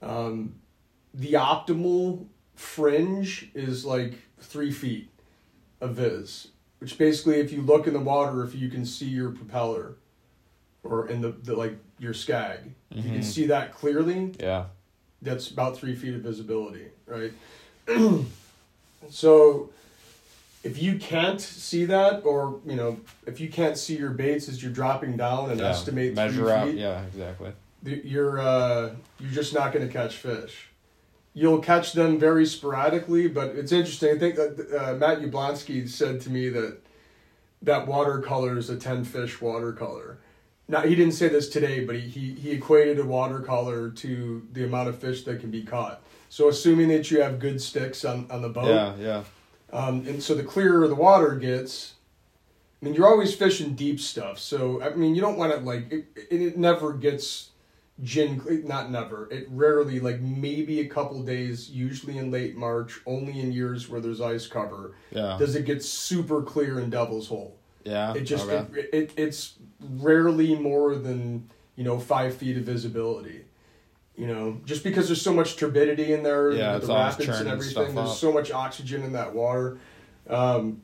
Um, 0.00 0.54
the 1.12 1.34
optimal 1.34 2.28
fringe 2.54 3.50
is 3.54 3.84
like 3.84 4.14
three 4.40 4.70
feet 4.72 5.10
of 5.82 5.96
viz, 5.96 6.48
which 6.84 6.98
basically, 6.98 7.36
if 7.40 7.50
you 7.50 7.62
look 7.62 7.86
in 7.86 7.94
the 7.94 7.98
water, 7.98 8.44
if 8.44 8.54
you 8.54 8.68
can 8.68 8.84
see 8.84 9.06
your 9.06 9.30
propeller, 9.30 9.94
or 10.82 11.08
in 11.08 11.22
the, 11.22 11.30
the 11.30 11.56
like 11.56 11.78
your 11.98 12.12
skag, 12.12 12.58
if 12.90 12.98
you 13.06 13.10
can 13.10 13.20
Mhm. 13.22 13.24
see 13.24 13.46
that 13.46 13.72
clearly, 13.74 14.34
Yeah, 14.38 14.66
that's 15.22 15.48
about 15.50 15.78
three 15.78 15.94
feet 15.94 16.12
of 16.14 16.20
visibility, 16.20 16.88
right? 17.06 17.32
so 19.08 19.70
if 20.62 20.76
you 20.82 20.98
can't 20.98 21.40
see 21.40 21.86
that, 21.86 22.22
or 22.26 22.60
you 22.66 22.76
know, 22.76 22.98
if 23.26 23.40
you 23.40 23.48
can't 23.48 23.78
see 23.78 23.96
your 23.96 24.10
baits 24.10 24.46
as 24.50 24.62
you're 24.62 24.70
dropping 24.70 25.16
down 25.16 25.50
and 25.52 25.60
yeah. 25.60 25.68
estimate 25.68 26.14
measure 26.14 26.42
three 26.44 26.52
out. 26.52 26.68
feet, 26.68 26.76
Yeah, 26.76 27.02
exactly. 27.06 27.52
you're 27.82 28.38
uh, 28.38 28.90
you're 29.18 29.32
just 29.32 29.54
not 29.54 29.72
going 29.72 29.86
to 29.86 29.92
catch 29.92 30.16
fish. 30.18 30.68
You'll 31.36 31.58
catch 31.58 31.94
them 31.94 32.18
very 32.18 32.46
sporadically, 32.46 33.26
but 33.26 33.56
it's 33.56 33.72
interesting. 33.72 34.14
I 34.14 34.18
think 34.18 34.36
that 34.36 34.70
uh, 34.72 34.94
Matt 34.94 35.20
Yablonsky 35.20 35.88
said 35.88 36.20
to 36.22 36.30
me 36.30 36.48
that 36.50 36.78
that 37.62 37.88
watercolor 37.88 38.56
is 38.56 38.70
a 38.70 38.76
ten 38.76 39.04
fish 39.04 39.40
watercolor. 39.40 40.18
Now 40.68 40.82
he 40.82 40.94
didn't 40.94 41.14
say 41.14 41.28
this 41.28 41.48
today, 41.48 41.84
but 41.84 41.96
he, 41.96 42.08
he 42.08 42.34
he 42.34 42.50
equated 42.52 43.00
a 43.00 43.04
watercolor 43.04 43.90
to 43.90 44.46
the 44.52 44.64
amount 44.64 44.88
of 44.88 44.98
fish 44.98 45.24
that 45.24 45.40
can 45.40 45.50
be 45.50 45.62
caught. 45.62 46.02
So 46.28 46.48
assuming 46.48 46.88
that 46.88 47.10
you 47.10 47.20
have 47.20 47.38
good 47.38 47.60
sticks 47.60 48.04
on, 48.04 48.26
on 48.30 48.40
the 48.40 48.48
boat, 48.48 48.68
Yeah, 48.68 48.94
yeah, 48.96 49.24
um, 49.72 50.06
and 50.06 50.22
so 50.22 50.34
the 50.34 50.44
clearer 50.44 50.86
the 50.88 50.94
water 50.94 51.34
gets, 51.34 51.94
I 52.80 52.84
mean, 52.84 52.94
you're 52.94 53.06
always 53.06 53.34
fishing 53.34 53.74
deep 53.74 54.00
stuff. 54.00 54.38
So 54.38 54.80
I 54.82 54.94
mean, 54.94 55.14
you 55.14 55.20
don't 55.20 55.36
want 55.36 55.52
to 55.52 55.58
like 55.58 55.92
it. 55.92 56.06
It, 56.30 56.40
it 56.40 56.56
never 56.56 56.92
gets 56.92 57.50
gin. 58.02 58.42
Not 58.66 58.90
never. 58.90 59.28
It 59.30 59.46
rarely 59.50 60.00
like 60.00 60.20
maybe 60.20 60.80
a 60.80 60.86
couple 60.88 61.22
days. 61.22 61.70
Usually 61.70 62.18
in 62.18 62.30
late 62.30 62.56
March, 62.56 63.00
only 63.06 63.40
in 63.40 63.52
years 63.52 63.88
where 63.88 64.00
there's 64.00 64.20
ice 64.20 64.46
cover, 64.46 64.94
yeah, 65.10 65.36
does 65.38 65.54
it 65.54 65.64
get 65.64 65.82
super 65.82 66.42
clear 66.42 66.80
in 66.80 66.90
Devil's 66.90 67.28
Hole. 67.28 67.56
yeah. 67.84 68.14
It 68.14 68.22
just 68.22 68.48
it, 68.48 68.68
it 68.92 69.12
it's 69.16 69.54
rarely 69.80 70.54
more 70.56 70.94
than 70.96 71.48
you 71.76 71.84
know 71.84 71.98
five 71.98 72.34
feet 72.36 72.56
of 72.56 72.64
visibility. 72.64 73.44
You 74.16 74.28
know, 74.28 74.60
just 74.64 74.84
because 74.84 75.08
there's 75.08 75.20
so 75.20 75.32
much 75.32 75.56
turbidity 75.56 76.12
in 76.12 76.22
there, 76.22 76.52
Yeah, 76.52 76.78
the 76.78 76.86
rapids 76.86 77.28
and 77.40 77.48
everything. 77.48 77.70
stuff 77.72 77.94
There's 77.94 78.16
so 78.16 78.30
much 78.30 78.52
oxygen 78.52 79.02
in 79.02 79.12
that 79.14 79.34
water. 79.34 79.78
Um, 80.30 80.82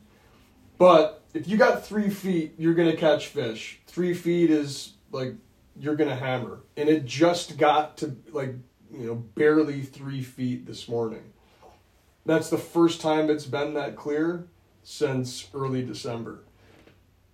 but 0.78 1.22
if 1.32 1.46
you 1.46 1.56
got 1.56 1.86
three 1.86 2.10
feet, 2.10 2.54
you're 2.58 2.74
gonna 2.74 2.96
catch 2.96 3.28
fish. 3.28 3.80
Three 3.86 4.14
feet 4.14 4.50
is 4.50 4.94
like 5.12 5.34
you're 5.80 5.96
gonna 5.96 6.14
hammer, 6.16 6.60
and 6.76 6.88
it 6.88 7.04
just 7.04 7.56
got 7.58 7.96
to 7.98 8.16
like 8.32 8.54
you 8.92 9.06
know 9.06 9.14
barely 9.14 9.82
three 9.82 10.22
feet 10.22 10.66
this 10.66 10.88
morning. 10.88 11.32
That's 12.26 12.50
the 12.50 12.58
first 12.58 13.00
time 13.00 13.30
it's 13.30 13.46
been 13.46 13.74
that 13.74 13.96
clear 13.96 14.46
since 14.82 15.48
early 15.54 15.82
December. 15.82 16.40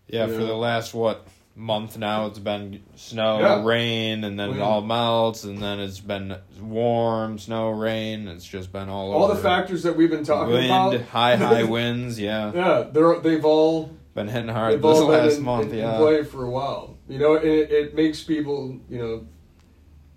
Yeah, 0.06 0.26
you 0.26 0.34
for 0.34 0.40
know? 0.40 0.46
the 0.46 0.54
last 0.54 0.94
what 0.94 1.26
month 1.56 1.96
now, 1.98 2.26
it's 2.26 2.38
been 2.38 2.82
snow, 2.94 3.40
Yeah. 3.40 3.64
rain, 3.64 4.22
and 4.24 4.38
then 4.38 4.50
it 4.50 4.60
all 4.60 4.82
melts, 4.82 5.42
and 5.44 5.58
then 5.58 5.80
it's 5.80 6.00
been 6.00 6.36
warm, 6.60 7.38
snow, 7.38 7.70
rain. 7.70 8.28
It's 8.28 8.44
just 8.44 8.70
been 8.72 8.88
all, 8.90 9.12
All 9.12 9.26
the 9.28 9.34
factors 9.36 9.82
that 9.84 9.96
we've 9.96 10.10
been 10.10 10.22
talking 10.24 10.52
wind, 10.52 10.66
about. 10.66 11.00
high, 11.08 11.34
high 11.36 11.62
winds. 11.76 12.20
Yeah, 12.20 12.52
Yeah, 12.54 12.84
they're 12.92 13.18
they've 13.20 13.44
all 13.44 13.90
been 14.14 14.28
hitting 14.28 14.48
hard 14.50 14.80
this 14.82 15.00
last 15.00 15.40
month. 15.40 15.72
in 15.72 15.78
yeah, 15.78 15.96
play 15.96 16.22
for 16.24 16.44
a 16.44 16.50
while. 16.50 16.95
You 17.08 17.18
know, 17.18 17.34
it, 17.34 17.70
it 17.70 17.94
makes 17.94 18.22
people. 18.22 18.78
You 18.88 18.98
know, 18.98 19.26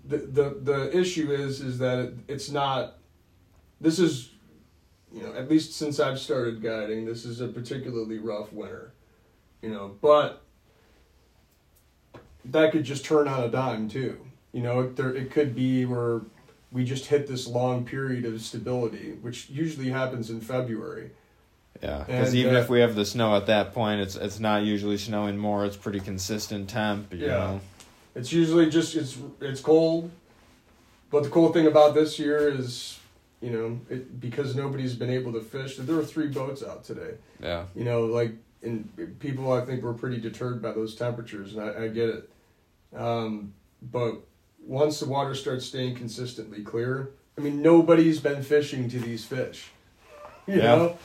the 0.04 0.18
the 0.18 0.58
the 0.62 0.98
issue 0.98 1.30
is 1.32 1.60
is 1.60 1.78
that 1.78 1.98
it, 1.98 2.14
it's 2.28 2.50
not. 2.50 2.98
This 3.80 3.98
is 3.98 4.30
you 5.12 5.22
know, 5.22 5.34
at 5.34 5.48
least 5.48 5.72
since 5.72 5.98
I've 5.98 6.18
started 6.18 6.62
guiding, 6.62 7.04
this 7.04 7.24
is 7.24 7.40
a 7.40 7.48
particularly 7.48 8.18
rough 8.18 8.52
winter. 8.52 8.92
You 9.62 9.70
know, 9.70 9.96
but 10.00 10.42
that 12.44 12.72
could 12.72 12.84
just 12.84 13.04
turn 13.04 13.28
on 13.28 13.44
a 13.44 13.48
dime 13.48 13.88
too. 13.88 14.18
You 14.52 14.62
know, 14.62 14.90
there 14.90 15.14
it 15.14 15.30
could 15.30 15.54
be 15.54 15.84
where 15.84 16.22
we 16.72 16.84
just 16.84 17.06
hit 17.06 17.26
this 17.26 17.46
long 17.46 17.84
period 17.84 18.24
of 18.24 18.40
stability, 18.40 19.12
which 19.20 19.50
usually 19.50 19.90
happens 19.90 20.30
in 20.30 20.40
February. 20.40 21.10
Yeah, 21.82 22.04
because 22.06 22.34
even 22.34 22.54
uh, 22.54 22.58
if 22.60 22.68
we 22.68 22.80
have 22.80 22.94
the 22.94 23.06
snow 23.06 23.34
at 23.36 23.46
that 23.46 23.72
point, 23.72 24.00
it's 24.00 24.14
it's 24.16 24.38
not 24.38 24.62
usually 24.64 24.98
snowing 24.98 25.38
more. 25.38 25.64
It's 25.64 25.76
pretty 25.76 26.00
consistent 26.00 26.68
temp. 26.68 27.12
You 27.12 27.20
Yeah. 27.20 27.26
know? 27.28 27.60
It's 28.14 28.32
usually 28.32 28.68
just 28.68 28.94
it's 28.94 29.16
it's 29.40 29.60
cold, 29.60 30.10
but 31.10 31.22
the 31.22 31.30
cool 31.30 31.52
thing 31.52 31.66
about 31.66 31.94
this 31.94 32.18
year 32.18 32.48
is, 32.48 32.98
you 33.40 33.50
know, 33.50 33.80
it 33.88 34.20
because 34.20 34.54
nobody's 34.54 34.94
been 34.94 35.10
able 35.10 35.32
to 35.32 35.40
fish. 35.40 35.76
There 35.78 35.96
were 35.96 36.04
three 36.04 36.28
boats 36.28 36.62
out 36.62 36.84
today. 36.84 37.14
Yeah. 37.42 37.64
You 37.74 37.84
know, 37.84 38.02
like 38.04 38.32
and 38.62 39.16
people 39.18 39.50
I 39.52 39.64
think 39.64 39.82
were 39.82 39.94
pretty 39.94 40.18
deterred 40.20 40.60
by 40.60 40.72
those 40.72 40.94
temperatures, 40.94 41.54
and 41.54 41.62
I, 41.62 41.84
I 41.84 41.88
get 41.88 42.10
it. 42.10 42.30
Um, 42.94 43.54
but 43.80 44.16
once 44.66 45.00
the 45.00 45.06
water 45.08 45.34
starts 45.34 45.64
staying 45.64 45.94
consistently 45.94 46.62
clear, 46.62 47.10
I 47.38 47.40
mean, 47.40 47.62
nobody's 47.62 48.20
been 48.20 48.42
fishing 48.42 48.90
to 48.90 48.98
these 49.00 49.24
fish. 49.24 49.70
You 50.46 50.56
Yeah. 50.56 50.62
know, 50.76 50.98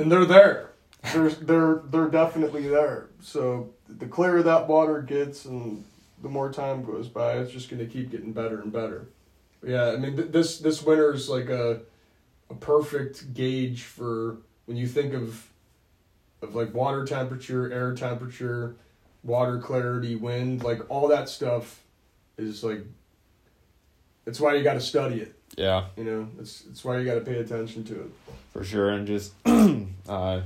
and 0.00 0.10
they're 0.10 0.24
there. 0.24 0.70
They're 1.12 1.30
they're 1.30 1.82
they're 1.90 2.08
definitely 2.08 2.68
there. 2.68 3.08
So 3.20 3.70
the 3.88 4.06
clearer 4.06 4.42
that 4.42 4.68
water 4.68 5.02
gets, 5.02 5.44
and 5.44 5.84
the 6.22 6.28
more 6.28 6.52
time 6.52 6.84
goes 6.84 7.08
by, 7.08 7.38
it's 7.38 7.52
just 7.52 7.70
going 7.70 7.80
to 7.80 7.90
keep 7.90 8.10
getting 8.10 8.32
better 8.32 8.60
and 8.60 8.72
better. 8.72 9.08
Yeah, 9.62 9.90
I 9.90 9.96
mean 9.96 10.16
th- 10.16 10.32
this 10.32 10.58
this 10.58 10.82
winter 10.82 11.12
is 11.12 11.28
like 11.28 11.48
a 11.48 11.80
a 12.48 12.54
perfect 12.54 13.32
gauge 13.34 13.82
for 13.82 14.38
when 14.66 14.76
you 14.76 14.86
think 14.86 15.14
of 15.14 15.50
of 16.42 16.54
like 16.54 16.74
water 16.74 17.04
temperature, 17.04 17.72
air 17.72 17.94
temperature, 17.94 18.76
water 19.22 19.58
clarity, 19.58 20.16
wind, 20.16 20.62
like 20.62 20.80
all 20.88 21.08
that 21.08 21.28
stuff 21.28 21.82
is 22.38 22.64
like 22.64 22.84
it's 24.26 24.40
why 24.40 24.54
you 24.54 24.62
got 24.62 24.74
to 24.74 24.80
study 24.80 25.20
it. 25.20 25.39
Yeah, 25.60 25.84
You 25.96 26.04
know, 26.04 26.28
it's 26.40 26.64
it's 26.70 26.82
why 26.84 26.98
you 26.98 27.04
got 27.04 27.16
to 27.16 27.20
pay 27.20 27.38
attention 27.38 27.84
to 27.84 27.94
it. 28.00 28.10
for 28.52 28.64
sure, 28.64 28.90
and 28.90 29.06
just 29.06 29.34
uh, 30.08 30.40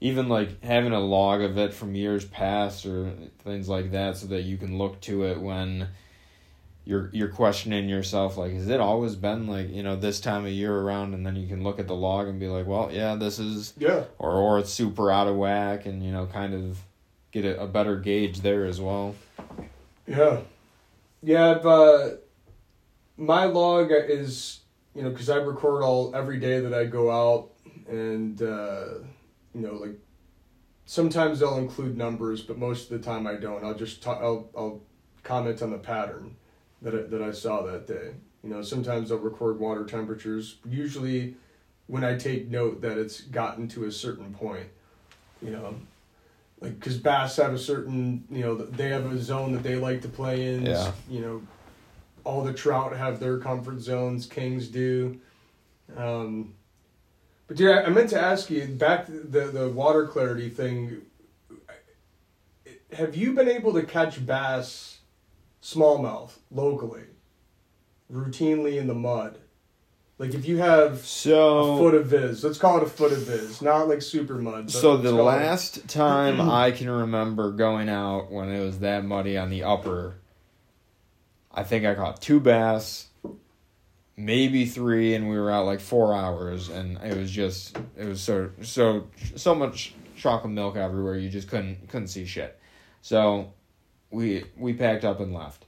even 0.00 0.28
like 0.28 0.62
having 0.64 0.92
a 0.92 1.00
log 1.00 1.42
of 1.42 1.58
it 1.58 1.74
from 1.74 1.94
years 1.94 2.24
past 2.24 2.86
or 2.86 3.12
things 3.44 3.68
like 3.68 3.90
that, 3.92 4.16
so 4.16 4.26
that 4.28 4.42
you 4.42 4.56
can 4.56 4.78
look 4.78 5.00
to 5.02 5.24
it 5.24 5.40
when 5.40 5.88
you're 6.86 7.08
you're 7.12 7.28
questioning 7.28 7.88
yourself 7.88 8.36
like 8.36 8.52
has 8.52 8.68
it 8.68 8.78
always 8.78 9.16
been 9.16 9.46
like 9.46 9.70
you 9.70 9.82
know 9.82 9.96
this 9.96 10.20
time 10.20 10.44
of 10.44 10.50
year 10.52 10.74
around 10.74 11.14
and 11.14 11.24
then 11.24 11.34
you 11.34 11.48
can 11.48 11.62
look 11.62 11.78
at 11.78 11.86
the 11.86 11.94
log 11.94 12.28
and 12.28 12.38
be 12.38 12.46
like 12.46 12.66
well 12.66 12.90
yeah 12.92 13.14
this 13.14 13.38
is 13.38 13.72
Yeah. 13.78 14.04
or 14.18 14.32
or 14.32 14.58
it's 14.58 14.70
super 14.70 15.10
out 15.10 15.26
of 15.26 15.34
whack 15.36 15.86
and 15.86 16.02
you 16.04 16.12
know 16.12 16.26
kind 16.26 16.52
of 16.52 16.78
get 17.32 17.46
a, 17.46 17.62
a 17.62 17.66
better 17.66 17.96
gauge 17.96 18.42
there 18.42 18.66
as 18.66 18.82
well 18.82 19.14
Yeah, 20.06 20.40
yeah. 21.22 21.52
I've, 21.52 21.64
uh, 21.66 22.10
my 23.16 23.44
log 23.44 23.90
is 23.92 24.60
you 24.94 25.02
know 25.02 25.10
because 25.10 25.30
I 25.30 25.36
record 25.36 25.82
all 25.82 26.14
every 26.14 26.38
day 26.38 26.60
that 26.60 26.74
I 26.74 26.84
go 26.84 27.10
out, 27.10 27.50
and 27.88 28.40
uh, 28.42 28.84
you 29.54 29.60
know 29.60 29.74
like 29.74 29.98
sometimes 30.86 31.42
I'll 31.42 31.58
include 31.58 31.96
numbers, 31.96 32.42
but 32.42 32.58
most 32.58 32.90
of 32.90 33.00
the 33.00 33.04
time 33.04 33.26
I 33.26 33.34
don't. 33.34 33.64
I'll 33.64 33.74
just 33.74 34.02
talk 34.02 34.20
I'll 34.22 34.48
I'll 34.56 34.80
comment 35.22 35.62
on 35.62 35.70
the 35.70 35.78
pattern 35.78 36.36
that 36.82 36.94
I, 36.94 37.02
that 37.02 37.22
I 37.22 37.30
saw 37.32 37.62
that 37.62 37.86
day. 37.86 38.14
You 38.42 38.50
know, 38.50 38.62
sometimes 38.62 39.10
I'll 39.10 39.18
record 39.18 39.58
water 39.58 39.86
temperatures. 39.86 40.56
Usually, 40.68 41.36
when 41.86 42.04
I 42.04 42.16
take 42.16 42.48
note 42.48 42.82
that 42.82 42.98
it's 42.98 43.22
gotten 43.22 43.68
to 43.68 43.84
a 43.84 43.90
certain 43.92 44.34
point, 44.34 44.66
you 45.40 45.50
know, 45.50 45.74
like 46.60 46.78
because 46.78 46.98
bass 46.98 47.36
have 47.36 47.54
a 47.54 47.58
certain 47.58 48.24
you 48.30 48.42
know 48.42 48.54
they 48.54 48.88
have 48.88 49.10
a 49.10 49.18
zone 49.18 49.52
that 49.52 49.62
they 49.62 49.76
like 49.76 50.02
to 50.02 50.08
play 50.08 50.54
in 50.54 50.66
Yeah. 50.66 50.92
you 51.08 51.20
know 51.20 51.42
all 52.24 52.42
the 52.42 52.52
trout 52.52 52.96
have 52.96 53.20
their 53.20 53.38
comfort 53.38 53.80
zones 53.80 54.26
kings 54.26 54.68
do. 54.68 55.20
Um 55.96 56.54
but 57.46 57.58
dude, 57.58 57.70
I, 57.76 57.88
meant 57.90 58.08
to 58.10 58.20
ask 58.20 58.48
you 58.50 58.64
back 58.66 59.06
the 59.06 59.50
the 59.52 59.68
water 59.68 60.06
clarity 60.06 60.48
thing 60.48 61.02
have 62.92 63.14
you 63.16 63.32
been 63.34 63.48
able 63.48 63.72
to 63.74 63.82
catch 63.82 64.24
bass 64.24 64.98
smallmouth 65.62 66.30
locally 66.50 67.02
routinely 68.12 68.76
in 68.78 68.86
the 68.86 68.94
mud? 68.94 69.38
Like 70.16 70.32
if 70.32 70.46
you 70.46 70.58
have 70.58 70.92
a 70.92 71.76
foot 71.78 71.94
of 71.94 72.06
viz 72.06 72.44
let's 72.44 72.56
call 72.56 72.76
it 72.78 72.84
a 72.84 72.86
foot 72.86 73.10
of 73.12 73.18
viz 73.26 73.60
not 73.60 73.88
like 73.88 74.00
super 74.00 74.36
mud 74.36 74.66
but 74.66 74.72
So 74.72 74.96
the 74.96 75.10
call 75.10 75.20
it- 75.20 75.24
last 75.24 75.88
time 75.88 76.40
I 76.40 76.70
can 76.70 76.88
remember 76.88 77.50
going 77.50 77.88
out 77.88 78.30
when 78.30 78.48
it 78.50 78.60
was 78.64 78.78
that 78.78 79.04
muddy 79.04 79.36
on 79.36 79.50
the 79.50 79.64
upper, 79.64 80.14
I 81.54 81.62
think 81.62 81.84
I 81.84 81.94
caught 81.94 82.20
two 82.20 82.40
bass, 82.40 83.06
maybe 84.16 84.66
three, 84.66 85.14
and 85.14 85.30
we 85.30 85.38
were 85.38 85.50
out 85.50 85.66
like 85.66 85.80
four 85.80 86.14
hours, 86.14 86.68
and 86.68 86.98
it 86.98 87.16
was 87.16 87.30
just 87.30 87.78
it 87.96 88.06
was 88.06 88.20
so 88.20 88.50
so 88.62 89.06
so 89.36 89.54
much 89.54 89.94
chocolate 90.16 90.52
milk 90.52 90.76
everywhere 90.76 91.16
you 91.16 91.28
just 91.28 91.48
couldn't 91.48 91.88
couldn't 91.88 92.08
see 92.08 92.26
shit. 92.26 92.58
So 93.02 93.52
we 94.10 94.44
we 94.56 94.72
packed 94.72 95.04
up 95.04 95.20
and 95.20 95.32
left. 95.32 95.64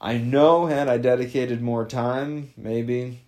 I 0.00 0.18
know 0.18 0.66
had 0.66 0.88
I 0.88 0.98
dedicated 0.98 1.60
more 1.60 1.86
time, 1.86 2.52
maybe 2.56 3.20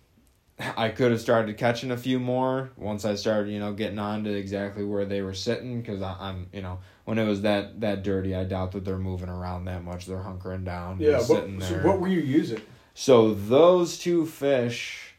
I 0.77 0.89
could 0.89 1.11
have 1.11 1.21
started 1.21 1.57
catching 1.57 1.91
a 1.91 1.97
few 1.97 2.19
more 2.19 2.71
once 2.77 3.05
I 3.05 3.15
started, 3.15 3.51
you 3.51 3.59
know, 3.59 3.73
getting 3.73 3.99
on 3.99 4.23
to 4.23 4.31
exactly 4.31 4.83
where 4.83 5.05
they 5.05 5.21
were 5.21 5.33
sitting. 5.33 5.81
Because 5.81 6.01
I'm, 6.01 6.47
you 6.53 6.61
know, 6.61 6.79
when 7.05 7.19
it 7.19 7.25
was 7.25 7.41
that 7.41 7.81
that 7.81 8.03
dirty, 8.03 8.35
I 8.35 8.43
doubt 8.45 8.71
that 8.73 8.85
they're 8.85 8.97
moving 8.97 9.29
around 9.29 9.65
that 9.65 9.83
much. 9.83 10.05
They're 10.05 10.17
hunkering 10.17 10.63
down, 10.65 10.99
yeah 10.99 11.19
sitting 11.19 11.59
so 11.59 11.73
there. 11.73 11.83
what 11.83 11.99
were 11.99 12.07
you 12.07 12.21
using 12.21 12.61
So 12.93 13.33
those 13.33 13.97
two 13.97 14.25
fish, 14.25 15.15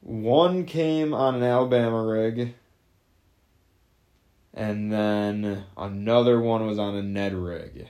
one 0.00 0.64
came 0.64 1.12
on 1.12 1.34
an 1.34 1.42
Alabama 1.42 2.02
rig, 2.02 2.54
and 4.54 4.92
then 4.92 5.64
another 5.76 6.40
one 6.40 6.66
was 6.66 6.78
on 6.78 6.94
a 6.94 7.02
Ned 7.02 7.34
rig. 7.34 7.88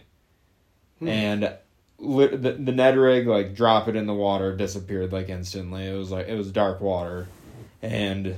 Hmm. 0.99 1.09
And 1.09 1.57
li- 1.99 2.29
the 2.37 2.53
the 2.53 2.73
Ned 2.73 2.97
rig 2.97 3.27
like 3.27 3.55
drop 3.55 3.89
it 3.89 3.97
in 3.97 4.07
the 4.07 4.15
water 4.15 4.57
disappeared 4.57 5.13
like 5.13 5.29
instantly. 5.29 5.87
It 5.87 5.95
was 5.95 6.11
like 6.11 6.27
it 6.29 6.37
was 6.37 6.51
dark 6.51 6.81
water, 6.81 7.29
and 7.83 8.37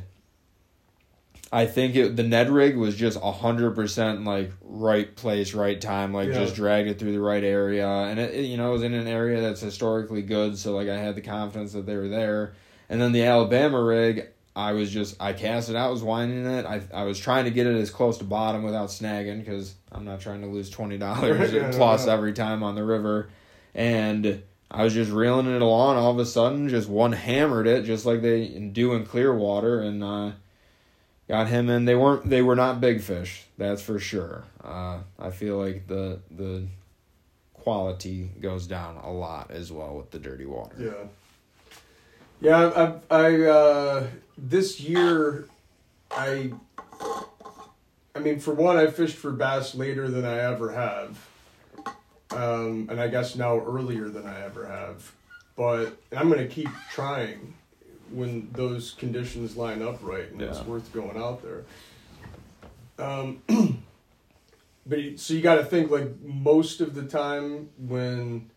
I 1.57 1.64
think 1.64 1.97
it 1.97 2.16
the 2.16 2.23
Ned 2.23 2.51
rig 2.51 2.77
was 2.77 2.95
just 2.95 3.19
hundred 3.19 3.75
percent 3.75 4.25
like 4.25 4.53
right 4.61 5.14
place, 5.16 5.55
right 5.55 5.81
time. 5.81 6.12
Like 6.12 6.29
Yeah. 6.29 6.35
just 6.35 6.55
dragged 6.55 6.87
it 6.88 6.99
through 6.99 7.12
the 7.12 7.21
right 7.21 7.42
area, 7.42 7.88
and 7.88 8.21
it, 8.21 8.35
it, 8.35 8.42
you 8.42 8.59
know 8.59 8.69
it 8.69 8.73
was 8.75 8.83
in 8.83 8.92
an 8.92 9.07
area 9.07 9.40
that's 9.40 9.62
historically 9.62 10.21
good. 10.21 10.59
So 10.59 10.77
like 10.77 10.88
I 10.88 10.99
had 10.99 11.14
the 11.14 11.23
confidence 11.23 11.73
that 11.73 11.87
they 11.87 11.97
were 11.97 12.09
there. 12.09 12.53
And 12.90 13.01
then 13.01 13.12
the 13.12 13.23
Alabama 13.25 13.83
rig, 13.83 14.27
I 14.55 14.73
was 14.73 14.90
just 14.90 15.16
I 15.19 15.33
cast 15.33 15.71
it 15.71 15.77
out, 15.77 15.90
was 15.92 16.03
winding 16.03 16.45
it. 16.45 16.66
I 16.66 16.83
I 16.92 17.05
was 17.05 17.19
trying 17.19 17.47
to 17.47 17.51
get 17.51 17.66
it 17.66 17.77
as 17.77 17.90
close 17.90 18.19
to 18.19 18.25
bottom 18.25 18.62
without 18.62 18.90
snagging 18.90 19.38
because 19.42 19.75
I'm 19.90 20.05
not 20.05 20.21
trying 20.21 20.42
to 20.42 20.49
lose 20.49 20.69
twenty 20.69 20.99
dollars 20.99 21.53
Yeah, 21.55 21.71
plus 21.73 22.07
yeah. 22.07 22.12
every 22.12 22.35
time 22.35 22.62
on 22.62 22.75
the 22.75 22.85
river, 22.85 23.31
and. 23.75 24.42
I 24.69 24.83
was 24.83 24.95
just 24.95 25.12
reeling 25.12 25.47
it 25.47 25.62
along. 25.62 25.97
All 25.97 26.11
of 26.11 26.19
a 26.19 26.27
sudden, 26.27 26.69
just 26.69 26.88
one 26.88 27.12
hammered 27.12 27.69
it, 27.69 27.85
just 27.85 28.05
like 28.05 28.21
they 28.21 28.49
do 28.49 28.95
in 28.95 29.07
Clearwater, 29.07 29.79
and 29.81 30.03
uh, 30.03 30.33
got 31.29 31.49
him 31.49 31.69
in. 31.69 31.85
They 31.85 31.95
weren't. 31.95 32.29
They 32.29 32.43
were 32.43 32.57
not 32.57 32.81
big 32.81 33.01
fish. 33.01 33.45
That's 33.59 33.83
for 33.83 33.99
sure. 33.99 34.45
Uh, 34.62 35.01
I 35.19 35.31
feel 35.31 35.59
like 35.59 35.87
the 35.87 36.21
the 36.31 36.67
quality 37.53 38.31
goes 38.41 38.67
down 38.67 38.97
a 38.97 39.11
lot 39.11 39.51
as 39.51 39.73
well 39.73 39.97
with 39.97 40.11
the 40.12 40.19
dirty 40.19 40.47
water. 40.47 40.77
Yeah. 40.79 41.09
Yeah, 42.41 42.99
I, 43.11 43.17
I, 43.17 43.43
uh, 43.43 44.07
this 44.37 44.79
year, 44.79 45.49
I, 46.11 46.53
I 48.15 48.19
mean, 48.21 48.39
for 48.39 48.53
one, 48.53 48.77
I 48.77 48.89
fished 48.89 49.17
for 49.17 49.33
bass 49.33 49.75
later 49.75 50.09
than 50.09 50.25
I 50.25 50.39
ever 50.41 50.73
have. 50.73 51.27
Um, 52.31 52.89
and 52.91 53.01
I 53.01 53.09
guess 53.09 53.37
now 53.37 53.59
earlier 53.59 54.09
than 54.11 54.27
I 54.27 54.45
ever 54.45 54.67
have. 54.67 55.12
But 55.57 55.97
I'm 56.15 56.31
to 56.31 56.47
keep 56.47 56.69
trying 56.93 57.55
when 58.11 58.49
those 58.53 58.92
conditions 58.92 59.57
line 59.57 59.83
up 59.83 59.99
right 60.03 60.31
and 60.31 60.40
it's 60.40 60.61
worth 60.62 60.92
going 60.92 61.16
out 61.16 61.42
there. 61.42 61.64
Um, 62.99 63.42
but 64.87 64.99
so 65.16 65.35
you 65.35 65.40
got 65.40 65.57
to 65.57 65.64
think 65.64 65.90
like 65.90 66.21
most 66.23 66.81
of 66.81 66.95
the 66.95 67.05
time 67.05 67.71
when 67.79 68.51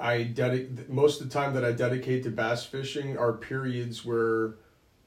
I 0.00 0.24
dedicate 0.24 0.88
most 0.88 1.20
of 1.20 1.28
the 1.28 1.32
time 1.32 1.54
that 1.54 1.64
I 1.64 1.72
dedicate 1.72 2.24
to 2.24 2.30
bass 2.30 2.64
fishing 2.64 3.16
are 3.16 3.32
periods 3.32 4.04
where 4.04 4.54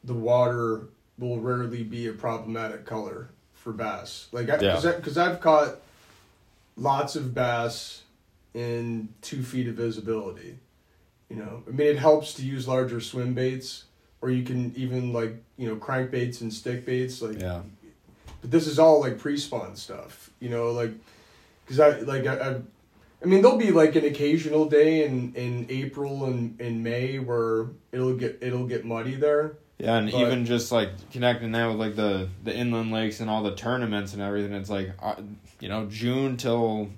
the 0.04 0.13
water 0.13 0.88
will 1.18 1.40
rarely 1.40 1.84
be 1.84 2.08
a 2.08 2.13
problematic 2.13 2.86
color 2.86 3.30
for 3.54 3.74
bass. 3.74 4.28
Like 4.32 4.46
because 4.48 4.86
Yeah. 4.86 4.92
because 4.94 5.18
I've 5.18 5.42
caught 5.42 5.76
lots 6.78 7.16
of 7.16 7.34
bass 7.34 8.04
in 8.54 9.10
two 9.22 9.44
feet 9.44 9.68
of 9.68 9.76
visibility. 9.76 10.60
You 11.30 11.36
know, 11.38 11.63
I 11.68 11.72
mean, 11.72 11.88
it 11.88 11.98
helps 11.98 12.34
to 12.36 12.46
use 12.46 12.68
larger 12.68 13.02
swim 13.02 13.34
baits, 13.34 13.84
or 14.22 14.30
you 14.30 14.44
can 14.44 14.74
even 14.76 15.12
like 15.13 15.36
you 15.58 15.68
know 15.68 15.76
crankbaits 15.76 16.42
and 16.42 16.54
stick 16.54 16.86
baits 16.86 17.22
like 17.22 17.40
Yeah. 17.40 17.62
but 18.42 18.52
this 18.52 18.68
is 18.68 18.78
all 18.80 19.00
like 19.02 19.18
pre-spawn 19.20 19.76
stuff 19.76 20.30
you 20.40 20.50
know 20.50 20.72
like 20.72 20.92
because 21.66 21.80
i 21.80 22.00
like 22.02 22.26
I, 22.28 22.36
I 22.38 22.56
i 23.24 23.26
mean 23.26 23.42
there'll 23.42 23.58
be 23.58 23.72
like 23.72 23.96
an 23.96 24.06
occasional 24.06 24.66
day 24.70 25.04
in 25.06 25.34
in 25.36 25.66
april 25.70 26.26
and 26.26 26.60
in 26.62 26.84
may 26.84 27.18
where 27.20 27.68
it'll 27.92 28.13
get 28.16 28.38
it'll 28.42 28.68
get 28.68 28.86
muddy 28.86 29.16
there 29.16 29.54
Yeah, 29.80 29.98
and 29.98 30.12
But- 30.12 30.22
even 30.22 30.46
just 30.46 30.72
like 30.72 30.90
connecting 31.12 31.52
that 31.54 31.68
with 31.68 31.78
like 31.78 31.96
the 31.96 32.30
the 32.44 32.56
inland 32.56 32.92
lakes 32.92 33.20
and 33.20 33.30
all 33.30 33.42
the 33.44 33.56
tournaments 33.56 34.13
and 34.13 34.22
everything, 34.22 34.54
it's 34.54 34.70
like 34.70 34.92
uh, 35.02 35.16
you 35.60 35.70
know 35.70 35.86
June 35.88 36.38
till 36.38 36.90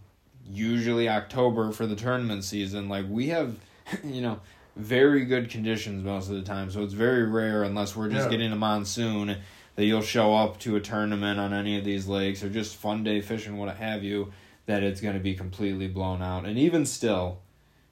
usually 0.51 1.07
October 1.09 1.71
for 1.71 1.85
the 1.85 1.95
tournament 1.95 2.43
season. 2.43 2.89
Like 2.89 3.05
we 3.09 3.27
have, 3.29 3.55
you 4.03 4.21
know, 4.21 4.39
very 4.75 5.25
good 5.25 5.49
conditions 5.49 6.03
most 6.03 6.29
of 6.29 6.35
the 6.35 6.41
time, 6.41 6.71
so 6.71 6.83
it's 6.83 6.93
very 6.93 7.25
rare 7.25 7.63
unless 7.63 7.95
we're 7.95 8.09
just 8.09 8.25
Yeah. 8.25 8.31
getting 8.31 8.51
a 8.51 8.55
monsoon 8.55 9.37
that 9.75 9.85
you'll 9.85 10.01
show 10.01 10.35
up 10.35 10.59
to 10.59 10.75
a 10.75 10.79
tournament 10.79 11.39
on 11.39 11.53
any 11.53 11.77
of 11.77 11.83
these 11.85 12.07
lakes 12.07 12.43
or 12.43 12.49
just 12.49 12.75
fun 12.75 13.03
day 13.03 13.21
fishing, 13.21 13.57
what 13.57 13.73
have 13.75 14.03
you, 14.03 14.31
that 14.65 14.83
it's 14.83 15.01
going 15.01 15.13
to 15.15 15.19
be 15.21 15.33
completely 15.35 15.87
blown 15.87 16.21
out. 16.21 16.45
And 16.45 16.57
even 16.57 16.85
still, 16.85 17.39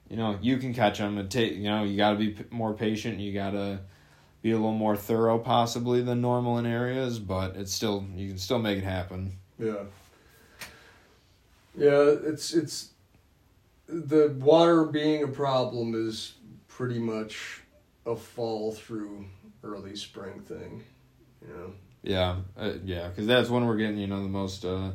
you 0.08 0.16
know, 0.16 0.38
you 0.40 0.58
can 0.58 0.72
catch 0.74 0.98
them. 0.98 1.18
It 1.18 1.30
take 1.30 1.54
you 1.54 1.64
know 1.64 1.82
you 1.84 1.96
got 1.96 2.10
to 2.12 2.16
be 2.16 2.28
p- 2.30 2.44
more 2.50 2.72
patient. 2.74 3.18
You 3.18 3.32
got 3.32 3.50
to 3.50 3.80
be 4.42 4.52
a 4.52 4.56
little 4.56 4.72
more 4.72 4.96
thorough 4.96 5.38
possibly 5.38 6.00
than 6.02 6.20
normal 6.20 6.58
in 6.58 6.66
areas, 6.66 7.18
but 7.18 7.56
it's 7.56 7.72
still 7.72 8.04
you 8.14 8.28
can 8.28 8.38
still 8.38 8.58
make 8.58 8.78
it 8.78 8.84
happen. 8.84 9.32
Yeah. 9.58 9.84
Yeah, 11.76 12.14
it's 12.24 12.54
it's 12.54 12.90
the 13.88 14.34
water 14.38 14.84
being 14.84 15.22
a 15.24 15.28
problem 15.28 15.94
is 15.94 16.34
pretty 16.68 16.98
much 16.98 17.62
a 18.06 18.14
fall 18.14 18.72
through 18.72 19.24
early 19.64 19.96
spring 19.96 20.40
thing, 20.40 20.84
you 21.42 21.54
know. 21.54 21.72
Yeah, 22.02 22.36
uh, 22.56 22.74
yeah, 22.84 23.08
because 23.08 23.26
that's 23.26 23.48
when 23.50 23.66
we're 23.66 23.76
getting 23.76 23.98
you 23.98 24.06
know 24.06 24.22
the 24.22 24.28
most 24.28 24.64
uh, 24.64 24.92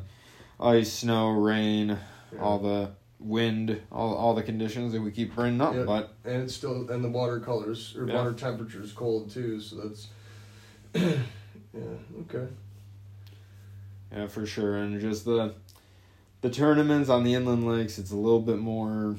ice, 0.58 0.92
snow, 0.92 1.30
rain, 1.30 1.98
Yeah. 2.32 2.40
all 2.40 2.58
the 2.58 2.90
wind, 3.18 3.80
all 3.92 4.14
all 4.14 4.34
the 4.34 4.42
conditions 4.42 4.92
that 4.92 5.02
we 5.02 5.10
keep 5.10 5.34
bringing 5.34 5.60
up. 5.60 5.74
Yeah. 5.74 5.84
But 5.84 6.14
and 6.24 6.42
it's 6.42 6.54
still 6.54 6.88
and 6.90 7.04
the 7.04 7.10
water 7.10 7.40
colors 7.40 7.94
or 7.96 8.06
Yeah. 8.06 8.14
water 8.16 8.32
temperature 8.32 8.82
is 8.82 8.92
cold 8.92 9.30
too, 9.30 9.60
so 9.60 9.76
that's 9.76 10.08
yeah, 10.94 11.80
okay. 12.20 12.46
yeah, 14.12 14.26
for 14.28 14.46
sure, 14.46 14.76
and 14.76 14.98
just 15.00 15.24
the 15.24 15.54
the 16.44 16.50
tournaments 16.50 17.08
on 17.08 17.24
the 17.24 17.32
inland 17.32 17.66
lakes, 17.66 17.98
it's 17.98 18.10
a 18.10 18.16
little 18.16 18.38
bit 18.38 18.58
more 18.58 19.16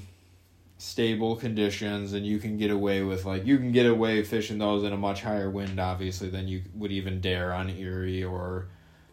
stable 0.78 1.36
conditions 1.36 2.14
and 2.14 2.24
you 2.24 2.38
can 2.38 2.56
get 2.58 2.70
away 2.70 3.02
with 3.02 3.26
like 3.26 3.46
you 3.48 3.58
can 3.58 3.72
get 3.72 3.88
away 3.88 4.22
fishing 4.22 4.60
those 4.60 4.84
in 4.84 4.92
a 4.94 4.98
much 4.98 5.22
higher 5.22 5.50
wind 5.50 5.80
obviously 5.80 6.30
than 6.30 6.48
you 6.50 6.62
would 6.76 6.92
even 6.92 7.22
dare 7.22 7.54
on 7.54 7.70
Erie 7.70 8.24
or 8.26 8.68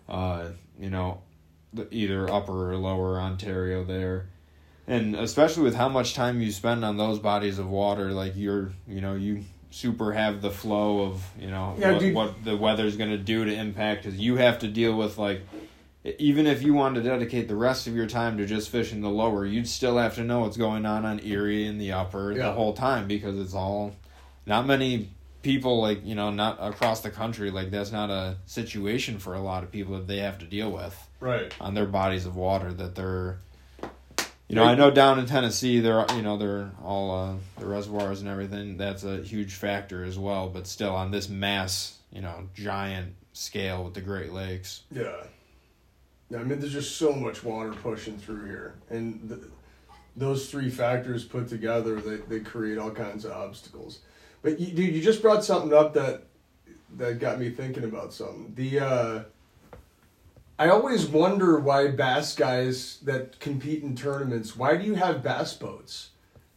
uh 0.08 0.48
you 0.78 0.90
know 0.90 1.22
either 1.92 2.28
upper 2.28 2.72
or 2.72 2.76
lower 2.76 3.20
Ontario 3.20 3.84
there 3.84 4.26
and 4.88 5.14
especially 5.14 5.62
with 5.62 5.76
how 5.76 5.88
much 5.88 6.14
time 6.14 6.42
you 6.42 6.50
spend 6.50 6.84
on 6.84 6.96
those 6.96 7.20
bodies 7.20 7.60
of 7.60 7.70
water 7.70 8.10
like 8.10 8.32
you're 8.36 8.72
you 8.88 9.00
know 9.00 9.14
you 9.14 9.44
super 9.70 10.12
have 10.12 10.42
the 10.42 10.50
flow 10.50 11.02
of 11.02 11.24
you 11.40 11.48
know 11.48 11.76
Yeah, 11.78 11.92
what, 11.92 12.00
dude. 12.00 12.14
what 12.14 12.44
the 12.44 12.56
weather's 12.56 12.96
going 12.96 13.10
to 13.10 13.18
do 13.18 13.44
to 13.44 13.54
impact 13.54 14.02
cuz 14.02 14.16
you 14.18 14.34
have 14.36 14.58
to 14.58 14.68
deal 14.68 14.96
with 14.98 15.16
like 15.16 15.42
even 16.04 16.46
if 16.46 16.62
you 16.62 16.74
wanted 16.74 17.02
to 17.02 17.08
dedicate 17.08 17.46
the 17.48 17.54
rest 17.56 17.86
of 17.86 17.94
your 17.94 18.06
time 18.06 18.36
to 18.38 18.46
just 18.46 18.70
fishing 18.70 19.00
the 19.00 19.08
lower, 19.10 19.44
you'd 19.46 19.68
still 19.68 19.98
have 19.98 20.14
to 20.16 20.24
know 20.24 20.40
what's 20.40 20.56
going 20.56 20.84
on 20.84 21.04
on 21.04 21.20
Erie 21.24 21.66
and 21.66 21.80
the 21.80 21.92
upper 21.92 22.32
Yeah. 22.32 22.46
the 22.46 22.52
whole 22.52 22.72
time 22.72 23.06
because 23.06 23.38
it's 23.38 23.54
all 23.54 23.94
not 24.46 24.66
many 24.66 25.10
people 25.42 25.80
like 25.80 26.04
you 26.06 26.14
know 26.14 26.30
not 26.30 26.56
across 26.60 27.00
the 27.00 27.10
country 27.10 27.50
like 27.50 27.70
that's 27.72 27.90
not 27.90 28.10
a 28.10 28.36
situation 28.46 29.18
for 29.18 29.34
a 29.34 29.40
lot 29.40 29.64
of 29.64 29.72
people 29.72 29.94
that 29.94 30.06
they 30.06 30.18
have 30.18 30.38
to 30.38 30.44
deal 30.44 30.70
with 30.70 30.96
Right. 31.20 31.52
on 31.60 31.74
their 31.74 31.86
bodies 31.86 32.26
of 32.26 32.36
water 32.36 32.72
that 32.72 32.94
they're 32.94 33.38
you 34.48 34.54
know 34.56 34.62
I 34.64 34.74
know 34.76 34.90
down 34.90 35.18
in 35.18 35.26
Tennessee 35.26 35.80
they're 35.80 36.04
you 36.14 36.22
know 36.22 36.36
they're 36.36 36.70
all 36.84 37.10
uh, 37.10 37.34
the 37.58 37.66
reservoirs 37.66 38.20
and 38.20 38.28
everything 38.28 38.76
that's 38.76 39.02
a 39.02 39.16
huge 39.22 39.54
factor 39.54 40.04
as 40.04 40.16
well 40.18 40.48
but 40.48 40.66
still 40.68 40.94
on 40.94 41.10
this 41.10 41.28
mass 41.28 41.98
you 42.12 42.20
know 42.20 42.48
giant 42.54 43.14
scale 43.32 43.82
with 43.82 43.94
the 43.94 44.00
Great 44.00 44.32
Lakes 44.32 44.82
Yeah. 44.92 45.12
I 46.34 46.42
mean, 46.42 46.60
there's 46.60 46.72
just 46.72 46.96
so 46.96 47.12
much 47.12 47.42
water 47.44 47.72
pushing 47.72 48.18
through 48.18 48.46
here, 48.46 48.74
and 48.90 49.28
th 49.28 49.40
those 50.14 50.50
three 50.50 50.68
factors 50.68 51.24
put 51.24 51.48
together, 51.48 51.98
they, 51.98 52.16
they 52.16 52.40
create 52.40 52.76
all 52.76 52.90
kinds 52.90 53.24
of 53.24 53.32
obstacles. 53.32 54.00
But 54.42 54.60
you, 54.60 54.66
dude, 54.74 54.94
you 54.94 55.00
just 55.00 55.22
brought 55.22 55.44
something 55.44 55.72
up 55.72 55.94
that 55.94 56.24
that 56.96 57.18
got 57.18 57.38
me 57.38 57.50
thinking 57.50 57.84
about 57.84 58.12
something. 58.12 58.52
The 58.54 58.80
uh, 58.80 59.22
I 60.58 60.68
always 60.68 61.06
wonder 61.06 61.58
why 61.58 61.88
bass 61.88 62.34
guys 62.34 62.98
that 63.04 63.40
compete 63.40 63.82
in 63.82 63.96
tournaments, 63.96 64.56
why 64.56 64.76
do 64.76 64.84
you 64.84 64.94
have 64.94 65.22
bass 65.22 65.54
boats? 65.54 66.10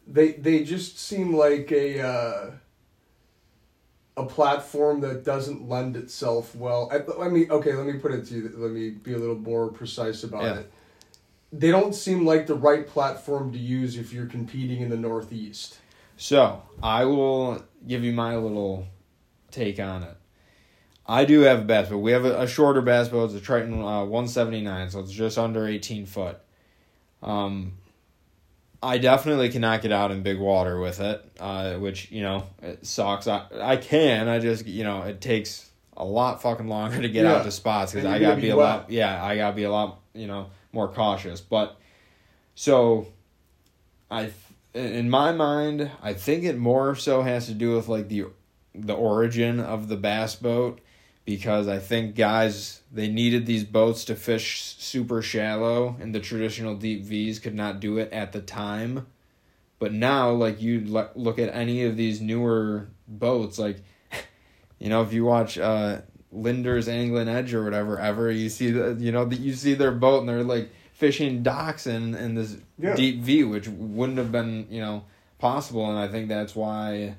They 0.08 0.34
they 0.34 0.64
just 0.64 1.00
seem 1.00 1.36
like 1.36 1.72
a. 1.72 2.02
Uh, 2.02 2.52
a 4.18 4.26
platform 4.26 5.02
that 5.02 5.24
doesn't 5.24 5.68
lend 5.68 5.98
itself 5.98 6.56
well. 6.56 6.90
I, 6.92 6.98
let 7.20 7.32
me 7.32 7.50
okay. 7.50 7.74
Let 7.74 7.86
me 7.86 8.00
put 8.00 8.12
it 8.14 8.26
to 8.28 8.34
you. 8.36 8.52
Let 8.56 8.72
me 8.72 8.92
be 8.92 9.14
a 9.14 9.18
little 9.18 9.36
more 9.36 9.70
precise 9.70 10.24
about 10.24 10.44
Yeah. 10.44 10.60
it. 10.60 10.72
They 11.52 11.72
don't 11.72 11.94
seem 11.94 12.26
like 12.26 12.48
the 12.48 12.56
right 12.56 12.88
platform 12.88 13.52
to 13.54 13.58
use 13.58 13.98
if 13.98 14.12
you're 14.12 14.26
competing 14.26 14.82
in 14.82 14.90
the 14.90 14.98
Northeast. 14.98 15.80
So 16.18 16.64
I 16.82 17.06
will 17.06 17.64
give 17.88 18.04
you 18.04 18.14
my 18.14 18.36
little 18.36 18.88
take 19.52 19.80
on 19.80 20.04
it. 20.04 20.18
I 21.08 21.26
do 21.26 21.42
have 21.42 21.60
a 21.60 21.64
bass 21.64 21.90
boat. 21.90 22.00
We 22.00 22.12
have 22.12 22.26
a, 22.26 22.42
a 22.42 22.48
shorter 22.48 22.82
bass 22.82 23.10
boat. 23.10 23.26
It's 23.26 23.36
a 23.36 23.40
Triton 23.40 23.82
uh, 23.82 24.06
179, 24.06 24.90
so 24.90 25.00
it's 25.02 25.12
just 25.12 25.38
under 25.38 25.68
18 25.68 26.06
foot. 26.06 26.40
Um, 27.22 27.74
I 28.86 28.98
definitely 29.00 29.50
cannot 29.50 29.82
get 29.82 29.92
out 29.92 30.12
in 30.12 30.22
big 30.22 30.40
water 30.40 30.80
with 30.80 31.00
it, 31.00 31.24
uh, 31.40 31.74
which 31.76 32.12
you 32.12 32.22
know 32.22 32.46
it 32.62 32.86
sucks. 32.86 33.28
I, 33.28 33.46
I 33.60 33.78
can. 33.78 34.28
I 34.28 34.40
just 34.40 34.66
you 34.66 34.84
know 34.84 35.02
it 35.04 35.22
takes 35.22 35.70
a 35.98 36.06
lot 36.06 36.42
fucking 36.42 36.68
longer 36.68 37.02
to 37.02 37.10
get 37.10 37.24
Yeah. 37.26 37.36
out 37.36 37.44
to 37.46 37.52
spots 37.52 37.94
because 37.94 38.06
I 38.06 38.20
gotta 38.20 38.36
be 38.36 38.44
be 38.44 38.50
a 38.50 38.56
lot. 38.56 38.92
Yeah, 38.92 39.24
I 39.24 39.38
gotta 39.38 39.56
be 39.56 39.64
a 39.64 39.72
lot 39.72 40.00
you 40.14 40.28
know 40.28 40.48
more 40.72 40.88
cautious. 40.88 41.42
But 41.42 41.78
so 42.54 43.08
I 44.12 44.32
in 44.74 45.10
my 45.10 45.32
mind, 45.32 45.90
I 46.04 46.14
think 46.14 46.44
it 46.44 46.58
more 46.58 46.96
so 46.96 47.22
has 47.22 47.48
to 47.48 47.54
do 47.54 47.76
with 47.76 47.88
like 47.88 48.08
the 48.10 48.26
the 48.74 48.94
origin 48.94 49.60
of 49.62 49.88
the 49.88 49.96
bass 49.98 50.36
boat 50.36 50.80
because 51.26 51.68
I 51.68 51.80
think 51.80 52.16
guys 52.16 52.82
they 52.92 53.08
needed 53.08 53.46
these 53.46 53.64
boats 53.64 54.06
to 54.06 54.16
fish 54.16 54.76
super 54.78 55.22
shallow 55.22 55.96
and 56.00 56.14
the 56.14 56.20
traditional 56.20 56.76
deep 56.76 57.04
V's 57.04 57.40
could 57.40 57.56
not 57.56 57.80
do 57.80 57.98
it 57.98 58.14
at 58.14 58.32
the 58.32 58.42
time. 58.42 59.08
But 59.80 59.92
now 59.92 60.32
like 60.32 60.62
you 60.62 60.82
look 61.16 61.40
at 61.40 61.54
any 61.54 61.84
of 61.84 61.98
these 61.98 62.22
newer 62.22 62.88
boats 63.08 63.60
like 63.60 63.78
you 64.80 64.90
know 64.90 65.02
if 65.02 65.12
you 65.14 65.26
watch 65.26 65.58
uh 65.58 66.02
Lindner's 66.32 66.88
Angling 66.88 67.28
Edge 67.30 67.54
or 67.54 67.64
whatever 67.64 68.00
ever 68.00 68.30
you 68.32 68.50
see 68.50 68.72
the 68.72 68.96
you 69.00 69.12
know 69.12 69.26
that 69.26 69.40
you 69.40 69.54
see 69.54 69.74
their 69.74 69.92
boat 69.92 70.20
and 70.22 70.30
they're 70.30 70.44
like 70.44 70.70
fishing 70.94 71.44
docks 71.44 71.88
in 71.88 72.14
in 72.16 72.36
this 72.36 72.56
Yeah. 72.78 72.96
deep 72.96 73.20
V 73.22 73.44
which 73.44 73.68
wouldn't 73.68 74.18
have 74.18 74.32
been 74.32 74.68
you 74.70 74.80
know 74.82 75.06
possible 75.40 75.90
and 75.90 75.98
I 76.00 76.08
think 76.08 76.30
that's 76.30 76.56
why 76.56 77.16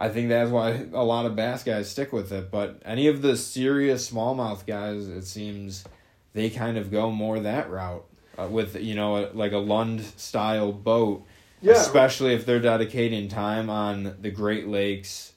I 0.00 0.08
think 0.08 0.30
that's 0.30 0.50
why 0.50 0.86
a 0.94 1.04
lot 1.04 1.26
of 1.26 1.36
bass 1.36 1.62
guys 1.62 1.90
stick 1.90 2.12
with 2.12 2.32
it. 2.32 2.50
But 2.50 2.80
any 2.84 3.06
of 3.06 3.20
the 3.22 3.36
serious 3.36 4.10
smallmouth 4.10 4.66
guys, 4.66 5.06
it 5.08 5.24
seems 5.26 5.84
they 6.32 6.48
kind 6.50 6.78
of 6.78 6.90
go 6.90 7.10
more 7.10 7.38
that 7.40 7.70
route 7.70 8.04
uh, 8.38 8.48
with 8.48 8.80
you 8.80 8.94
know 8.94 9.16
a, 9.18 9.22
like 9.34 9.52
a 9.52 9.58
Lund 9.58 10.00
style 10.16 10.72
boat, 10.72 11.24
Yeah. 11.60 11.72
especially 11.74 12.32
if 12.34 12.46
they're 12.46 12.60
dedicating 12.60 13.28
time 13.28 13.68
on 13.68 14.16
the 14.22 14.30
Great 14.30 14.66
Lakes, 14.68 15.34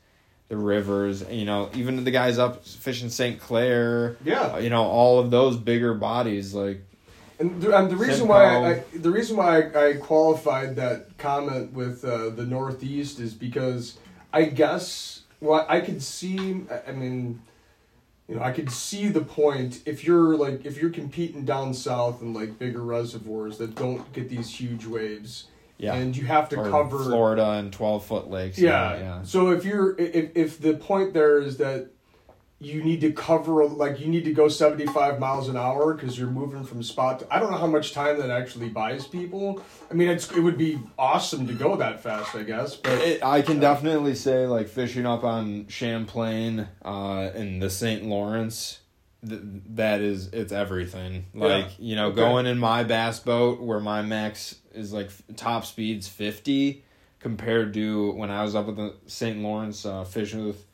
the 0.48 0.56
rivers. 0.56 1.26
You 1.30 1.44
know, 1.46 1.70
even 1.74 2.02
the 2.04 2.12
guys 2.12 2.40
up 2.40 2.66
fishing 2.66 3.10
St. 3.10 3.40
Clair. 3.42 4.16
Yeah. 4.24 4.54
uh, 4.54 4.58
You 4.60 4.70
know, 4.70 4.84
all 4.84 5.20
of 5.20 5.30
those 5.30 5.58
bigger 5.58 5.94
bodies 5.94 6.54
like 6.54 6.86
And 7.40 7.62
the, 7.62 7.76
and 7.78 7.90
the 7.92 7.98
reason 7.98 8.30
why. 8.30 8.46
I, 8.76 8.84
the 8.96 9.12
reason 9.12 9.36
why 9.36 9.62
I, 9.64 9.88
I 9.90 9.94
qualified 9.96 10.78
that 10.78 11.18
comment 11.18 11.74
with 11.74 12.06
uh, 12.06 12.30
the 12.30 12.46
Northeast 12.46 13.20
is 13.20 13.34
because 13.34 13.98
I 14.34 14.46
guess 14.46 15.22
well 15.40 15.66
I 15.70 15.80
could 15.80 16.02
see 16.02 16.66
I- 16.88 16.92
mean 16.92 17.42
you 18.28 18.36
know 18.36 18.42
I 18.42 18.52
could 18.52 18.72
see 18.72 19.08
the 19.08 19.22
point 19.22 19.82
if 19.86 20.04
you're 20.04 20.36
like 20.36 20.66
if 20.66 20.82
you're 20.82 20.90
competing 20.90 21.46
down 21.46 21.74
south 21.74 22.22
in 22.22 22.34
like 22.34 22.60
bigger 22.60 22.82
reservoirs 22.82 23.58
that 23.60 23.76
don't 23.76 24.12
get 24.12 24.28
these 24.28 24.50
huge 24.50 24.86
waves 24.86 25.46
yeah, 25.78 25.96
and 25.96 26.16
you 26.16 26.26
have 26.26 26.50
to 26.50 26.58
or 26.58 26.70
cover 26.70 27.04
Florida 27.04 27.52
and 27.52 27.74
twelve 27.74 28.06
foot 28.06 28.30
lakes. 28.30 28.58
yeah. 28.58 28.98
yeah. 28.98 29.24
So 29.24 29.52
if 29.52 29.66
you're 29.66 30.00
if 30.00 30.36
if 30.36 30.62
the 30.62 30.76
point 30.76 31.14
there 31.14 31.40
is 31.40 31.58
that 31.58 31.90
you 32.64 32.84
need 32.84 33.02
to 33.02 33.12
cover 33.12 33.66
like 33.66 34.00
you 34.00 34.08
need 34.08 34.24
to 34.24 34.34
go 34.34 34.48
75 34.48 35.20
miles 35.20 35.50
an 35.50 35.58
hour 35.58 35.94
because 35.94 36.18
you're 36.18 36.30
moving 36.30 36.64
from 36.64 36.82
spot 36.82 37.20
to, 37.20 37.34
i 37.34 37.40
don't 37.40 37.52
know 37.52 37.58
how 37.58 37.68
much 37.68 37.94
time 37.94 38.18
that 38.20 38.30
actually 38.30 38.70
buys 38.70 39.06
people 39.06 39.62
i 39.92 39.94
mean 39.94 40.08
it's 40.08 40.32
it 40.32 40.40
would 40.40 40.58
be 40.58 40.80
awesome 40.98 41.46
to 41.48 41.54
go 41.54 41.76
that 41.76 42.02
fast 42.02 42.34
i 42.36 42.44
guess 42.44 42.76
but 42.76 42.94
It, 43.00 43.24
I 43.24 43.42
can 43.42 43.60
definitely 43.60 44.16
say 44.16 44.48
like 44.48 44.68
fishing 44.68 45.06
up 45.06 45.24
on 45.24 45.68
Champlain 45.68 46.68
uh, 46.84 47.30
in 47.36 47.60
the 47.60 47.70
St. 47.70 48.04
Lawrence. 48.06 48.80
Th- 49.28 49.42
that 49.76 50.02
is 50.02 50.28
it's 50.28 50.52
everything. 50.52 51.26
Like 51.34 51.68
you 51.80 51.96
know, 51.96 52.08
Okay. 52.08 52.16
going 52.18 52.46
in 52.46 52.58
my 52.60 52.84
bass 52.84 53.20
boat 53.20 53.62
where 53.62 53.80
my 53.80 54.02
max 54.02 54.56
is 54.74 54.92
like 54.94 55.10
top 55.38 55.66
speeds 55.66 56.08
fifty, 56.08 56.84
compared 57.20 57.74
to 57.76 58.12
when 58.14 58.30
I 58.30 58.44
was 58.44 58.54
up 58.56 58.68
at 58.68 58.76
the 58.76 58.96
St. 59.08 59.40
Lawrence 59.40 59.86
uh, 59.86 60.04
fishing 60.04 60.46
with 60.46 60.66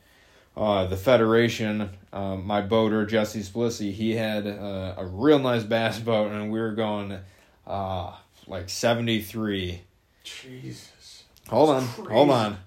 uh, 0.60 0.86
the 0.86 0.98
Federation. 0.98 1.90
Uh, 2.12 2.36
my 2.36 2.62
boater 2.62 3.06
Jesse 3.06 3.42
Splissy, 3.42 3.94
he 3.94 4.16
had 4.16 4.46
uh, 4.46 4.96
a 4.98 5.06
real 5.06 5.40
nice 5.40 5.64
bass 5.64 6.00
boat, 6.00 6.32
and 6.32 6.52
we 6.52 6.60
were 6.60 6.74
going 6.74 7.18
uh, 7.66 8.14
like 8.46 8.70
seventy 8.70 9.22
three. 9.22 9.82
jesus 10.24 11.24
Hold 11.48 11.70
on, 11.72 11.88
crazy. 11.88 12.12
hold 12.12 12.30
on. 12.30 12.58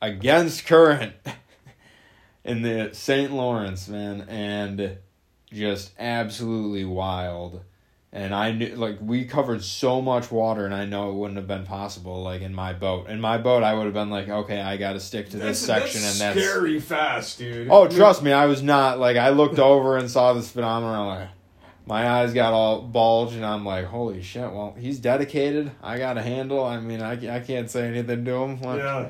Against 0.00 0.64
current 0.64 1.14
in 2.44 2.62
the 2.62 2.90
St. 2.92 3.32
Lawrence, 3.32 3.88
man, 3.88 4.22
and 4.28 4.98
just 5.52 5.92
absolutely 5.98 6.84
wild. 6.84 7.62
And 8.10 8.34
I 8.34 8.52
knew, 8.52 8.74
like, 8.74 8.96
we 9.02 9.26
covered 9.26 9.62
so 9.62 10.00
much 10.00 10.30
water, 10.30 10.64
and 10.64 10.74
I 10.74 10.86
know 10.86 11.10
it 11.10 11.14
wouldn't 11.14 11.36
have 11.36 11.46
been 11.46 11.66
possible, 11.66 12.22
like, 12.22 12.40
in 12.40 12.54
my 12.54 12.72
boat. 12.72 13.08
In 13.08 13.20
my 13.20 13.36
boat, 13.36 13.62
I 13.62 13.74
would 13.74 13.84
have 13.84 13.92
been 13.92 14.08
like, 14.08 14.30
okay, 14.30 14.62
I 14.62 14.78
got 14.78 14.94
to 14.94 15.00
stick 15.00 15.28
to 15.30 15.36
this 15.36 15.60
section, 15.60 16.00
that's 16.00 16.18
and 16.20 16.34
that's. 16.36 16.46
scary 16.46 16.80
fast 16.80 17.38
dude 17.38 17.68
Oh, 17.70 17.86
trust 17.86 18.22
me, 18.22 18.32
I 18.32 18.46
was 18.46 18.62
not 18.62 18.98
like 18.98 19.18
I 19.18 19.28
looked 19.28 19.58
over 19.58 19.98
and 19.98 20.10
saw 20.10 20.32
the 20.32 20.42
speedometer. 20.42 20.98
Like, 20.98 21.28
my 21.84 22.08
eyes 22.08 22.32
got 22.32 22.54
all 22.54 22.80
bulged, 22.80 23.34
and 23.34 23.44
I'm 23.44 23.64
like, 23.66 23.84
holy 23.84 24.22
shit! 24.22 24.42
Well, 24.42 24.74
he's 24.78 24.98
dedicated. 24.98 25.70
I 25.82 25.98
got 25.98 26.16
a 26.16 26.22
handle. 26.22 26.64
I 26.64 26.80
mean, 26.80 27.02
I, 27.02 27.36
I 27.36 27.40
can't 27.40 27.70
say 27.70 27.88
anything 27.88 28.24
to 28.24 28.34
him. 28.42 28.60
Like, 28.62 28.78
yeah 28.78 29.08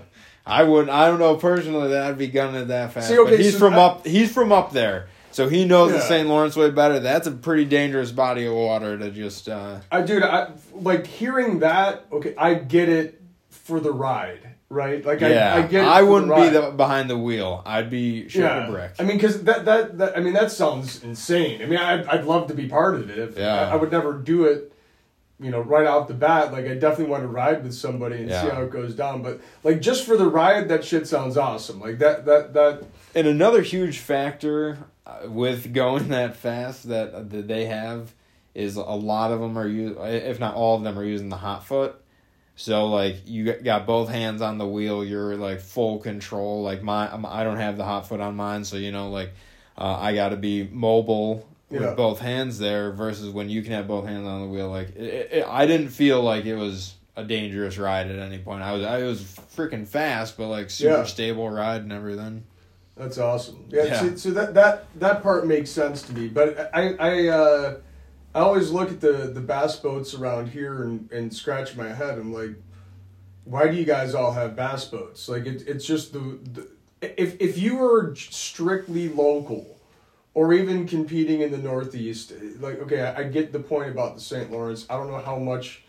I 0.49 0.63
wouldn't. 0.63 0.91
I 0.91 1.09
don't 1.09 1.19
know 1.19 1.37
personally 1.37 1.89
that 1.91 2.05
I'd 2.07 2.19
be 2.19 2.29
gunning 2.29 2.63
it 2.63 2.69
that 2.69 2.93
fast. 2.93 3.09
See, 3.09 3.19
okay, 3.19 3.33
but 3.33 3.41
he's 3.41 3.53
so 3.53 3.59
from 3.59 3.75
I- 3.75 3.83
up. 3.83 4.07
He's 4.07 4.33
from 4.33 4.51
up 4.51 4.73
there, 4.73 5.09
so 5.39 5.49
he 5.49 5.65
knows 5.65 5.93
the 5.93 6.01
St. 6.01 6.29
Lawrence 6.29 6.57
way 6.57 6.69
better. 6.69 6.99
That's 6.99 7.29
a 7.29 7.31
pretty 7.31 7.65
dangerous 7.65 8.11
body 8.11 8.45
of 8.45 8.55
water 8.55 8.99
to 8.99 9.09
just. 9.13 9.49
Uh, 9.49 9.79
I 9.89 10.03
dude, 10.03 10.25
I 10.25 10.51
like 10.73 11.07
hearing 11.07 11.61
that. 11.61 12.07
Okay, 12.11 12.35
I 12.37 12.55
get 12.55 12.89
it 12.89 13.23
for 13.49 13.79
the 13.79 13.93
ride, 13.93 14.57
right? 14.69 15.07
Like 15.07 15.21
yeah, 15.21 15.55
I, 15.55 15.59
I 15.59 15.63
get. 15.69 15.85
I 15.85 16.03
wouldn't 16.03 16.35
the 16.35 16.43
be 16.43 16.49
the, 16.49 16.73
behind 16.73 17.09
the 17.09 17.17
wheel. 17.17 17.63
I'd 17.65 17.89
be 17.89 18.29
shooting 18.29 18.51
a 18.51 18.69
brick. 18.69 18.95
I 18.99 19.05
mean, 19.05 19.17
because 19.17 19.45
that, 19.45 19.65
that 19.67 19.97
that 19.99 20.17
I 20.17 20.21
mean 20.21 20.33
that 20.33 20.51
sounds 20.51 21.05
insane. 21.05 21.63
I 21.63 21.67
mean, 21.67 21.79
I'd, 21.79 22.05
I'd 22.09 22.25
love 22.25 22.49
to 22.49 22.55
be 22.55 22.67
part 22.67 22.97
of 22.97 23.09
it. 23.09 23.17
If, 23.17 23.39
Yeah. 23.39 23.69
I, 23.69 23.75
I 23.75 23.77
would 23.77 23.93
never 23.93 24.15
do 24.15 24.45
it. 24.47 24.73
You 25.41 25.53
know, 25.53 25.61
right 25.61 25.87
off 25.87 26.09
the 26.09 26.15
bat, 26.15 26.53
like 26.53 26.67
I 26.67 26.75
definitely 26.75 27.07
want 27.13 27.23
to 27.23 27.29
ride 27.29 27.63
with 27.63 27.73
somebody 27.73 28.17
and 28.17 28.29
see 28.29 28.49
how 28.51 28.63
it 28.63 28.71
goes 28.71 28.95
down. 28.95 29.23
But 29.23 29.41
like 29.63 29.81
just 29.81 30.05
for 30.05 30.17
the 30.17 30.27
ride, 30.27 30.69
that 30.69 30.85
shit 30.85 31.07
sounds 31.07 31.37
awesome. 31.37 31.79
Like 31.81 31.99
that 31.99 32.25
that 32.27 32.55
that 32.55 32.83
And 33.15 33.27
another 33.29 33.63
huge 33.63 33.99
factor 33.99 34.79
uh, 35.07 35.29
with 35.29 35.73
going 35.73 36.09
that 36.19 36.35
fast 36.37 36.89
that, 36.89 37.31
that 37.31 37.47
they 37.47 37.67
have 37.67 38.13
is 38.55 38.75
a 38.75 38.83
lot 38.83 39.31
of 39.31 39.39
them 39.39 39.57
are 39.57 39.69
u- 39.69 39.97
if 40.03 40.41
not 40.41 40.55
all 40.57 40.77
of 40.77 40.83
them 40.83 40.99
are 40.99 41.05
using 41.05 41.29
the 41.29 41.37
hot 41.37 41.65
foot. 41.65 41.95
So 42.57 42.87
like 42.87 43.19
you 43.27 43.53
got- 43.53 43.87
both 43.87 44.09
hands 44.09 44.43
on 44.43 44.59
the 44.59 44.67
wheel, 44.67 45.05
you're 45.05 45.37
like 45.37 45.61
full 45.61 45.99
control. 46.01 46.65
Like 46.65 46.83
my 46.83 47.09
I 47.29 47.45
don't 47.45 47.59
have 47.59 47.77
the 47.77 47.85
hot 47.85 48.09
foot 48.09 48.21
on 48.21 48.35
mine, 48.35 48.65
so 48.65 48.77
you 48.77 48.91
know 48.91 49.11
like 49.11 49.31
uh, 49.77 49.97
I 50.01 50.17
got 50.17 50.31
to 50.31 50.37
be 50.37 50.65
mobile 50.73 51.47
with 51.71 51.83
Yeah. 51.83 51.95
both 51.95 52.19
hands 52.21 52.59
there. 52.59 52.93
Versus 52.93 53.31
when 53.31 53.49
you 53.49 53.63
can 53.63 53.73
have 53.73 53.87
both 53.89 54.07
hands 54.07 54.27
on 54.27 54.43
the 54.43 54.49
wheel, 54.49 54.69
like 54.71 54.91
it, 54.97 55.33
it, 55.33 55.47
I 55.47 55.67
didn't 55.67 55.89
feel 55.91 56.23
like 56.23 56.45
it 56.45 56.57
was 56.57 56.95
a 57.17 57.25
dangerous 57.25 57.79
ride 57.79 58.11
at 58.11 58.19
any 58.19 58.39
point. 58.39 58.63
I 58.63 58.73
was 58.73 58.85
I 58.85 59.03
was 59.03 59.21
freaking 59.57 59.87
fast, 59.87 60.37
but 60.37 60.49
like 60.49 60.71
super 60.71 60.99
Yeah. 60.99 61.05
stable 61.05 61.49
ride 61.51 61.83
and 61.83 61.93
everything. 61.93 62.45
That's 62.97 63.19
awesome. 63.19 63.65
Yeah, 63.69 63.85
Yeah. 63.85 64.01
So, 64.01 64.17
so 64.17 64.31
that 64.33 64.55
that 64.55 64.87
that 64.99 65.23
part 65.23 65.47
makes 65.47 65.71
sense 65.71 66.03
to 66.03 66.13
me. 66.13 66.29
But 66.29 66.71
I 66.75 66.95
I 66.95 67.29
uh, 67.29 67.77
I 68.35 68.41
always 68.41 68.71
look 68.71 68.91
at 68.91 69.01
the 69.01 69.31
the 69.33 69.41
bass 69.41 69.77
boats 69.77 70.15
around 70.15 70.49
here 70.51 70.83
and 70.85 71.11
and 71.13 71.33
scratch 71.35 71.77
my 71.77 71.89
head. 71.93 72.19
I'm 72.19 72.33
like, 72.33 72.55
why 73.45 73.69
do 73.69 73.77
you 73.77 73.85
guys 73.85 74.15
all 74.15 74.33
have 74.33 74.55
bass 74.57 74.85
boats? 74.85 75.29
Like 75.29 75.47
it, 75.47 75.65
it's 75.67 75.85
just 75.85 76.13
the, 76.13 76.39
the 76.53 76.69
if 77.01 77.41
if 77.41 77.59
you 77.59 77.77
were 77.77 78.15
strictly 78.17 79.09
local. 79.09 79.78
Or 80.39 80.53
even 80.53 80.87
competing 80.87 81.41
in 81.41 81.51
the 81.51 81.59
Northeast, 81.59 82.33
like 82.61 82.81
okay, 82.83 83.01
I, 83.01 83.23
I 83.23 83.23
get 83.25 83.51
the 83.51 83.59
point 83.59 83.91
about 83.91 84.15
the 84.15 84.21
St. 84.21 84.53
Lawrence. 84.53 84.87
I 84.89 84.95
don't 84.97 85.09
know 85.11 85.19
how 85.19 85.37
much 85.37 85.83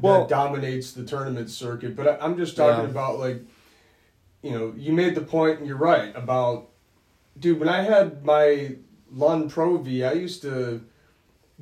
Well- 0.00 0.22
that 0.22 0.28
dominates 0.28 0.90
the 0.90 1.04
tournament 1.04 1.48
circuit, 1.48 1.94
but 1.94 2.08
I, 2.08 2.16
I'm 2.24 2.36
just 2.36 2.56
talking 2.56 2.84
Yeah. 2.86 2.90
about 2.90 3.20
like 3.20 3.42
you 4.42 4.50
know, 4.50 4.74
you 4.76 4.92
made 4.92 5.14
the 5.14 5.20
point, 5.20 5.60
and 5.60 5.68
you're 5.68 5.76
right 5.78 6.12
about, 6.16 6.70
dude. 7.38 7.60
When 7.60 7.68
I 7.68 7.82
had 7.82 8.24
my 8.24 8.76
Lund 9.12 9.50
Pro 9.52 9.76
V, 9.78 10.02
I 10.02 10.12
used 10.14 10.42
to 10.42 10.82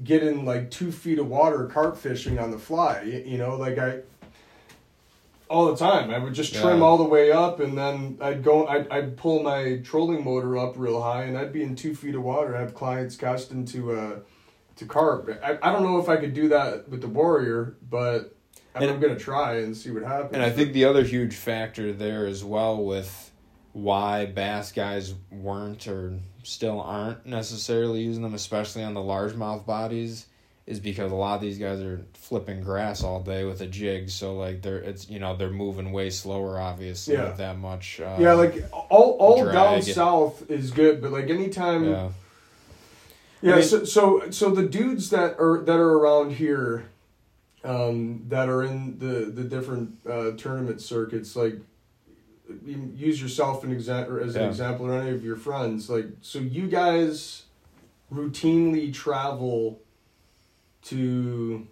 get 0.02 0.22
in 0.22 0.46
like 0.46 0.70
two 0.70 0.90
feet 0.90 1.18
of 1.18 1.28
water 1.28 1.66
carp 1.66 1.98
fishing 1.98 2.38
on 2.38 2.50
the 2.50 2.58
fly. 2.58 3.02
You, 3.02 3.22
you 3.26 3.36
know, 3.38 3.56
like 3.56 3.76
I 3.76 4.00
all 5.52 5.66
the 5.66 5.76
time. 5.76 6.10
I 6.10 6.18
would 6.18 6.32
just 6.32 6.54
trim 6.54 6.78
Yeah. 6.78 6.84
all 6.84 6.96
the 6.96 7.04
way 7.04 7.30
up, 7.30 7.60
and 7.60 7.76
then 7.76 8.16
I'd 8.20 8.42
go. 8.42 8.66
I'd, 8.66 8.88
I'd 8.88 9.16
pull 9.18 9.42
my 9.42 9.80
trolling 9.84 10.24
motor 10.24 10.56
up 10.56 10.74
real 10.76 11.02
high, 11.02 11.24
and 11.24 11.36
I'd 11.36 11.52
be 11.52 11.62
in 11.62 11.76
two 11.76 11.94
feet 11.94 12.14
of 12.14 12.22
water. 12.22 12.56
I 12.56 12.60
have 12.60 12.74
clients 12.74 13.16
casting 13.16 13.66
to 13.66 13.92
uh 13.92 14.16
to 14.76 14.86
carp. 14.86 15.28
I, 15.44 15.58
I 15.62 15.70
don't 15.70 15.82
know 15.82 15.98
if 15.98 16.08
I 16.08 16.16
could 16.16 16.32
do 16.32 16.48
that 16.48 16.88
with 16.88 17.02
the 17.02 17.08
Warrior, 17.08 17.76
but. 17.88 18.34
I'm 18.74 19.00
gonna 19.00 19.18
try 19.18 19.56
and 19.58 19.76
see 19.76 19.90
what 19.90 20.02
happens. 20.02 20.32
And 20.32 20.42
I 20.42 20.48
think 20.48 20.72
the 20.72 20.86
other 20.86 21.04
huge 21.04 21.34
factor 21.36 21.92
there 21.92 22.26
as 22.26 22.42
well 22.42 22.82
with 22.82 23.30
why 23.74 24.24
bass 24.24 24.72
guys 24.72 25.12
weren't 25.30 25.86
or 25.86 26.18
still 26.42 26.80
aren't 26.80 27.26
necessarily 27.26 28.00
using 28.00 28.22
them, 28.22 28.32
especially 28.32 28.82
on 28.82 28.94
the 28.94 29.00
largemouth 29.00 29.66
bodies, 29.66 30.26
is 30.72 30.80
because 30.80 31.12
a 31.12 31.14
lot 31.14 31.36
of 31.36 31.40
these 31.42 31.58
guys 31.58 31.80
are 31.80 32.00
flipping 32.14 32.62
grass 32.62 33.02
all 33.04 33.20
day 33.22 33.44
with 33.44 33.60
a 33.60 33.66
jig. 33.66 34.10
So 34.10 34.34
like 34.34 34.62
they're 34.62 34.78
it's 34.78 35.08
you 35.08 35.20
know 35.20 35.36
they're 35.36 35.50
moving 35.50 35.92
way 35.92 36.10
slower, 36.10 36.58
obviously 36.58 37.14
Yeah. 37.14 37.28
with 37.28 37.36
that 37.36 37.58
much. 37.58 38.00
Uh, 38.00 38.16
Yeah, 38.18 38.32
like 38.32 38.64
all 38.90 39.12
all 39.20 39.44
down 39.52 39.82
south 39.82 40.50
is 40.50 40.70
good, 40.70 41.00
but 41.02 41.12
like 41.12 41.28
anytime, 41.30 41.84
yeah. 41.84 42.08
yeah, 43.42 43.52
I 43.52 43.56
mean- 43.56 43.64
so 43.64 43.84
so 43.84 44.30
so 44.30 44.50
the 44.50 44.64
dudes 44.66 45.10
that 45.10 45.38
are 45.38 45.62
that 45.64 45.76
are 45.78 45.92
around 45.98 46.32
here, 46.32 46.86
um, 47.64 48.24
that 48.28 48.48
are 48.48 48.62
in 48.64 48.98
the 48.98 49.26
the 49.26 49.44
different 49.44 49.98
uh, 50.08 50.32
tournament 50.32 50.80
circuits, 50.80 51.36
like 51.36 51.56
you 52.66 52.92
use 52.96 53.20
yourself 53.22 53.62
an 53.64 53.72
example 53.72 54.18
as 54.18 54.34
an 54.36 54.42
Yeah. 54.42 54.48
example 54.48 54.86
or 54.86 54.94
any 55.00 55.10
of 55.10 55.24
your 55.24 55.36
friends, 55.36 55.88
like 55.90 56.06
so 56.22 56.38
you 56.38 56.66
guys 56.66 57.44
routinely 58.12 58.92
travel 58.92 59.80
to 60.84 61.66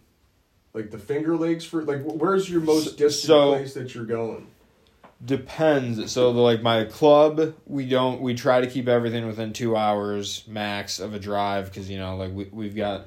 like 0.73 0.91
the 0.91 0.99
Finger 0.99 1.37
Lakes 1.37 1.65
for 1.65 1.83
like 1.83 2.03
where's 2.03 2.49
your 2.49 2.61
most 2.61 2.97
distant 2.97 3.27
so- 3.27 3.51
place 3.53 3.75
that 3.75 3.95
you're 3.95 4.05
going? 4.05 4.47
Depends. 5.23 6.11
So 6.11 6.33
the, 6.33 6.41
like 6.41 6.63
my 6.63 6.85
club, 6.85 7.55
we 7.67 7.85
don't 7.87 8.23
we 8.23 8.33
try 8.35 8.63
to 8.63 8.67
keep 8.67 8.89
everything 8.89 9.27
within 9.27 9.53
two 9.53 9.77
hours 9.77 10.45
max 10.49 10.99
of 10.99 11.13
a 11.13 11.19
drive 11.19 11.67
because 11.67 11.91
you 11.91 11.99
know 11.99 12.17
like 12.17 12.33
we 12.33 12.45
we've 12.51 12.75
got 12.75 13.07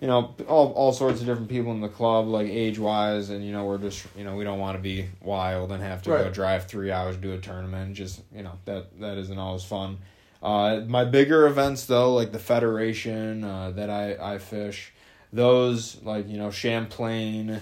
you 0.00 0.08
know 0.08 0.34
all 0.48 0.72
all 0.72 0.92
sorts 0.92 1.20
of 1.20 1.26
different 1.26 1.48
people 1.48 1.70
in 1.70 1.80
the 1.80 1.88
club 1.88 2.26
like 2.26 2.48
age 2.48 2.80
wise 2.80 3.30
and 3.30 3.44
you 3.44 3.52
know 3.52 3.64
we're 3.66 3.78
just 3.78 4.04
you 4.16 4.24
know 4.24 4.34
we 4.34 4.42
don't 4.42 4.58
want 4.58 4.76
to 4.76 4.82
be 4.82 5.06
wild 5.22 5.70
and 5.70 5.80
have 5.80 6.02
to 6.02 6.10
go 6.10 6.28
drive 6.28 6.66
three 6.66 6.90
hours 6.90 7.14
to 7.14 7.22
do 7.22 7.32
a 7.34 7.38
tournament. 7.38 7.94
Just 7.94 8.20
you 8.34 8.42
know 8.42 8.58
that 8.64 8.98
that 8.98 9.16
isn't 9.16 9.38
always 9.38 9.62
fun. 9.62 9.98
Uh, 10.42 10.80
my 10.88 11.04
bigger 11.04 11.46
events 11.46 11.86
though, 11.86 12.12
like 12.14 12.32
the 12.32 12.38
Federation 12.40 13.44
uh, 13.44 13.70
that 13.70 13.90
I 13.90 14.34
I 14.34 14.38
fish, 14.38 14.92
those 15.34 16.00
like 16.02 16.28
you 16.28 16.38
know 16.38 16.50
Champlain. 16.50 17.60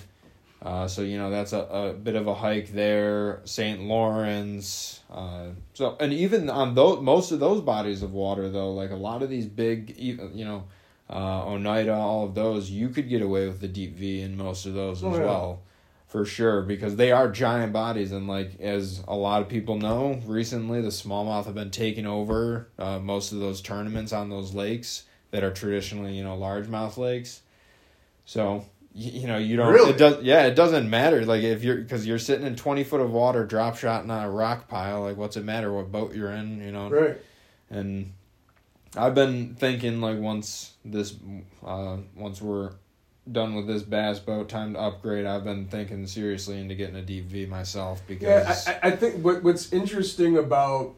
Uh, 0.60 0.86
so 0.86 1.02
you 1.02 1.18
know 1.18 1.28
that's 1.28 1.52
a, 1.52 1.58
a 1.58 1.92
bit 1.92 2.14
of 2.14 2.28
a 2.28 2.34
hike 2.34 2.72
there. 2.72 3.40
St. 3.44 3.80
Lawrence. 3.80 5.00
Uh, 5.10 5.46
so 5.74 5.96
and 5.98 6.12
even 6.12 6.48
on 6.48 6.74
those 6.74 7.00
most 7.02 7.32
of 7.32 7.40
those 7.40 7.60
bodies 7.60 8.02
of 8.02 8.12
water 8.12 8.48
though, 8.48 8.72
like 8.72 8.90
a 8.90 8.96
lot 8.96 9.22
of 9.22 9.28
these 9.30 9.46
big, 9.46 9.90
even 9.98 10.36
you 10.38 10.44
know, 10.44 10.64
uh, 11.10 11.46
Oneida, 11.46 11.94
all 11.94 12.24
of 12.24 12.34
those, 12.34 12.70
you 12.70 12.90
could 12.90 13.08
get 13.08 13.22
away 13.22 13.46
with 13.48 13.60
the 13.60 13.68
deep 13.68 13.96
V 13.96 14.20
in 14.20 14.36
most 14.36 14.64
of 14.66 14.74
those 14.74 15.02
Oh, 15.02 15.10
as 15.12 15.18
yeah. 15.18 15.24
well, 15.24 15.62
for 16.06 16.24
sure 16.24 16.62
because 16.62 16.94
they 16.94 17.10
are 17.10 17.28
giant 17.28 17.72
bodies 17.72 18.12
and 18.12 18.28
like 18.28 18.60
as 18.60 19.02
a 19.08 19.16
lot 19.16 19.42
of 19.42 19.48
people 19.48 19.76
know, 19.78 20.20
recently 20.26 20.80
the 20.80 20.88
smallmouth 20.88 21.46
have 21.46 21.56
been 21.56 21.70
taking 21.72 22.06
over 22.06 22.68
uh, 22.78 23.00
most 23.00 23.32
of 23.32 23.40
those 23.40 23.60
tournaments 23.60 24.12
on 24.12 24.30
those 24.30 24.54
lakes 24.54 25.04
that 25.32 25.42
are 25.42 25.50
traditionally 25.52 26.16
you 26.16 26.22
know 26.22 26.36
largemouth 26.38 26.96
lakes. 26.96 27.41
So 28.24 28.64
you, 28.94 29.20
you 29.22 29.26
know 29.26 29.38
you 29.38 29.56
don't 29.56 29.72
Really? 29.72 29.90
it 29.90 29.98
does 29.98 30.22
yeah 30.22 30.46
it 30.46 30.54
doesn't 30.54 30.88
matter 30.90 31.24
like 31.24 31.42
if 31.42 31.64
you're 31.64 31.76
because 31.76 32.06
you're 32.06 32.18
sitting 32.18 32.46
in 32.46 32.56
20 32.56 32.84
foot 32.84 33.00
of 33.00 33.10
water 33.10 33.44
drop 33.46 33.76
shot 33.76 34.02
on 34.02 34.10
a 34.10 34.30
rock 34.30 34.68
pile 34.68 35.02
like 35.02 35.16
what's 35.16 35.36
it 35.36 35.44
matter 35.44 35.72
what 35.72 35.90
boat 35.90 36.14
you're 36.14 36.30
in 36.30 36.60
you 36.62 36.72
know 36.72 36.90
Right. 36.90 37.16
and 37.70 38.12
I've 38.94 39.14
been 39.14 39.54
thinking 39.54 40.02
like 40.02 40.18
once 40.18 40.74
this, 40.84 41.14
uh, 41.64 41.96
once 42.14 42.42
we're 42.42 42.72
done 43.30 43.54
with 43.54 43.66
this 43.66 43.82
bass 43.82 44.18
boat, 44.18 44.50
time 44.50 44.74
to 44.74 44.78
upgrade. 44.80 45.24
I've 45.24 45.44
been 45.44 45.66
thinking 45.68 46.06
seriously 46.06 46.60
into 46.60 46.74
getting 46.74 46.96
a 46.96 47.02
DV 47.02 47.48
myself 47.48 48.02
because 48.06 48.66
Yeah, 48.66 48.78
I, 48.82 48.88
I 48.88 48.90
think 48.96 49.24
what 49.24 49.42
what's 49.42 49.72
interesting 49.72 50.36
about 50.36 50.92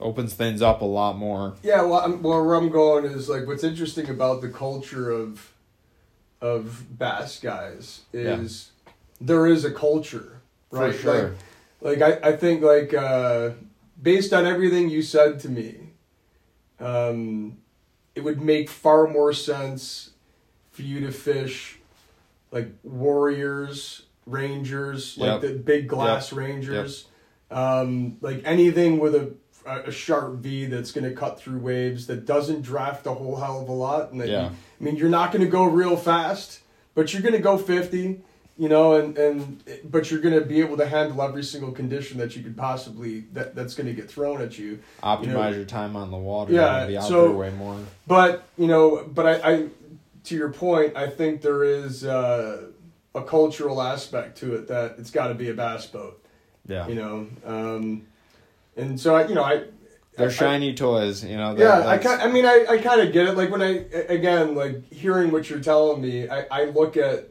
opens 0.00 0.34
things 0.34 0.62
up 0.62 0.80
a 0.80 0.84
lot 0.86 1.16
more. 1.18 1.54
yeah, 1.62 1.82
well, 1.82 2.00
I'm, 2.00 2.22
well, 2.22 2.44
where 2.44 2.54
I'm 2.54 2.70
going 2.70 3.04
is 3.04 3.28
like 3.28 3.46
what's 3.46 3.64
interesting 3.64 4.08
about 4.08 4.40
the 4.40 4.48
culture 4.48 5.10
of 5.10 5.52
of 6.40 6.98
bass 6.98 7.40
guys 7.40 8.02
is 8.12 8.70
there 9.20 9.46
is 9.46 9.64
a 9.64 9.70
culture, 9.70 10.40
right? 10.70 10.94
For 10.94 11.00
sure. 11.00 11.34
Like, 11.80 12.00
like 12.00 12.22
I, 12.24 12.28
I 12.30 12.36
think 12.36 12.62
like 12.62 12.92
uh, 12.94 13.50
based 14.00 14.32
on 14.32 14.46
everything 14.46 14.88
you 14.88 15.02
said 15.02 15.40
to 15.40 15.48
me, 15.48 15.90
um, 16.80 17.58
it 18.14 18.22
would 18.22 18.40
make 18.40 18.68
far 18.68 19.06
more 19.06 19.32
sense 19.32 20.10
for 20.70 20.82
you 20.82 21.00
to 21.00 21.12
fish 21.12 21.78
like 22.50 22.68
warriors, 22.84 24.02
rangers, 24.26 25.18
like 25.18 25.40
the 25.40 25.54
big 25.54 25.88
glass 25.88 26.32
rangers, 26.32 27.06
um, 27.50 28.16
like 28.20 28.42
anything 28.44 28.98
with 28.98 29.14
a 29.14 29.34
a 29.66 29.90
sharp 29.92 30.34
V 30.34 30.66
that's 30.66 30.92
going 30.92 31.08
to 31.08 31.14
cut 31.14 31.38
through 31.40 31.58
waves 31.58 32.06
that 32.06 32.26
doesn't 32.26 32.62
draft 32.62 33.06
a 33.06 33.14
whole 33.14 33.36
hell 33.36 33.60
of 33.62 33.68
a 33.68 33.72
lot. 33.72 34.12
And 34.12 34.20
that 34.20 34.28
Yeah. 34.28 34.42
you, 34.44 34.46
I 34.80 34.84
mean, 34.84 34.96
you're 34.96 35.08
not 35.08 35.32
going 35.32 35.42
to 35.44 35.50
go 35.50 35.64
real 35.64 35.96
fast, 35.96 36.60
but 36.94 37.12
you're 37.12 37.22
going 37.22 37.34
to 37.34 37.40
go 37.40 37.56
50, 37.56 38.20
you 38.58 38.68
know, 38.68 38.94
and, 38.94 39.16
and, 39.16 39.62
but 39.90 40.10
you're 40.10 40.20
going 40.20 40.34
to 40.38 40.44
be 40.44 40.60
able 40.60 40.76
to 40.76 40.86
handle 40.86 41.20
every 41.22 41.42
single 41.42 41.72
condition 41.72 42.18
that 42.18 42.36
you 42.36 42.42
could 42.42 42.56
possibly, 42.56 43.20
that, 43.32 43.54
that's 43.54 43.74
going 43.74 43.86
to 43.86 43.94
get 43.94 44.10
thrown 44.10 44.42
at 44.42 44.58
you. 44.58 44.80
Optimize 45.02 45.22
You 45.26 45.32
know- 45.32 45.48
your 45.50 45.64
time 45.64 45.96
on 45.96 46.10
the 46.10 46.16
water. 46.18 46.52
Yeah, 46.52 46.80
and 46.80 46.88
be 46.88 46.96
out 46.98 47.04
so- 47.04 47.30
way 47.32 47.50
more. 47.50 47.78
But, 48.06 48.44
you 48.58 48.66
know, 48.66 49.04
but 49.12 49.26
I, 49.26 49.52
I 49.52 49.68
to 50.24 50.34
your 50.34 50.50
point, 50.52 50.96
I 50.96 51.08
think 51.08 51.42
there 51.42 51.64
is 51.64 52.04
uh, 52.04 52.68
a 53.14 53.22
cultural 53.22 53.80
aspect 53.82 54.38
to 54.38 54.54
it 54.56 54.68
that 54.68 54.96
it's 54.98 55.10
got 55.10 55.28
to 55.28 55.34
be 55.34 55.50
a 55.50 55.54
bass 55.54 55.86
boat, 55.86 56.22
Yeah, 56.66 56.86
you 56.88 56.94
know. 56.94 57.28
Um, 57.44 58.06
and 58.76 58.98
so 58.98 59.14
I, 59.14 59.26
you 59.26 59.34
know, 59.34 59.44
I, 59.44 59.64
they're 60.16 60.28
I- 60.28 60.32
shiny 60.32 60.74
toys. 60.74 61.24
You 61.24 61.36
know. 61.36 61.56
yeah, 61.56 61.78
I, 61.86 61.96
that's- 61.96 62.02
ki- 62.20 62.22
I 62.28 62.30
mean, 62.32 62.44
I, 62.46 62.66
I 62.68 62.78
kind 62.78 63.00
of 63.00 63.12
get 63.12 63.26
it. 63.28 63.36
Like 63.36 63.50
when 63.50 63.62
I 63.62 63.84
again, 64.08 64.54
like 64.54 64.90
hearing 64.92 65.30
what 65.32 65.48
you're 65.50 65.60
telling 65.60 66.00
me, 66.02 66.28
I, 66.28 66.46
I 66.50 66.64
look 66.66 66.96
at 66.96 67.28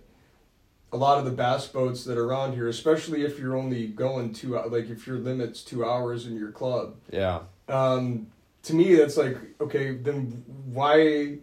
a 0.91 0.97
lot 0.97 1.17
of 1.17 1.25
the 1.25 1.31
bass 1.31 1.67
boats 1.67 2.03
that 2.05 2.17
are 2.19 2.25
around 2.25 2.53
here, 2.53 2.67
especially 2.67 3.23
if 3.23 3.39
you're 3.39 3.55
only 3.55 3.87
going 3.87 4.31
two, 4.33 4.55
like 4.69 4.89
if 4.89 5.07
your 5.07 5.17
limit's 5.17 5.63
two 5.63 5.83
hours 5.83 6.27
in 6.27 6.35
your 6.35 6.51
club. 6.51 6.95
Yeah, 7.11 7.39
Um, 7.67 8.27
to 8.63 8.75
me, 8.75 8.95
that's 8.95 9.17
like 9.17 9.37
okay. 9.61 9.95
Then 9.95 10.43
why 10.71 11.37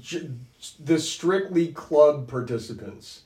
j- 0.00 0.30
the 0.82 0.98
strictly 0.98 1.68
club 1.68 2.28
participants? 2.28 3.22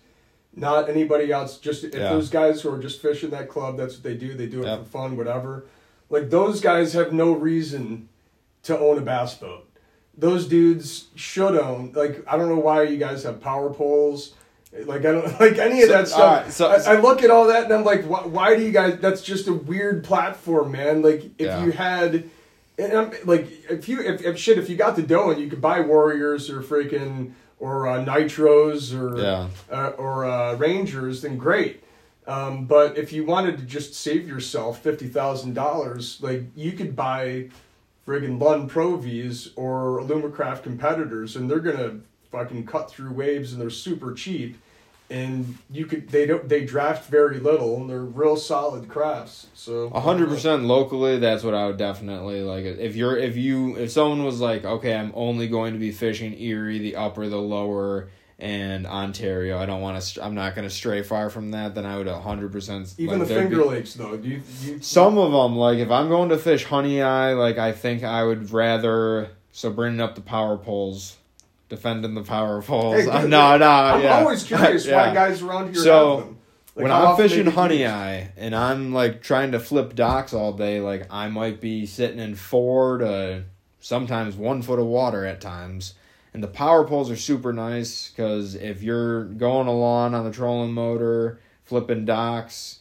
Not 0.58 0.88
anybody 0.88 1.30
else. 1.32 1.58
Just 1.58 1.84
if 1.84 1.94
Yeah. 1.94 2.08
those 2.10 2.30
guys 2.30 2.62
who 2.62 2.72
are 2.72 2.78
just 2.78 3.00
fishing 3.02 3.28
that 3.30 3.48
club, 3.48 3.76
that's 3.76 3.94
what 3.94 4.02
they 4.02 4.14
do. 4.14 4.32
They 4.34 4.46
do 4.46 4.62
it 4.62 4.66
Yep. 4.66 4.78
for 4.80 4.84
fun, 4.86 5.16
whatever. 5.16 5.66
Like 6.08 6.30
those 6.30 6.60
guys 6.60 6.92
have 6.92 7.12
no 7.12 7.32
reason 7.32 8.08
to 8.64 8.78
own 8.78 8.98
a 8.98 9.00
bass 9.02 9.34
boat. 9.34 9.68
Those 10.16 10.46
dudes 10.48 11.08
should 11.14 11.56
own. 11.56 11.92
Like 11.94 12.24
I 12.26 12.36
don't 12.36 12.48
know 12.48 12.58
why 12.58 12.82
you 12.84 12.96
guys 12.96 13.24
have 13.24 13.40
power 13.40 13.70
poles. 13.72 14.34
Like 14.84 15.00
I 15.04 15.12
don't 15.12 15.40
like 15.40 15.58
any 15.58 15.82
of 15.82 15.88
So- 15.88 15.92
that 15.92 16.08
stuff. 16.08 16.20
alright, 16.20 16.52
so- 16.52 16.68
I, 16.68 16.96
I 16.96 17.00
look 17.00 17.22
at 17.22 17.30
all 17.30 17.46
that 17.48 17.64
and 17.64 17.72
I'm 17.72 17.84
like, 17.84 18.04
why, 18.04 18.24
why 18.26 18.56
do 18.56 18.62
you 18.62 18.72
guys? 18.72 18.98
That's 19.00 19.22
just 19.22 19.46
a 19.48 19.52
weird 19.54 20.04
platform, 20.04 20.72
man. 20.72 21.02
Like 21.02 21.24
if 21.38 21.46
Yeah. 21.46 21.64
you 21.64 21.72
had, 21.72 22.28
and 22.78 22.92
I'm, 22.92 23.10
like 23.24 23.48
if 23.70 23.88
you 23.88 24.00
if, 24.00 24.22
if 24.22 24.38
shit 24.38 24.58
if 24.58 24.68
you 24.70 24.76
got 24.76 24.96
the 24.96 25.02
dough 25.02 25.30
and 25.30 25.40
you 25.40 25.48
could 25.48 25.60
buy 25.62 25.80
warriors 25.80 26.50
or 26.50 26.62
freaking 26.62 27.32
or 27.58 27.88
uh, 27.88 28.04
nitros 28.04 28.94
or 28.94 29.18
yeah, 29.20 29.48
uh, 29.70 29.88
or 29.96 30.24
uh, 30.26 30.54
Rangers, 30.56 31.22
then 31.22 31.36
great. 31.38 31.82
Um, 32.26 32.64
but 32.66 32.98
if 32.98 33.12
you 33.12 33.24
wanted 33.24 33.58
to 33.58 33.64
just 33.64 33.94
save 33.94 34.26
yourself 34.28 34.82
fifty 34.82 35.08
thousand 35.08 35.54
dollars, 35.54 36.20
like 36.20 36.44
you 36.56 36.72
could 36.72 36.96
buy 36.96 37.48
friggin' 38.06 38.40
Lund 38.40 38.68
Pro 38.68 38.96
Vs 38.96 39.50
or 39.56 40.00
Alumacraft 40.00 40.62
competitors, 40.62 41.36
and 41.36 41.50
they're 41.50 41.60
gonna 41.60 42.00
fucking 42.30 42.66
cut 42.66 42.90
through 42.90 43.12
waves, 43.12 43.52
and 43.52 43.62
they're 43.62 43.70
super 43.70 44.12
cheap, 44.12 44.56
and 45.08 45.56
you 45.70 45.86
could 45.86 46.08
they 46.08 46.26
don't 46.26 46.48
they 46.48 46.64
draft 46.64 47.08
very 47.08 47.38
little, 47.38 47.76
and 47.76 47.88
they're 47.88 48.00
real 48.00 48.36
solid 48.36 48.88
crafts. 48.88 49.46
So 49.54 49.90
hundred 49.90 50.28
percent 50.28 50.64
locally. 50.64 51.18
That's 51.18 51.44
what 51.44 51.54
I 51.54 51.66
would 51.66 51.76
definitely 51.76 52.42
like. 52.42 52.64
If 52.64 52.96
you're 52.96 53.16
if 53.16 53.36
you 53.36 53.76
if 53.76 53.92
someone 53.92 54.24
was 54.24 54.40
like, 54.40 54.64
okay, 54.64 54.96
I'm 54.96 55.12
only 55.14 55.46
going 55.46 55.74
to 55.74 55.78
be 55.78 55.92
fishing 55.92 56.38
Erie, 56.40 56.80
the 56.80 56.96
upper, 56.96 57.28
the 57.28 57.36
lower, 57.36 58.08
and 58.38 58.86
Ontario. 58.86 59.58
I 59.58 59.66
don't 59.66 59.80
want 59.80 60.00
to. 60.02 60.24
I'm 60.24 60.34
not 60.34 60.54
going 60.54 60.68
to 60.68 60.74
stray 60.74 61.02
far 61.02 61.30
from 61.30 61.52
that. 61.52 61.74
Then 61.74 61.86
I 61.86 61.96
would 61.96 62.06
a 62.08 62.20
hundred 62.20 62.52
percent. 62.52 62.94
Even 62.98 63.18
the 63.20 63.24
there'd 63.24 63.48
be- 63.50 63.56
Finger 63.56 63.70
Lakes, 63.70 63.94
though, 63.94 64.16
do 64.16 64.28
you, 64.28 64.42
you 64.62 64.80
Some 64.82 65.16
of 65.18 65.32
them, 65.32 65.56
like 65.56 65.78
if 65.78 65.90
I'm 65.90 66.08
going 66.08 66.28
to 66.30 66.38
fish 66.38 66.64
Honeoye, 66.66 67.38
like 67.38 67.58
I 67.58 67.72
think 67.72 68.02
I 68.04 68.24
would 68.24 68.50
rather. 68.52 69.30
So 69.52 69.70
bringing 69.70 70.00
up 70.02 70.14
the 70.14 70.20
power 70.20 70.58
poles, 70.58 71.16
defending 71.70 72.14
the 72.14 72.22
power 72.22 72.60
poles. 72.60 73.04
Hey, 73.04 73.08
Uh, 73.08 73.22
no, 73.26 73.56
no, 73.56 73.66
I'm 73.70 74.02
yeah. 74.02 74.18
always 74.18 74.44
curious 74.44 74.84
Yeah. 74.84 75.08
why 75.08 75.14
guys 75.14 75.40
around 75.40 75.74
here 75.74 75.82
So, 75.82 76.16
have 76.16 76.24
them. 76.26 76.38
Like, 76.74 76.82
when 76.82 76.92
I'm 76.92 77.16
fishing 77.16 77.46
Honeoye 77.46 78.28
and 78.36 78.54
I'm 78.54 78.92
like 78.92 79.22
trying 79.22 79.52
to 79.52 79.58
flip 79.58 79.94
docks 79.94 80.34
all 80.34 80.52
day, 80.52 80.78
like 80.82 81.06
I 81.10 81.28
might 81.28 81.58
be 81.58 81.86
sitting 81.86 82.18
in 82.18 82.34
four 82.34 82.98
to 82.98 83.44
sometimes 83.80 84.36
one 84.36 84.60
foot 84.60 84.78
of 84.78 84.84
water 84.84 85.24
at 85.24 85.40
times. 85.40 85.94
And 86.36 86.42
the 86.42 86.48
power 86.48 86.84
poles 86.86 87.10
are 87.10 87.16
super 87.16 87.50
nice 87.54 88.10
because 88.10 88.56
if 88.56 88.82
you're 88.82 89.24
going 89.24 89.68
along 89.68 90.14
on 90.14 90.26
the 90.26 90.30
trolling 90.30 90.74
motor, 90.74 91.40
flipping 91.64 92.04
docks, 92.04 92.80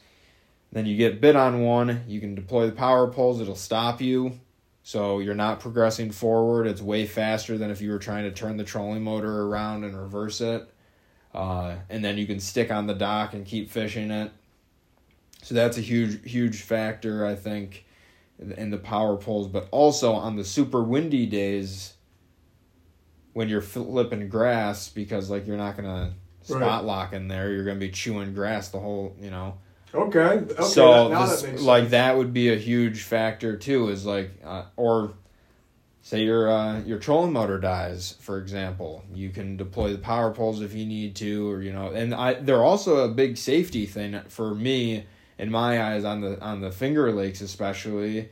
then 0.73 0.85
you 0.85 0.97
get 0.97 1.21
bit 1.21 1.37
on 1.37 1.61
one, 1.61 2.03
you 2.05 2.19
can 2.19 2.35
deploy 2.35 2.65
the 2.65 2.73
power 2.73 3.07
poles, 3.07 3.39
it'll 3.39 3.55
stop 3.55 4.01
you. 4.01 4.41
So 4.83 5.19
you're 5.19 5.35
not 5.35 5.61
progressing 5.61 6.11
forward. 6.11 6.67
It's 6.67 6.81
way 6.81 7.05
faster 7.05 7.57
than 7.57 7.71
if 7.71 7.79
you 7.79 7.91
were 7.91 7.97
trying 7.97 8.25
to 8.25 8.31
turn 8.33 8.57
the 8.57 8.65
trolling 8.65 9.05
motor 9.05 9.43
around 9.43 9.85
and 9.85 9.97
reverse 9.97 10.41
it. 10.41 10.69
Uh, 11.33 11.77
and 11.89 12.03
then 12.03 12.17
you 12.17 12.27
can 12.27 12.41
stick 12.41 12.73
on 12.73 12.87
the 12.87 12.93
dock 12.93 13.33
and 13.33 13.45
keep 13.45 13.71
fishing 13.71 14.11
it. 14.11 14.33
So 15.43 15.55
that's 15.55 15.77
a 15.77 15.81
huge, 15.81 16.29
huge 16.29 16.61
factor, 16.61 17.25
I 17.25 17.35
think, 17.35 17.85
in 18.37 18.69
the 18.69 18.77
power 18.77 19.15
poles. 19.15 19.47
But 19.47 19.69
also 19.71 20.11
on 20.11 20.35
the 20.35 20.43
super 20.43 20.83
windy 20.83 21.25
days, 21.25 21.93
when 23.35 23.49
you're 23.49 23.59
flipping 23.61 24.29
grass, 24.29 24.87
because 24.87 25.29
like 25.29 25.45
you're 25.45 25.57
not 25.57 25.75
gonna 25.75 26.13
spot 26.41 26.61
Right. 26.61 26.83
lock 26.85 27.11
in 27.13 27.27
there, 27.27 27.51
you're 27.51 27.65
gonna 27.65 27.79
be 27.79 27.89
chewing 27.89 28.33
grass 28.33 28.69
the 28.69 28.79
whole, 28.79 29.13
you 29.21 29.29
know. 29.29 29.55
Okay. 29.93 30.19
okay 30.19 30.63
so 30.63 31.09
that, 31.09 31.27
this- 31.27 31.41
that 31.41 31.61
like 31.61 31.81
sense. 31.83 31.91
that 31.91 32.17
would 32.17 32.31
be 32.33 32.51
a 32.53 32.55
huge 32.55 33.01
factor 33.03 33.57
too. 33.57 33.89
Is 33.89 34.05
like, 34.05 34.31
uh, 34.45 34.63
or 34.77 35.15
say 36.01 36.23
your 36.23 36.49
uh, 36.49 36.79
your 36.83 36.97
trolling 36.97 37.33
motor 37.33 37.59
dies, 37.59 38.15
for 38.21 38.37
example, 38.39 39.03
you 39.13 39.29
can 39.31 39.57
deploy 39.57 39.91
the 39.91 39.97
power 39.97 40.31
poles 40.31 40.61
if 40.61 40.73
you 40.73 40.85
need 40.85 41.17
to, 41.17 41.51
or 41.51 41.61
you 41.61 41.73
know, 41.73 41.91
and 41.91 42.15
I 42.15 42.35
they're 42.35 42.63
also 42.63 43.03
a 43.03 43.09
big 43.09 43.35
safety 43.35 43.85
thing 43.85 44.17
for 44.29 44.55
me 44.55 45.05
in 45.37 45.51
my 45.51 45.83
eyes 45.83 46.05
on 46.05 46.21
the 46.21 46.39
on 46.41 46.61
the 46.61 46.71
Finger 46.71 47.11
Lakes 47.11 47.41
especially. 47.41 48.29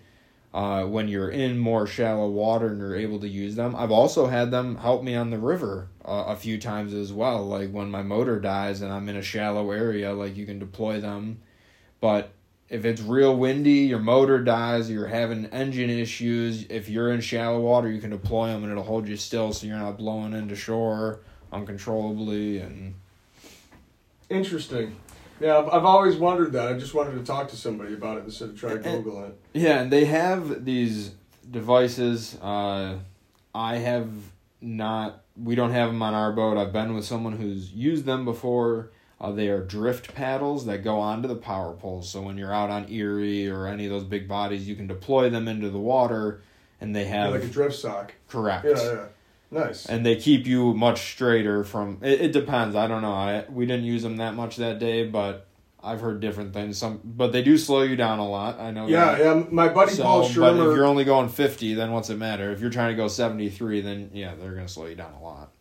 Uh, 0.54 0.86
when 0.86 1.08
you're 1.08 1.32
in 1.32 1.58
more 1.58 1.88
shallow 1.88 2.30
water 2.30 2.68
and 2.68 2.78
you're 2.78 2.96
able 2.96 3.20
to 3.20 3.28
use 3.28 3.56
them, 3.56 3.76
I've 3.76 3.90
also 3.90 4.28
had 4.28 4.52
them 4.52 4.76
help 4.76 5.02
me 5.02 5.16
on 5.16 5.32
the 5.32 5.40
river 5.40 5.88
uh, 6.06 6.26
a 6.28 6.36
few 6.36 6.60
times 6.60 6.94
as 6.94 7.12
well. 7.12 7.48
Like 7.48 7.72
when 7.72 7.90
my 7.90 8.04
motor 8.04 8.40
dies 8.40 8.82
and 8.82 8.94
I'm 8.94 9.10
in 9.10 9.16
a 9.16 9.24
shallow 9.24 9.72
area, 9.72 10.14
like 10.14 10.38
you 10.38 10.46
can 10.46 10.60
deploy 10.60 11.02
them. 11.02 11.40
But 12.00 12.34
if 12.70 12.86
it's 12.86 13.02
real 13.02 13.36
windy, 13.36 13.86
your 13.86 14.00
motor 14.00 14.44
dies, 14.44 14.92
you're 14.92 15.08
having 15.08 15.46
engine 15.48 15.90
issues, 15.90 16.66
if 16.70 16.88
you're 16.88 17.12
in 17.12 17.22
shallow 17.22 17.60
water, 17.60 17.90
you 17.90 18.00
can 18.00 18.12
deploy 18.12 18.50
them 18.50 18.64
and 18.64 18.72
it'll 18.72 18.84
hold 18.84 19.08
you 19.08 19.18
still 19.18 19.54
so 19.54 19.66
you're 19.66 19.78
not 19.78 19.98
blowing 19.98 20.34
into 20.34 20.56
shore 20.56 21.22
uncontrollably. 21.52 22.60
And 22.60 22.94
Interesting. 24.30 24.96
Yeah, 25.44 25.58
I've, 25.58 25.68
I've 25.70 25.86
always 25.86 26.16
wondered 26.16 26.54
that. 26.54 26.68
I 26.70 26.74
just 26.74 26.94
wanted 26.94 27.16
to 27.20 27.24
talk 27.26 27.50
to 27.50 27.56
somebody 27.58 27.94
about 27.94 28.18
it 28.20 28.24
instead 28.24 28.50
of 28.50 28.60
trying 28.60 28.82
to 28.82 28.90
Google 28.90 29.26
it. 29.26 29.38
yeah, 29.54 29.82
and 29.82 29.92
they 29.92 30.06
have 30.06 30.64
these 30.64 31.12
devices. 31.52 32.38
Uh, 32.42 32.98
I 33.54 33.76
have 33.78 34.10
not, 34.62 35.22
we 35.42 35.56
don't 35.56 35.72
have 35.72 35.90
them 35.90 36.02
on 36.02 36.14
our 36.14 36.32
boat. 36.32 36.58
I've 36.58 36.72
been 36.72 36.94
with 36.94 37.06
someone 37.06 37.34
who's 37.34 37.72
used 37.72 38.06
them 38.06 38.24
before. 38.26 38.92
Uh, 39.20 39.32
they 39.32 39.48
are 39.50 39.62
drift 39.64 40.14
paddles 40.16 40.66
that 40.66 40.80
go 40.84 41.00
onto 41.00 41.28
the 41.28 41.36
power 41.36 41.74
poles. 41.74 42.10
So 42.10 42.22
when 42.22 42.38
you're 42.38 42.54
out 42.54 42.70
on 42.70 42.90
Erie 42.92 43.48
or 43.50 43.68
any 43.68 43.86
of 43.86 43.92
those 43.92 44.04
big 44.04 44.28
bodies, 44.28 44.68
you 44.68 44.76
can 44.76 44.88
deploy 44.88 45.30
them 45.30 45.48
into 45.48 45.70
the 45.70 45.78
water, 45.80 46.42
and 46.82 46.96
they 46.96 47.04
Yeah, 47.04 47.26
have 47.26 47.34
like 47.34 47.44
a 47.44 47.48
drift 47.48 47.76
sock. 47.76 48.14
correct. 48.28 48.66
Yeah, 48.66 48.84
yeah. 48.84 49.06
Nice. 49.54 49.86
And 49.86 50.06
they 50.06 50.16
keep 50.16 50.48
you 50.48 50.74
much 50.74 51.14
straighter 51.14 51.64
from. 51.64 52.00
It, 52.02 52.22
it 52.22 52.32
depends. 52.32 52.76
I 52.76 52.88
don't 52.88 53.02
know. 53.02 53.14
I 53.14 53.46
we 53.50 53.66
didn't 53.66 53.86
use 53.86 54.04
them 54.04 54.18
that 54.18 54.34
much 54.34 54.58
that 54.58 54.80
day, 54.80 55.06
but 55.06 55.48
I've 55.84 56.02
heard 56.02 56.22
different 56.22 56.54
things. 56.54 56.78
Some, 56.78 57.02
but 57.04 57.32
they 57.32 57.44
do 57.44 57.58
slow 57.58 57.84
you 57.84 57.96
down 57.96 58.20
a 58.20 58.28
lot. 58.28 58.60
I 58.60 58.72
know. 58.72 58.88
Yeah, 58.88 59.16
that. 59.16 59.20
yeah. 59.20 59.44
My 59.52 59.70
buddy 59.70 59.92
So, 59.92 60.04
Paul 60.04 60.22
but 60.22 60.56
if 60.56 60.76
you're 60.76 60.86
only 60.86 61.04
going 61.04 61.30
fifty, 61.30 61.74
then 61.74 61.92
what's 61.92 62.10
it 62.10 62.18
matter? 62.18 62.52
If 62.52 62.62
you're 62.62 62.72
trying 62.72 62.90
to 62.90 62.96
go 62.96 63.08
seventy 63.08 63.50
three, 63.50 63.82
then 63.82 64.10
yeah, 64.14 64.34
they're 64.36 64.54
gonna 64.54 64.68
slow 64.68 64.86
you 64.88 64.96
down 64.96 65.14
a 65.14 65.22
lot. 65.22 65.52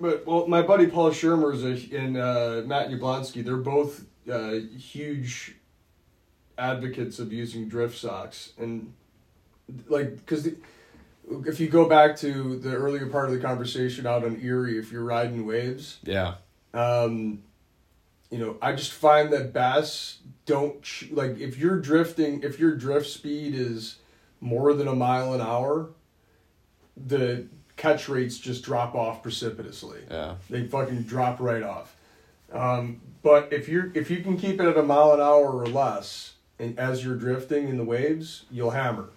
But 0.00 0.26
well, 0.26 0.46
my 0.48 0.62
buddy 0.62 0.86
Paul 0.86 1.10
Shermer's 1.10 1.62
a, 1.64 1.96
and 1.96 2.16
uh, 2.16 2.62
Matt 2.66 2.90
Yablonsky, 2.90 3.44
they're 3.44 3.56
both 3.56 4.04
uh, 4.30 4.54
huge 4.76 5.56
advocates 6.58 7.18
of 7.18 7.32
using 7.32 7.68
drift 7.68 7.96
socks, 7.96 8.52
and 8.58 8.92
like 9.88 10.16
because 10.16 10.48
if 11.46 11.58
you 11.60 11.68
go 11.68 11.88
back 11.88 12.16
to 12.18 12.56
the 12.58 12.74
earlier 12.74 13.06
part 13.06 13.26
of 13.28 13.32
the 13.34 13.40
conversation 13.40 14.06
out 14.06 14.24
on 14.24 14.40
Erie, 14.40 14.78
if 14.78 14.92
you're 14.92 15.04
riding 15.04 15.44
waves, 15.46 15.98
Yeah. 16.04 16.34
um, 16.74 17.42
you 18.30 18.38
know, 18.38 18.56
I 18.62 18.72
just 18.72 18.92
find 18.92 19.32
that 19.32 19.52
bass 19.52 20.18
don't 20.46 20.82
ch- 20.82 21.08
like 21.10 21.38
if 21.38 21.58
you're 21.58 21.80
drifting, 21.80 22.42
if 22.42 22.58
your 22.60 22.74
drift 22.76 23.08
speed 23.08 23.54
is 23.54 23.96
more 24.40 24.72
than 24.74 24.86
a 24.88 24.94
mile 24.94 25.32
an 25.34 25.40
hour, 25.40 25.90
the 26.96 27.46
catch 27.76 28.08
rates 28.08 28.38
just 28.38 28.62
drop 28.64 28.94
off 28.94 29.22
precipitously. 29.22 30.00
Yeah. 30.10 30.36
They 30.48 30.66
fucking 30.66 31.02
drop 31.02 31.40
right 31.40 31.62
off. 31.62 31.94
Um, 32.52 33.00
but 33.22 33.52
if 33.52 33.68
you're 33.68 33.90
if 33.94 34.10
you 34.10 34.22
can 34.22 34.36
keep 34.36 34.60
it 34.60 34.66
at 34.66 34.76
a 34.76 34.82
mile 34.82 35.12
an 35.12 35.20
hour 35.20 35.50
or 35.52 35.66
less, 35.66 36.34
and 36.58 36.78
as 36.78 37.04
you're 37.04 37.16
drifting 37.16 37.68
in 37.68 37.76
the 37.76 37.84
waves, 37.84 38.44
you'll 38.50 38.70
hammer. 38.70 39.10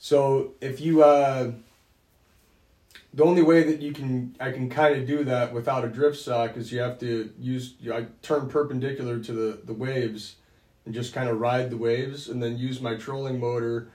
So 0.00 0.54
if 0.62 0.80
you 0.80 1.04
uh, 1.04 1.52
the 3.12 3.22
only 3.22 3.42
way 3.42 3.62
that 3.64 3.80
you 3.82 3.92
can 3.92 4.34
I 4.40 4.50
can 4.50 4.70
kind 4.70 4.96
of 4.96 5.06
do 5.06 5.24
that 5.24 5.52
without 5.52 5.84
a 5.84 5.88
drift 5.88 6.18
sock 6.18 6.56
is 6.56 6.72
you 6.72 6.80
have 6.80 6.98
to 7.00 7.30
use 7.38 7.74
you, 7.78 7.92
I 7.92 8.06
turn 8.22 8.48
perpendicular 8.48 9.20
to 9.20 9.32
the 9.32 9.60
the 9.62 9.74
waves 9.74 10.36
and 10.86 10.94
just 10.94 11.12
kind 11.12 11.28
of 11.28 11.38
ride 11.38 11.68
the 11.68 11.76
waves 11.76 12.28
and 12.28 12.42
then 12.42 12.56
use 12.56 12.80
my 12.80 12.96
trolling 12.96 13.38
motor 13.38 13.90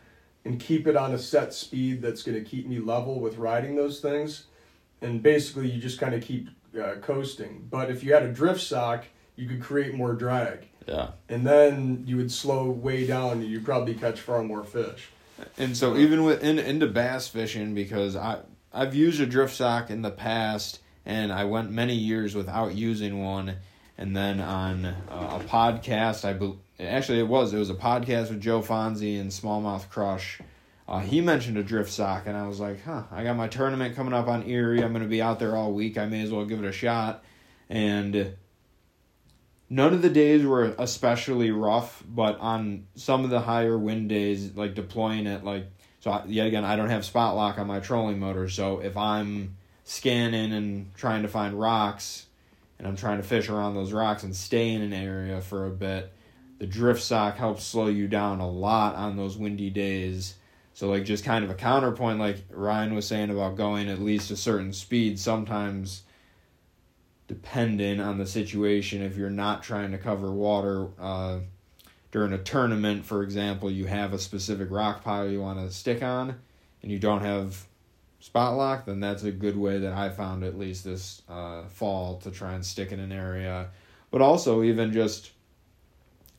and 0.45 0.59
keep 0.59 0.85
it 0.85 0.95
on 0.95 1.11
a 1.11 1.17
set 1.17 1.55
speed 1.55 2.03
that's 2.03 2.21
going 2.21 2.37
to 2.37 2.47
keep 2.47 2.67
me 2.67 2.77
level 2.77 3.19
with 3.19 3.37
riding 3.37 3.75
those 3.75 3.99
things. 3.99 4.45
And 5.01 5.23
basically 5.23 5.71
you 5.71 5.81
just 5.81 5.99
kind 5.99 6.13
of 6.13 6.21
keep 6.21 6.49
uh, 6.79 6.95
coasting. 7.01 7.67
But 7.71 7.89
if 7.89 8.03
you 8.03 8.13
had 8.13 8.21
a 8.21 8.31
drift 8.31 8.61
sock 8.61 9.05
you 9.35 9.47
could 9.47 9.61
create 9.61 9.95
more 9.95 10.13
drag. 10.13 10.67
Yeah. 10.87 11.09
and 11.29 11.47
then 11.47 12.03
you 12.05 12.15
would 12.17 12.31
slow 12.31 12.69
way 12.69 13.07
down 13.07 13.31
and 13.41 13.45
you'd 13.45 13.65
probably 13.65 13.95
catch 13.95 14.21
far 14.21 14.43
more 14.43 14.63
fish 14.63 15.09
And 15.57 15.75
so 15.75 15.97
even 15.97 16.23
with 16.23 16.43
in, 16.43 16.59
into 16.59 16.87
bass 16.87 17.27
fishing 17.27 17.73
because 17.73 18.15
I 18.15 18.39
I've 18.73 18.95
used 18.95 19.21
a 19.21 19.25
drift 19.25 19.55
sock 19.55 19.89
in 19.89 20.01
the 20.01 20.11
past 20.11 20.79
and 21.05 21.31
I 21.31 21.45
went 21.45 21.71
many 21.71 21.95
years 21.95 22.35
without 22.35 22.75
using 22.75 23.23
one 23.23 23.55
and 23.97 24.15
then 24.15 24.41
on 24.41 24.85
uh, 24.85 24.95
a 25.09 25.43
podcast 25.47 26.25
I 26.25 26.33
bel 26.33 26.57
actually 26.79 27.19
it 27.19 27.27
was 27.27 27.53
it 27.53 27.57
was 27.57 27.69
a 27.69 27.75
podcast 27.75 28.29
with 28.29 28.41
Joe 28.41 28.61
Fonzie 28.61 29.19
and 29.19 29.31
Smallmouth 29.31 29.89
Crush. 29.89 30.39
Uh, 30.87 30.99
he 30.99 31.19
mentioned 31.19 31.57
a 31.57 31.63
drift 31.63 31.91
sock 31.91 32.27
and 32.27 32.37
I 32.37 32.47
was 32.47 32.59
like, 32.59 32.83
"Huh, 32.83 33.03
I 33.11 33.23
got 33.23 33.35
my 33.35 33.47
tournament 33.47 33.95
coming 33.95 34.13
up 34.13 34.27
on 34.27 34.47
Erie. 34.47 34.83
I'm 34.83 34.91
going 34.91 35.01
to 35.01 35.09
be 35.09 35.21
out 35.21 35.39
there 35.39 35.55
all 35.55 35.73
week. 35.73 35.97
I 35.97 36.05
may 36.05 36.21
as 36.21 36.31
well 36.31 36.45
give 36.45 36.63
it 36.63 36.67
a 36.67 36.71
shot." 36.71 37.23
And 37.69 38.35
none 39.69 39.93
of 39.93 40.01
the 40.01 40.09
days 40.09 40.45
were 40.45 40.75
especially 40.77 41.51
rough, 41.51 42.03
but 42.07 42.39
on 42.39 42.85
some 42.95 43.23
of 43.23 43.29
the 43.29 43.41
higher 43.41 43.77
wind 43.77 44.09
days, 44.09 44.55
like 44.55 44.75
deploying 44.75 45.27
it, 45.27 45.43
like 45.43 45.67
so. 45.99 46.11
I, 46.11 46.25
yet 46.25 46.47
again, 46.47 46.65
I 46.65 46.75
don't 46.75 46.89
have 46.89 47.05
spot 47.05 47.35
lock 47.35 47.57
on 47.57 47.67
my 47.67 47.79
trolling 47.79 48.19
motor, 48.19 48.47
so 48.49 48.79
if 48.79 48.95
I'm 48.95 49.55
scanning 49.83 50.53
and 50.53 50.93
trying 50.95 51.23
to 51.23 51.27
find 51.27 51.59
rocks, 51.59 52.25
and 52.77 52.87
I'm 52.87 52.95
trying 52.95 53.17
to 53.17 53.23
fish 53.23 53.49
around 53.49 53.75
those 53.75 53.93
rocks 53.93 54.23
and 54.23 54.35
stay 54.35 54.69
in 54.73 54.81
an 54.81 54.93
area 54.93 55.41
for 55.41 55.65
a 55.65 55.69
bit, 55.69 56.11
the 56.59 56.67
drift 56.67 57.01
sock 57.01 57.37
helps 57.37 57.63
slow 57.63 57.87
you 57.87 58.07
down 58.07 58.39
a 58.39 58.49
lot 58.49 58.95
on 58.95 59.17
those 59.17 59.37
windy 59.37 59.69
days. 59.69 60.35
So 60.73 60.89
like 60.89 61.05
just 61.05 61.23
kind 61.23 61.45
of 61.45 61.51
a 61.51 61.55
counterpoint, 61.55 62.19
like 62.19 62.37
Ryan 62.49 62.95
was 62.95 63.07
saying 63.07 63.29
about 63.29 63.55
going 63.55 63.87
at 63.87 64.01
least 64.01 64.31
a 64.31 64.35
certain 64.35 64.73
speed. 64.73 65.19
Sometimes 65.19 66.03
depending 67.27 67.99
on 67.99 68.17
the 68.17 68.25
situation. 68.25 69.01
If 69.01 69.17
you're 69.17 69.29
not 69.29 69.63
trying 69.63 69.91
to 69.91 69.97
cover 69.97 70.31
water 70.31 70.89
uh, 70.99 71.39
during 72.15 72.31
a 72.31 72.37
tournament 72.37 73.03
for 73.03 73.23
example 73.23 73.69
you 73.69 73.87
have 73.87 74.13
a 74.13 74.17
specific 74.17 74.71
rock 74.71 75.03
pile 75.03 75.29
you 75.29 75.41
want 75.41 75.59
to 75.59 75.69
stick 75.69 76.01
on 76.01 76.33
and 76.81 76.89
you 76.89 76.97
don't 76.97 77.19
have 77.19 77.65
spot 78.21 78.55
lock 78.55 78.85
then 78.85 79.01
that's 79.01 79.23
a 79.23 79.31
good 79.33 79.57
way 79.57 79.79
that 79.79 79.91
i 79.91 80.07
found 80.07 80.41
at 80.41 80.57
least 80.57 80.85
this 80.85 81.23
uh, 81.27 81.63
fall 81.65 82.17
to 82.19 82.31
try 82.31 82.53
and 82.53 82.65
stick 82.65 82.93
in 82.93 83.01
an 83.01 83.11
area. 83.11 83.67
But 84.11 84.21
also 84.21 84.63
even 84.63 84.93
just 84.93 85.31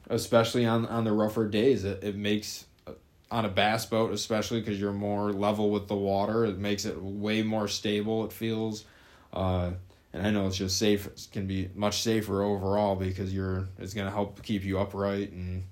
especially 0.09 0.64
on, 0.64 0.87
on 0.87 1.05
the 1.05 1.12
rougher 1.12 1.47
days 1.47 1.84
it, 1.84 2.03
it 2.03 2.16
makes 2.16 2.64
uh, 2.87 2.93
on 3.30 3.45
a 3.45 3.51
bass 3.51 3.84
boat 3.84 4.12
especially 4.12 4.61
because 4.61 4.80
you're 4.80 4.95
more 4.95 5.30
level 5.30 5.68
with 5.68 5.89
the 5.89 5.95
water 5.95 6.47
it 6.47 6.57
makes 6.57 6.87
it 6.87 7.03
way 7.03 7.43
more 7.43 7.68
stable 7.68 8.24
it 8.24 8.32
feels 8.32 8.87
uh, 9.34 9.72
and 10.17 10.27
I 10.27 10.31
know 10.31 10.47
it's 10.47 10.57
just 10.57 10.79
safe. 10.79 11.07
It 11.07 11.29
can 11.31 11.47
be 11.47 11.69
much 11.75 12.03
safer 12.03 12.43
overall 12.43 12.97
because 12.97 13.35
you're 13.35 13.69
it's 13.79 13.93
gonna 13.93 14.11
help 14.11 14.43
keep 14.43 14.64
you 14.64 14.79
upright, 14.79 15.31
and 15.33 15.64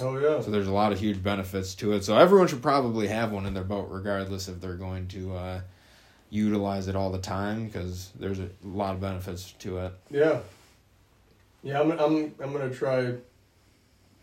oh 0.00 0.18
yeah 0.18 0.40
so 0.40 0.50
there's 0.50 0.66
a 0.66 0.72
lot 0.72 0.92
of 0.92 0.98
huge 0.98 1.22
benefits 1.22 1.74
to 1.76 1.92
it. 1.92 2.02
So 2.02 2.16
everyone 2.16 2.48
should 2.48 2.62
probably 2.62 3.08
have 3.08 3.32
one 3.32 3.44
in 3.44 3.54
their 3.54 3.64
boat, 3.64 3.88
regardless 3.90 4.48
if 4.48 4.60
they're 4.60 4.74
going 4.74 5.08
to 5.08 5.34
uh, 5.34 5.60
utilize 6.30 6.88
it 6.88 6.96
all 6.96 7.10
the 7.10 7.18
time, 7.18 7.66
because 7.66 8.10
there's 8.18 8.40
a 8.40 8.48
lot 8.64 8.94
of 8.94 9.00
benefits 9.00 9.52
to 9.52 9.78
it. 9.78 9.92
Yeah. 10.10 10.40
Yeah, 11.62 11.80
I'm 11.80 11.92
I'm 11.92 12.34
I'm 12.42 12.52
gonna 12.52 12.74
try. 12.74 12.98
I'm 12.98 13.18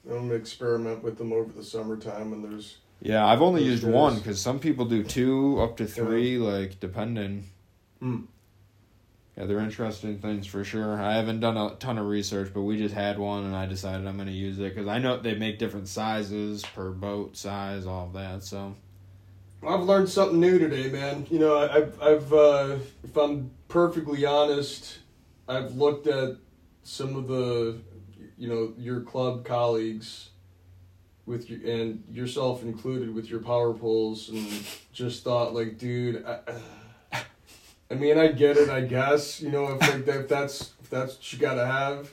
gonna 0.05 0.33
experiment 0.33 1.03
with 1.03 1.17
them 1.17 1.31
over 1.31 1.51
the 1.53 1.63
summertime 1.63 2.31
when 2.31 2.41
there's. 2.41 2.77
Yeah, 3.01 3.25
I've 3.25 3.41
only 3.41 3.63
used 3.63 3.83
days. 3.83 3.93
one 3.93 4.15
because 4.17 4.41
some 4.41 4.59
people 4.59 4.83
do 4.85 5.03
two 5.03 5.61
up 5.61 5.77
to 5.77 5.85
three, 5.85 6.37
like 6.37 6.79
depending. 6.81 7.45
Hmm. 7.99 8.21
Yeah, 9.39 9.45
they're 9.45 9.59
interesting 9.59 10.19
things 10.19 10.45
for 10.47 10.65
sure. 10.65 11.01
I 11.01 11.13
haven't 11.13 11.39
done 11.39 11.55
a 11.55 11.73
ton 11.75 11.97
of 11.97 12.07
research, 12.07 12.51
but 12.53 12.63
we 12.63 12.77
just 12.77 12.93
had 12.93 13.17
one, 13.17 13.45
and 13.45 13.55
I 13.55 13.67
decided 13.67 14.05
I'm 14.05 14.17
going 14.17 14.27
to 14.27 14.33
use 14.33 14.59
it 14.59 14.75
because 14.75 14.89
I 14.89 14.99
know 14.99 15.17
they 15.17 15.33
make 15.33 15.59
different 15.59 15.87
sizes 15.87 16.61
per 16.75 16.91
boat 16.91 17.37
size, 17.37 17.85
all 17.85 18.07
of 18.07 18.13
that. 18.13 18.43
So 18.43 18.75
I've 19.65 19.83
learned 19.83 20.09
something 20.09 20.41
new 20.41 20.59
today, 20.59 20.89
man. 20.89 21.25
You 21.29 21.39
know, 21.39 21.57
I've 21.57 22.01
I've 22.01 22.33
uh, 22.33 22.75
if 23.01 23.15
I'm 23.15 23.51
perfectly 23.69 24.25
honest, 24.25 24.99
I've 25.47 25.73
looked 25.73 26.07
at 26.07 26.35
some 26.83 27.15
of 27.15 27.29
the, 27.29 27.79
you 28.37 28.49
know, 28.49 28.73
your 28.77 29.01
club 29.01 29.45
colleagues, 29.45 30.31
with 31.25 31.49
you 31.49 31.65
and 31.65 32.03
yourself 32.11 32.61
included 32.61 33.15
with 33.15 33.29
your 33.29 33.39
power 33.39 33.73
poles, 33.73 34.27
and 34.27 34.65
just 34.91 35.23
thought 35.23 35.53
like, 35.53 35.77
dude. 35.77 36.25
I, 36.25 36.39
I 37.91 37.95
mean, 37.95 38.17
I 38.17 38.27
get 38.27 38.57
it. 38.57 38.69
I 38.69 38.81
guess 38.81 39.41
you 39.41 39.49
know 39.49 39.67
if 39.73 39.81
like 39.81 40.07
if 40.07 40.27
that's 40.27 40.73
if 40.81 40.89
that's 40.89 41.15
what 41.15 41.33
you 41.33 41.39
gotta 41.39 41.65
have, 41.65 42.11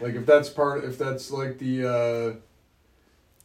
like 0.00 0.14
if 0.14 0.26
that's 0.26 0.48
part 0.48 0.84
if 0.84 0.98
that's 0.98 1.30
like 1.30 1.58
the. 1.58 1.86
uh 1.88 2.36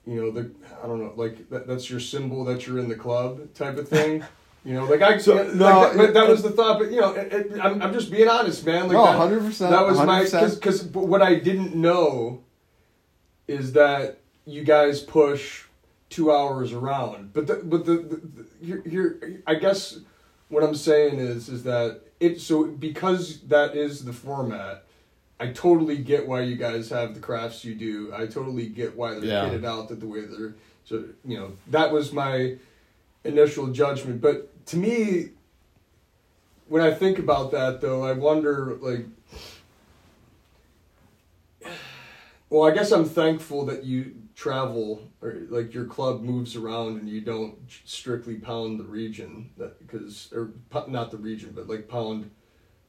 you 0.07 0.15
know 0.15 0.31
the 0.31 0.49
I 0.83 0.87
don't 0.87 0.99
know 0.99 1.13
like 1.15 1.49
that, 1.49 1.67
that's 1.67 1.87
your 1.89 1.99
symbol 1.99 2.43
that 2.45 2.65
you're 2.65 2.79
in 2.79 2.87
the 2.89 2.95
club 2.95 3.53
type 3.53 3.77
of 3.77 3.87
thing. 3.87 4.23
You 4.65 4.73
know, 4.73 4.85
like 4.85 5.01
I 5.01 5.17
So, 5.19 5.35
like 5.35 5.53
no, 5.53 5.65
that, 5.81 5.97
but 5.97 6.13
that 6.15 6.23
it- 6.25 6.29
was 6.29 6.41
the 6.41 6.49
thought. 6.49 6.79
But 6.79 6.91
you 6.91 6.99
know, 6.99 7.11
it, 7.13 7.31
it, 7.31 7.59
I'm 7.61 7.81
I'm 7.81 7.93
just 7.93 8.09
being 8.09 8.27
honest, 8.27 8.65
man. 8.65 8.83
Like 8.87 8.93
no, 8.93 9.05
hundred 9.05 9.41
percent. 9.43 9.69
that 9.71 9.85
was 9.85 9.97
my 9.99 10.23
100%. 10.23 10.55
because 10.55 10.83
what 10.85 11.21
I 11.21 11.35
didn't 11.35 11.75
know 11.75 12.43
is 13.47 13.73
that 13.73 14.19
you 14.45 14.63
guys 14.63 15.01
push 15.01 15.65
two 16.09 16.31
hours 16.31 16.73
around. 16.73 17.33
But 17.33 17.45
the, 17.47 17.55
but 17.63 17.85
the, 17.85 17.97
the, 17.97 18.15
the 18.15 18.45
here, 18.65 18.81
here 18.89 19.41
I 19.45 19.55
guess 19.55 19.99
what 20.49 20.63
I'm 20.63 20.75
saying 20.75 21.19
is 21.19 21.47
is 21.49 21.63
that 21.63 22.01
it 22.19 22.41
so 22.41 22.65
because 22.65 23.39
that 23.41 23.75
is 23.75 24.03
the 24.05 24.13
format. 24.13 24.83
I 25.41 25.47
totally 25.47 25.97
get 25.97 26.27
why 26.27 26.41
you 26.41 26.57
guys 26.57 26.89
have 26.89 27.13
the 27.13 27.21
crafts 27.21 27.63
you 27.63 27.73
do. 27.73 28.11
I 28.13 28.25
totally 28.27 28.67
get 28.67 28.97
why 28.97 29.13
they're 29.13 29.23
Yeah. 29.23 29.45
kitted 29.45 29.63
out 29.65 29.87
that 29.87 30.01
the 30.01 30.07
way 30.07 30.21
they're. 30.21 30.55
So 30.83 31.05
you 31.23 31.37
know 31.37 31.53
that 31.67 31.93
was 31.93 32.11
my 32.11 32.57
initial 33.23 33.67
judgment. 33.67 34.19
But 34.21 34.65
to 34.67 34.77
me, 34.77 35.29
when 36.67 36.81
I 36.81 36.91
think 36.91 37.19
about 37.19 37.51
that, 37.51 37.79
though, 37.81 38.03
I 38.03 38.13
wonder 38.13 38.77
like. 38.81 39.05
Well, 42.51 42.67
I 42.67 42.73
guess 42.73 42.91
I'm 42.91 43.05
thankful 43.05 43.65
that 43.67 43.83
you 43.83 44.15
travel 44.39 45.01
or 45.21 45.35
like 45.49 45.73
your 45.73 45.83
club 45.83 46.21
moves 46.21 46.55
around 46.55 46.97
and 46.97 47.09
you 47.09 47.19
don't 47.19 47.57
strictly 47.83 48.35
pound 48.35 48.79
the 48.79 48.85
region 48.85 49.49
that 49.57 49.77
because 49.85 50.31
or 50.33 50.51
not 50.87 51.11
the 51.11 51.17
region 51.17 51.51
but 51.53 51.67
like 51.67 51.89
pound 51.89 52.31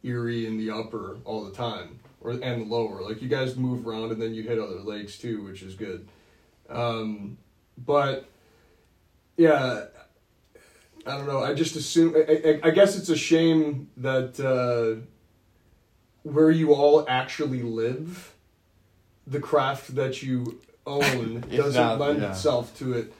Erie 0.05 0.46
in 0.46 0.59
the 0.59 0.70
upper 0.70 1.18
all 1.24 1.44
the 1.44 1.51
time 1.51 1.98
or 2.20 2.30
and 2.30 2.42
the 2.42 2.64
lower. 2.64 3.03
Like 3.03 3.20
you 3.20 3.28
guys 3.28 3.57
move 3.57 3.84
around 3.84 4.12
and 4.12 4.22
then 4.22 4.32
you 4.32 4.44
hit 4.44 4.61
other 4.61 4.78
lakes 4.78 5.18
too 5.18 5.42
which 5.42 5.62
is 5.62 5.74
good. 5.74 6.07
Um, 6.68 7.36
but 7.76 8.28
yeah 9.36 9.86
I 11.05 11.16
don't 11.16 11.26
know. 11.26 11.42
I 11.42 11.53
just 11.53 11.74
assume 11.74 12.14
I, 12.14 12.61
I, 12.62 12.68
I 12.68 12.70
guess 12.70 12.96
it's 12.96 13.09
a 13.09 13.16
shame 13.16 13.90
that 13.96 14.38
uh, 14.38 15.05
where 16.22 16.53
you 16.53 16.74
all 16.74 17.05
actually 17.09 17.62
live 17.62 18.36
the 19.26 19.40
craft 19.40 19.96
that 19.96 20.22
you 20.22 20.61
own 20.91 21.41
doesn't 21.51 21.74
not- 21.74 21.99
lend 22.01 22.22
yeah. 22.22 22.30
itself 22.30 22.76
to 22.78 22.93
it. 22.95 23.12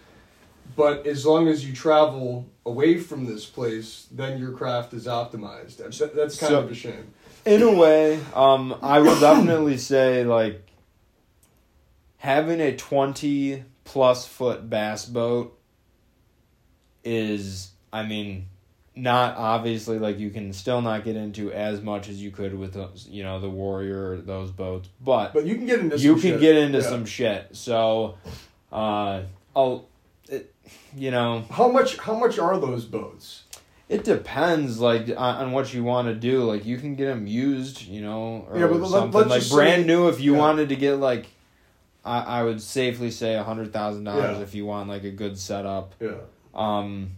But 0.77 1.07
as 1.07 1.27
long 1.27 1.49
as 1.49 1.67
you 1.67 1.73
travel 1.75 2.47
away 2.65 2.99
from 2.99 3.27
this 3.27 3.45
place, 3.45 4.07
then 4.11 4.39
your 4.39 4.53
craft 4.53 4.93
is 4.95 5.07
optimized. 5.07 5.79
That's, 5.79 5.99
that's 5.99 6.39
kind 6.39 6.53
So- 6.53 6.61
of 6.61 6.71
a 6.71 6.75
shame. 6.75 7.07
in 7.45 7.63
a 7.63 7.73
way, 7.73 8.21
um, 8.35 8.77
I 8.83 9.01
will 9.01 9.19
definitely 9.29 9.79
say 9.79 10.25
like 10.25 10.63
having 12.19 12.61
a 12.61 12.77
twenty 12.77 13.65
plus 13.85 14.27
foot 14.27 14.69
bass 14.71 15.07
boat 15.07 15.59
is, 17.05 17.71
I 17.93 18.05
mean, 18.07 18.47
not 18.97 19.37
obviously 19.37 19.99
like 19.99 20.19
you 20.19 20.31
can 20.31 20.53
still 20.53 20.83
not 20.83 21.05
get 21.05 21.17
into 21.17 21.53
as 21.53 21.81
much 21.81 22.09
as 22.09 22.21
you 22.23 22.31
could 22.31 22.59
with 22.59 22.75
those, 22.75 23.07
you 23.11 23.23
know 23.23 23.41
the 23.41 23.49
Warrior 23.51 24.13
or 24.13 24.17
those 24.19 24.51
boats, 24.51 24.89
but 25.01 25.33
But 25.33 25.47
you 25.47 25.55
can 25.57 25.67
get 25.67 25.79
into 25.81 25.97
you 25.99 26.13
some 26.15 26.21
can 26.21 26.31
shit. 26.33 26.41
get 26.41 26.57
into 26.57 26.79
Yeah. 26.79 26.85
some 26.85 27.05
shit. 27.07 27.49
So, 27.53 28.17
uh, 28.73 29.23
it, 30.29 30.55
you 30.97 31.11
know, 31.11 31.45
How 31.51 31.69
much? 31.69 31.97
How 31.99 32.15
much 32.15 32.39
are 32.39 32.59
those 32.59 32.85
boats? 32.85 33.45
it 33.89 34.05
depends, 34.05 34.79
like 34.79 35.09
on, 35.09 35.17
on 35.17 35.53
what 35.53 35.75
you 35.75 35.83
want 35.83 36.07
to 36.07 36.15
do. 36.15 36.45
Like 36.45 36.65
you 36.65 36.77
can 36.79 36.95
get 36.95 37.07
them 37.07 37.27
used, 37.27 37.83
you 37.83 38.01
know, 38.03 38.47
or 38.49 38.57
Yeah, 38.59 38.67
but 38.69 38.87
something 38.89 39.29
let's 39.29 39.51
like 39.51 39.57
brand 39.57 39.83
say- 39.83 39.87
new. 39.89 40.09
If 40.09 40.21
you 40.21 40.35
yeah. 40.35 40.39
wanted 40.39 40.69
to 40.69 40.77
get 40.77 40.97
like, 41.01 41.27
I, 42.05 42.21
I 42.21 42.43
would 42.45 42.63
safely 42.63 43.11
say 43.11 43.35
a 43.35 43.43
hundred 43.43 43.73
thousand 43.73 44.05
dollars 44.05 44.39
if 44.41 44.55
you 44.55 44.65
want 44.67 44.89
like 44.89 45.03
a 45.05 45.11
good 45.11 45.37
setup. 45.39 45.95
Yeah. 46.01 46.19
Um, 46.55 47.17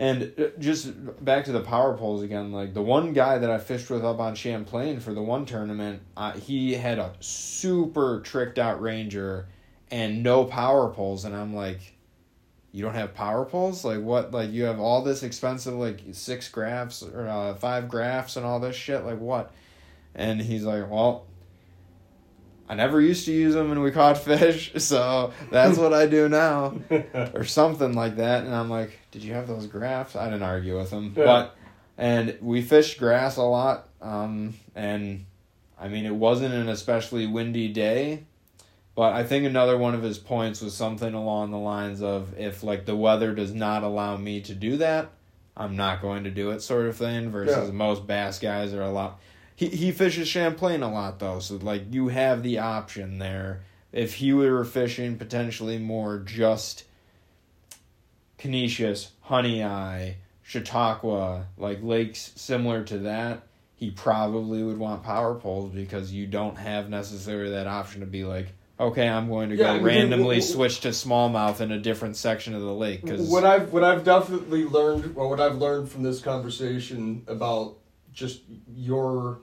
and 0.00 0.32
uh, 0.38 0.46
just 0.58 0.92
back 1.22 1.44
to 1.44 1.52
the 1.52 1.60
power 1.60 1.94
poles 1.94 2.22
again. 2.22 2.52
Like 2.52 2.72
the 2.72 2.80
one 2.80 3.12
guy 3.12 3.36
that 3.36 3.50
I 3.50 3.58
fished 3.58 3.90
with 3.90 4.02
up 4.02 4.18
on 4.18 4.34
Champlain 4.34 4.98
for 4.98 5.12
the 5.12 5.20
one 5.20 5.44
tournament, 5.44 6.00
uh, 6.16 6.32
he 6.32 6.72
had 6.72 6.98
a 6.98 7.12
super 7.20 8.20
tricked 8.22 8.58
out 8.58 8.80
Ranger 8.80 9.46
and 9.90 10.22
no 10.22 10.44
power 10.44 10.88
poles, 10.88 11.26
and 11.26 11.36
I'm 11.36 11.54
like, 11.54 11.80
you 12.72 12.82
don't 12.82 12.94
have 12.94 13.12
power 13.12 13.44
poles? 13.44 13.84
Like 13.84 14.00
what? 14.00 14.32
Like 14.32 14.50
you 14.52 14.64
have 14.64 14.80
all 14.80 15.02
this 15.02 15.22
expensive 15.22 15.74
like 15.74 16.00
six 16.12 16.48
graphs 16.48 17.02
or 17.02 17.28
uh, 17.28 17.54
five 17.56 17.86
graphs 17.86 18.36
and 18.36 18.46
all 18.46 18.58
this 18.58 18.76
shit? 18.76 19.04
Like 19.04 19.20
what? 19.20 19.52
And 20.14 20.40
he's 20.40 20.64
like, 20.64 20.90
well. 20.90 21.26
I 22.68 22.74
never 22.74 23.00
used 23.00 23.24
to 23.24 23.32
use 23.32 23.52
them 23.52 23.72
and 23.72 23.82
we 23.82 23.90
caught 23.90 24.16
fish, 24.16 24.70
so 24.76 25.32
that's 25.50 25.76
what 25.76 25.92
I 25.92 26.06
do 26.06 26.28
now 26.28 26.76
or 27.34 27.42
something 27.42 27.94
like 27.94 28.18
that. 28.18 28.44
And 28.44 28.54
I'm 28.54 28.70
like, 28.70 28.99
did 29.10 29.22
you 29.22 29.32
have 29.34 29.46
those 29.48 29.66
graphs? 29.66 30.14
I 30.16 30.24
didn't 30.26 30.42
argue 30.42 30.76
with 30.78 30.90
him, 30.90 31.14
Yeah. 31.16 31.24
but 31.24 31.56
and 31.98 32.36
we 32.40 32.62
fished 32.62 32.98
grass 32.98 33.36
a 33.36 33.42
lot. 33.42 33.88
Um, 34.00 34.54
and 34.74 35.26
I 35.78 35.88
mean, 35.88 36.04
it 36.06 36.14
wasn't 36.14 36.54
an 36.54 36.68
especially 36.68 37.26
windy 37.26 37.68
day, 37.68 38.24
but 38.94 39.12
I 39.12 39.24
think 39.24 39.44
another 39.44 39.76
one 39.78 39.94
of 39.94 40.02
his 40.02 40.18
points 40.18 40.60
was 40.60 40.74
something 40.74 41.12
along 41.14 41.50
the 41.50 41.58
lines 41.58 42.02
of 42.02 42.38
if 42.38 42.62
like 42.62 42.86
the 42.86 42.96
weather 42.96 43.34
does 43.34 43.52
not 43.52 43.82
allow 43.82 44.16
me 44.16 44.40
to 44.42 44.54
do 44.54 44.76
that, 44.78 45.10
I'm 45.56 45.76
not 45.76 46.00
going 46.00 46.24
to 46.24 46.30
do 46.30 46.50
it, 46.50 46.60
sort 46.62 46.86
of 46.86 46.96
thing. 46.96 47.30
Versus 47.30 47.68
Yeah. 47.68 47.74
most 47.74 48.06
bass 48.06 48.38
guys 48.38 48.72
are 48.72 48.82
a 48.82 48.90
lot. 48.90 49.20
He 49.56 49.68
he 49.68 49.92
fishes 49.92 50.26
Champlain 50.28 50.82
a 50.82 50.90
lot 50.90 51.18
though, 51.18 51.38
so 51.40 51.56
like 51.56 51.92
you 51.92 52.08
have 52.08 52.42
the 52.42 52.58
option 52.58 53.18
there. 53.18 53.60
If 53.92 54.14
he 54.14 54.32
were 54.32 54.64
fishing 54.64 55.18
potentially 55.18 55.76
more 55.76 56.18
just 56.18 56.84
Conesus, 58.40 59.10
Honey 59.20 59.62
Eye, 59.62 60.16
Chautauqua, 60.42 61.46
like 61.56 61.82
lakes 61.82 62.32
similar 62.36 62.82
to 62.84 62.98
that, 62.98 63.42
he 63.76 63.90
probably 63.90 64.62
would 64.62 64.78
want 64.78 65.02
power 65.02 65.34
poles 65.34 65.72
because 65.72 66.12
you 66.12 66.26
don't 66.26 66.56
have 66.56 66.88
necessarily 66.88 67.50
that 67.52 67.66
option 67.66 68.00
to 68.00 68.06
be 68.06 68.24
like, 68.24 68.48
okay, 68.78 69.08
I'm 69.08 69.28
going 69.28 69.50
to 69.50 69.56
Yeah, 69.56 69.66
I 69.66 69.68
go 69.68 69.74
mean, 69.76 69.84
randomly 69.84 70.36
w- 70.36 70.40
w- 70.40 70.52
switch 70.52 70.80
to 70.80 70.88
smallmouth 70.88 71.60
in 71.60 71.70
a 71.70 71.78
different 71.78 72.16
section 72.16 72.54
of 72.54 72.62
the 72.62 72.72
lake 72.72 73.02
because 73.02 73.28
What 73.28 73.44
I've 73.44 73.72
what 73.72 73.84
I've 73.84 74.04
definitely 74.04 74.64
learned, 74.64 75.14
well, 75.14 75.28
what 75.30 75.40
I've 75.40 75.56
learned 75.58 75.90
from 75.90 76.02
this 76.02 76.20
conversation 76.20 77.22
about 77.26 77.76
just 78.12 78.40
your 78.74 79.40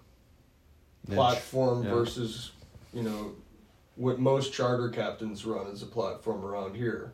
platform 1.09 1.83
Yeah. 1.83 1.91
versus, 1.91 2.51
you 2.93 3.03
know, 3.03 3.33
what 3.95 4.19
most 4.19 4.53
charter 4.53 4.89
captains 4.89 5.45
run 5.45 5.67
as 5.71 5.81
a 5.81 5.85
platform 5.87 6.43
around 6.43 6.75
here, 6.75 7.13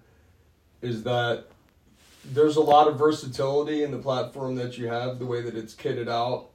is 0.81 1.03
that 1.03 1.45
there's 2.25 2.55
a 2.55 2.61
lot 2.61 2.87
of 2.87 2.97
versatility 2.97 3.83
in 3.83 3.91
the 3.91 3.97
platform 3.97 4.55
that 4.55 4.77
you 4.77 4.87
have. 4.87 5.19
The 5.19 5.25
way 5.25 5.41
that 5.41 5.55
it's 5.55 5.73
kitted 5.73 6.07
out 6.07 6.49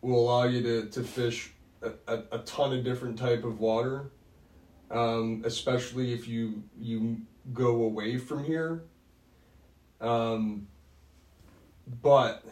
will 0.00 0.20
allow 0.20 0.44
you 0.44 0.62
to 0.62 0.88
to 0.90 1.02
fish 1.02 1.52
a, 1.82 1.92
a, 2.06 2.22
a 2.32 2.38
ton 2.40 2.72
of 2.72 2.84
different 2.84 3.18
type 3.18 3.44
of 3.44 3.60
water, 3.60 4.10
um, 4.90 5.42
especially 5.44 6.12
if 6.12 6.28
you 6.28 6.62
you 6.78 7.22
go 7.52 7.82
away 7.82 8.18
from 8.18 8.44
here. 8.44 8.84
Um, 10.00 10.66
but 12.02 12.44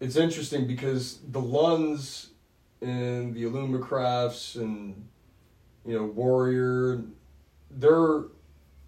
it's 0.00 0.16
interesting 0.16 0.66
because 0.66 1.18
the 1.28 1.40
Lunds 1.40 2.28
and 2.80 3.34
the 3.34 3.44
Alumacrafts 3.44 4.56
and 4.56 5.08
you 5.84 5.98
know 5.98 6.04
Warrior, 6.04 7.02
they're 7.70 8.24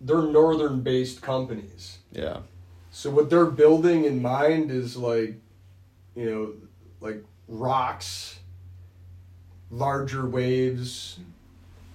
they're 0.00 0.22
northern 0.22 0.80
based 0.80 1.20
companies. 1.22 1.98
yeah, 2.12 2.38
So 2.90 3.10
what 3.10 3.30
they're 3.30 3.46
building 3.46 4.04
in 4.04 4.22
mind 4.22 4.70
is 4.70 4.96
like, 4.96 5.34
you 6.14 6.30
know, 6.30 6.52
like 7.00 7.24
rocks, 7.48 8.38
larger 9.70 10.26
waves, 10.26 11.18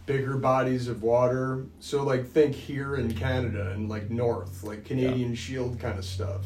bigger 0.06 0.38
bodies 0.38 0.88
of 0.88 1.02
water. 1.02 1.66
So 1.80 2.04
like 2.04 2.28
think 2.28 2.56
here 2.56 2.96
in 2.96 3.14
Canada 3.14 3.72
and 3.72 3.90
like 3.90 4.10
north, 4.10 4.64
like 4.64 4.86
Canadian 4.86 5.36
Shield 5.36 5.80
kind 5.80 5.98
of 5.98 6.06
stuff. 6.06 6.46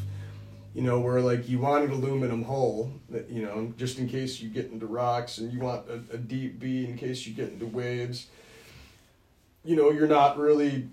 You 0.74 0.82
know, 0.84 1.00
where 1.00 1.20
like 1.20 1.48
you 1.48 1.58
want 1.58 1.84
an 1.86 1.90
aluminum 1.90 2.44
hull, 2.44 2.92
that 3.10 3.28
you 3.28 3.42
know, 3.42 3.72
just 3.76 3.98
in 3.98 4.08
case 4.08 4.38
you 4.38 4.48
get 4.48 4.70
into 4.70 4.86
rocks, 4.86 5.38
and 5.38 5.52
you 5.52 5.58
want 5.58 5.88
a, 5.88 6.14
a 6.14 6.18
deep 6.18 6.60
V 6.60 6.84
in 6.84 6.96
case 6.96 7.26
you 7.26 7.34
get 7.34 7.48
into 7.48 7.66
waves. 7.66 8.28
You 9.64 9.74
know, 9.74 9.90
you're 9.90 10.06
not 10.06 10.38
really 10.38 10.88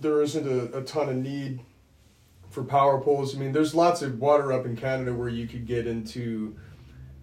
there 0.00 0.22
isn't 0.22 0.46
a, 0.46 0.78
a 0.78 0.82
ton 0.82 1.08
of 1.08 1.16
need 1.16 1.60
for 2.50 2.64
power 2.64 3.00
poles. 3.00 3.36
I 3.36 3.38
mean, 3.38 3.52
there's 3.52 3.74
lots 3.74 4.02
of 4.02 4.18
water 4.18 4.52
up 4.52 4.66
in 4.66 4.76
Canada 4.76 5.12
where 5.14 5.28
you 5.28 5.46
could 5.46 5.66
get 5.66 5.86
into 5.86 6.56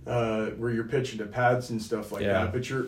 uh, 0.06 0.48
where 0.52 0.72
you're 0.72 0.86
pitching 0.86 1.18
to 1.20 1.26
pads 1.26 1.70
and 1.70 1.82
stuff 1.82 2.12
like 2.12 2.24
Yeah. 2.24 2.44
that. 2.44 2.54
But 2.54 2.70
you're, 2.70 2.88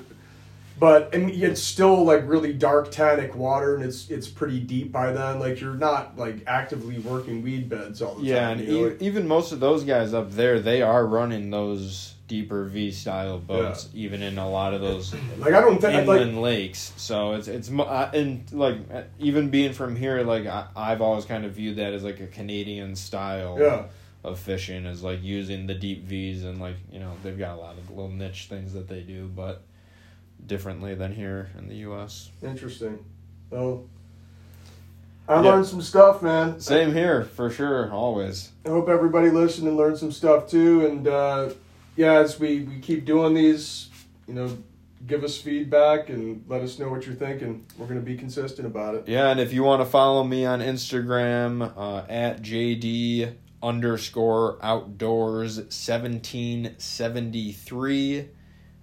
but 0.80 1.14
and 1.14 1.30
it's 1.30 1.62
still 1.62 2.06
like 2.06 2.26
really 2.26 2.54
dark 2.54 2.92
tannic 2.92 3.36
water, 3.36 3.76
and 3.76 3.84
it's 3.84 4.10
it's 4.10 4.30
pretty 4.30 4.62
deep 4.62 4.92
by 4.94 5.12
then. 5.12 5.38
Like 5.40 5.60
you're 5.60 5.74
not 5.76 6.18
like 6.18 6.44
actively 6.48 7.00
working 7.00 7.42
weed 7.42 7.68
beds 7.68 8.02
all 8.02 8.16
the 8.16 8.24
yeah, 8.26 8.40
time. 8.48 8.60
Yeah, 8.60 8.86
and 8.86 9.02
e- 9.02 9.06
even 9.06 9.28
most 9.28 9.52
of 9.52 9.60
those 9.60 9.84
guys 9.84 10.14
up 10.14 10.32
there, 10.32 10.62
they 10.62 10.82
are 10.82 11.06
running 11.06 11.50
those 11.50 12.14
deeper 12.30 12.64
V 12.66 12.92
style 12.92 13.40
boats, 13.40 13.90
even 13.94 14.22
in 14.22 14.38
a 14.38 14.50
lot 14.50 14.74
of 14.74 14.80
those 14.80 15.14
like 15.40 15.54
I 15.54 15.60
don't 15.60 15.82
think 15.82 15.96
inland 15.96 16.36
like 16.36 16.42
lakes. 16.42 16.94
So 16.96 17.34
it's 17.34 17.50
it's 17.50 17.70
uh, 17.70 18.12
and 18.14 18.50
like 18.54 18.78
uh, 18.94 19.02
even 19.18 19.50
being 19.50 19.74
from 19.74 19.98
here, 19.98 20.22
like 20.22 20.46
I, 20.46 20.68
I've 20.76 21.02
always 21.02 21.26
kind 21.26 21.44
of 21.44 21.54
viewed 21.54 21.76
that 21.78 21.92
as 21.94 22.04
like 22.04 22.22
a 22.22 22.28
Canadian 22.28 22.96
style 22.96 23.58
yeah. 23.60 23.86
of 24.24 24.40
fishing, 24.40 24.86
is 24.86 25.04
like 25.04 25.22
using 25.22 25.68
the 25.68 25.74
deep 25.74 26.06
V's 26.06 26.46
and 26.46 26.62
like 26.62 26.76
you 26.92 27.00
know 27.00 27.12
they've 27.24 27.38
got 27.38 27.58
a 27.58 27.60
lot 27.60 27.78
of 27.78 27.90
little 27.90 28.10
niche 28.10 28.46
things 28.48 28.72
that 28.74 28.88
they 28.88 29.02
do, 29.02 29.28
but 29.28 29.64
differently 30.46 30.96
than 30.96 31.14
here 31.14 31.50
in 31.58 31.68
the 31.68 31.76
U.S. 31.78 32.30
Interesting. 32.42 33.04
Well, 33.50 33.84
I 35.28 35.36
Yeah. 35.44 35.50
learned 35.50 35.66
some 35.66 35.82
stuff, 35.82 36.22
man. 36.22 36.60
Same 36.60 36.94
here 36.94 37.24
for 37.24 37.50
sure, 37.50 37.92
always. 37.92 38.52
I 38.66 38.70
hope 38.70 38.88
everybody 38.88 39.30
listened 39.32 39.68
and 39.68 39.76
learned 39.76 39.98
some 39.98 40.12
stuff 40.12 40.48
too. 40.48 40.86
And 40.86 41.08
uh, 41.08 41.50
yeah, 42.00 42.14
as 42.14 42.40
we, 42.40 42.62
we 42.62 42.80
keep 42.80 43.04
doing 43.04 43.34
these, 43.34 43.90
you 44.26 44.34
know, 44.34 44.58
give 45.06 45.26
us 45.26 45.38
feedback 45.38 46.08
and 46.08 46.46
let 46.48 46.62
us 46.62 46.80
know 46.80 46.88
what 46.88 47.06
you're 47.06 47.14
thinking. 47.14 47.66
We're 47.78 47.88
going 47.88 48.00
to 48.00 48.06
be 48.06 48.16
consistent 48.16 48.66
about 48.66 48.96
it. 48.96 49.06
Yeah, 49.06 49.30
and 49.32 49.38
if 49.38 49.52
you 49.52 49.64
want 49.64 49.82
to 49.82 49.86
follow 49.86 50.24
me 50.24 50.46
on 50.46 50.62
Instagram 50.62 51.74
uh, 51.76 52.06
at 52.08 52.42
JD 52.42 53.34
underscore 53.62 54.58
outdoors 54.62 55.62
seventeen 55.68 56.76
seventy 56.78 57.52
three, 57.52 58.20
and 58.20 58.30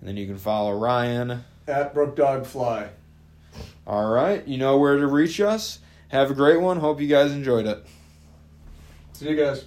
then 0.02 0.18
you 0.18 0.26
can 0.26 0.36
follow 0.36 0.78
Ryan. 0.78 1.42
At 1.66 1.94
Brook 1.94 2.16
Dog 2.16 2.44
Fly. 2.44 2.90
All 3.86 4.10
right, 4.10 4.46
you 4.46 4.58
know 4.58 4.76
where 4.76 4.98
to 4.98 5.06
reach 5.06 5.40
us. 5.40 5.78
Have 6.08 6.30
a 6.30 6.34
great 6.34 6.60
one. 6.60 6.80
Hope 6.80 7.00
you 7.00 7.08
guys 7.08 7.32
enjoyed 7.32 7.64
it. 7.66 7.82
See 9.14 9.30
you 9.30 9.36
guys. 9.36 9.64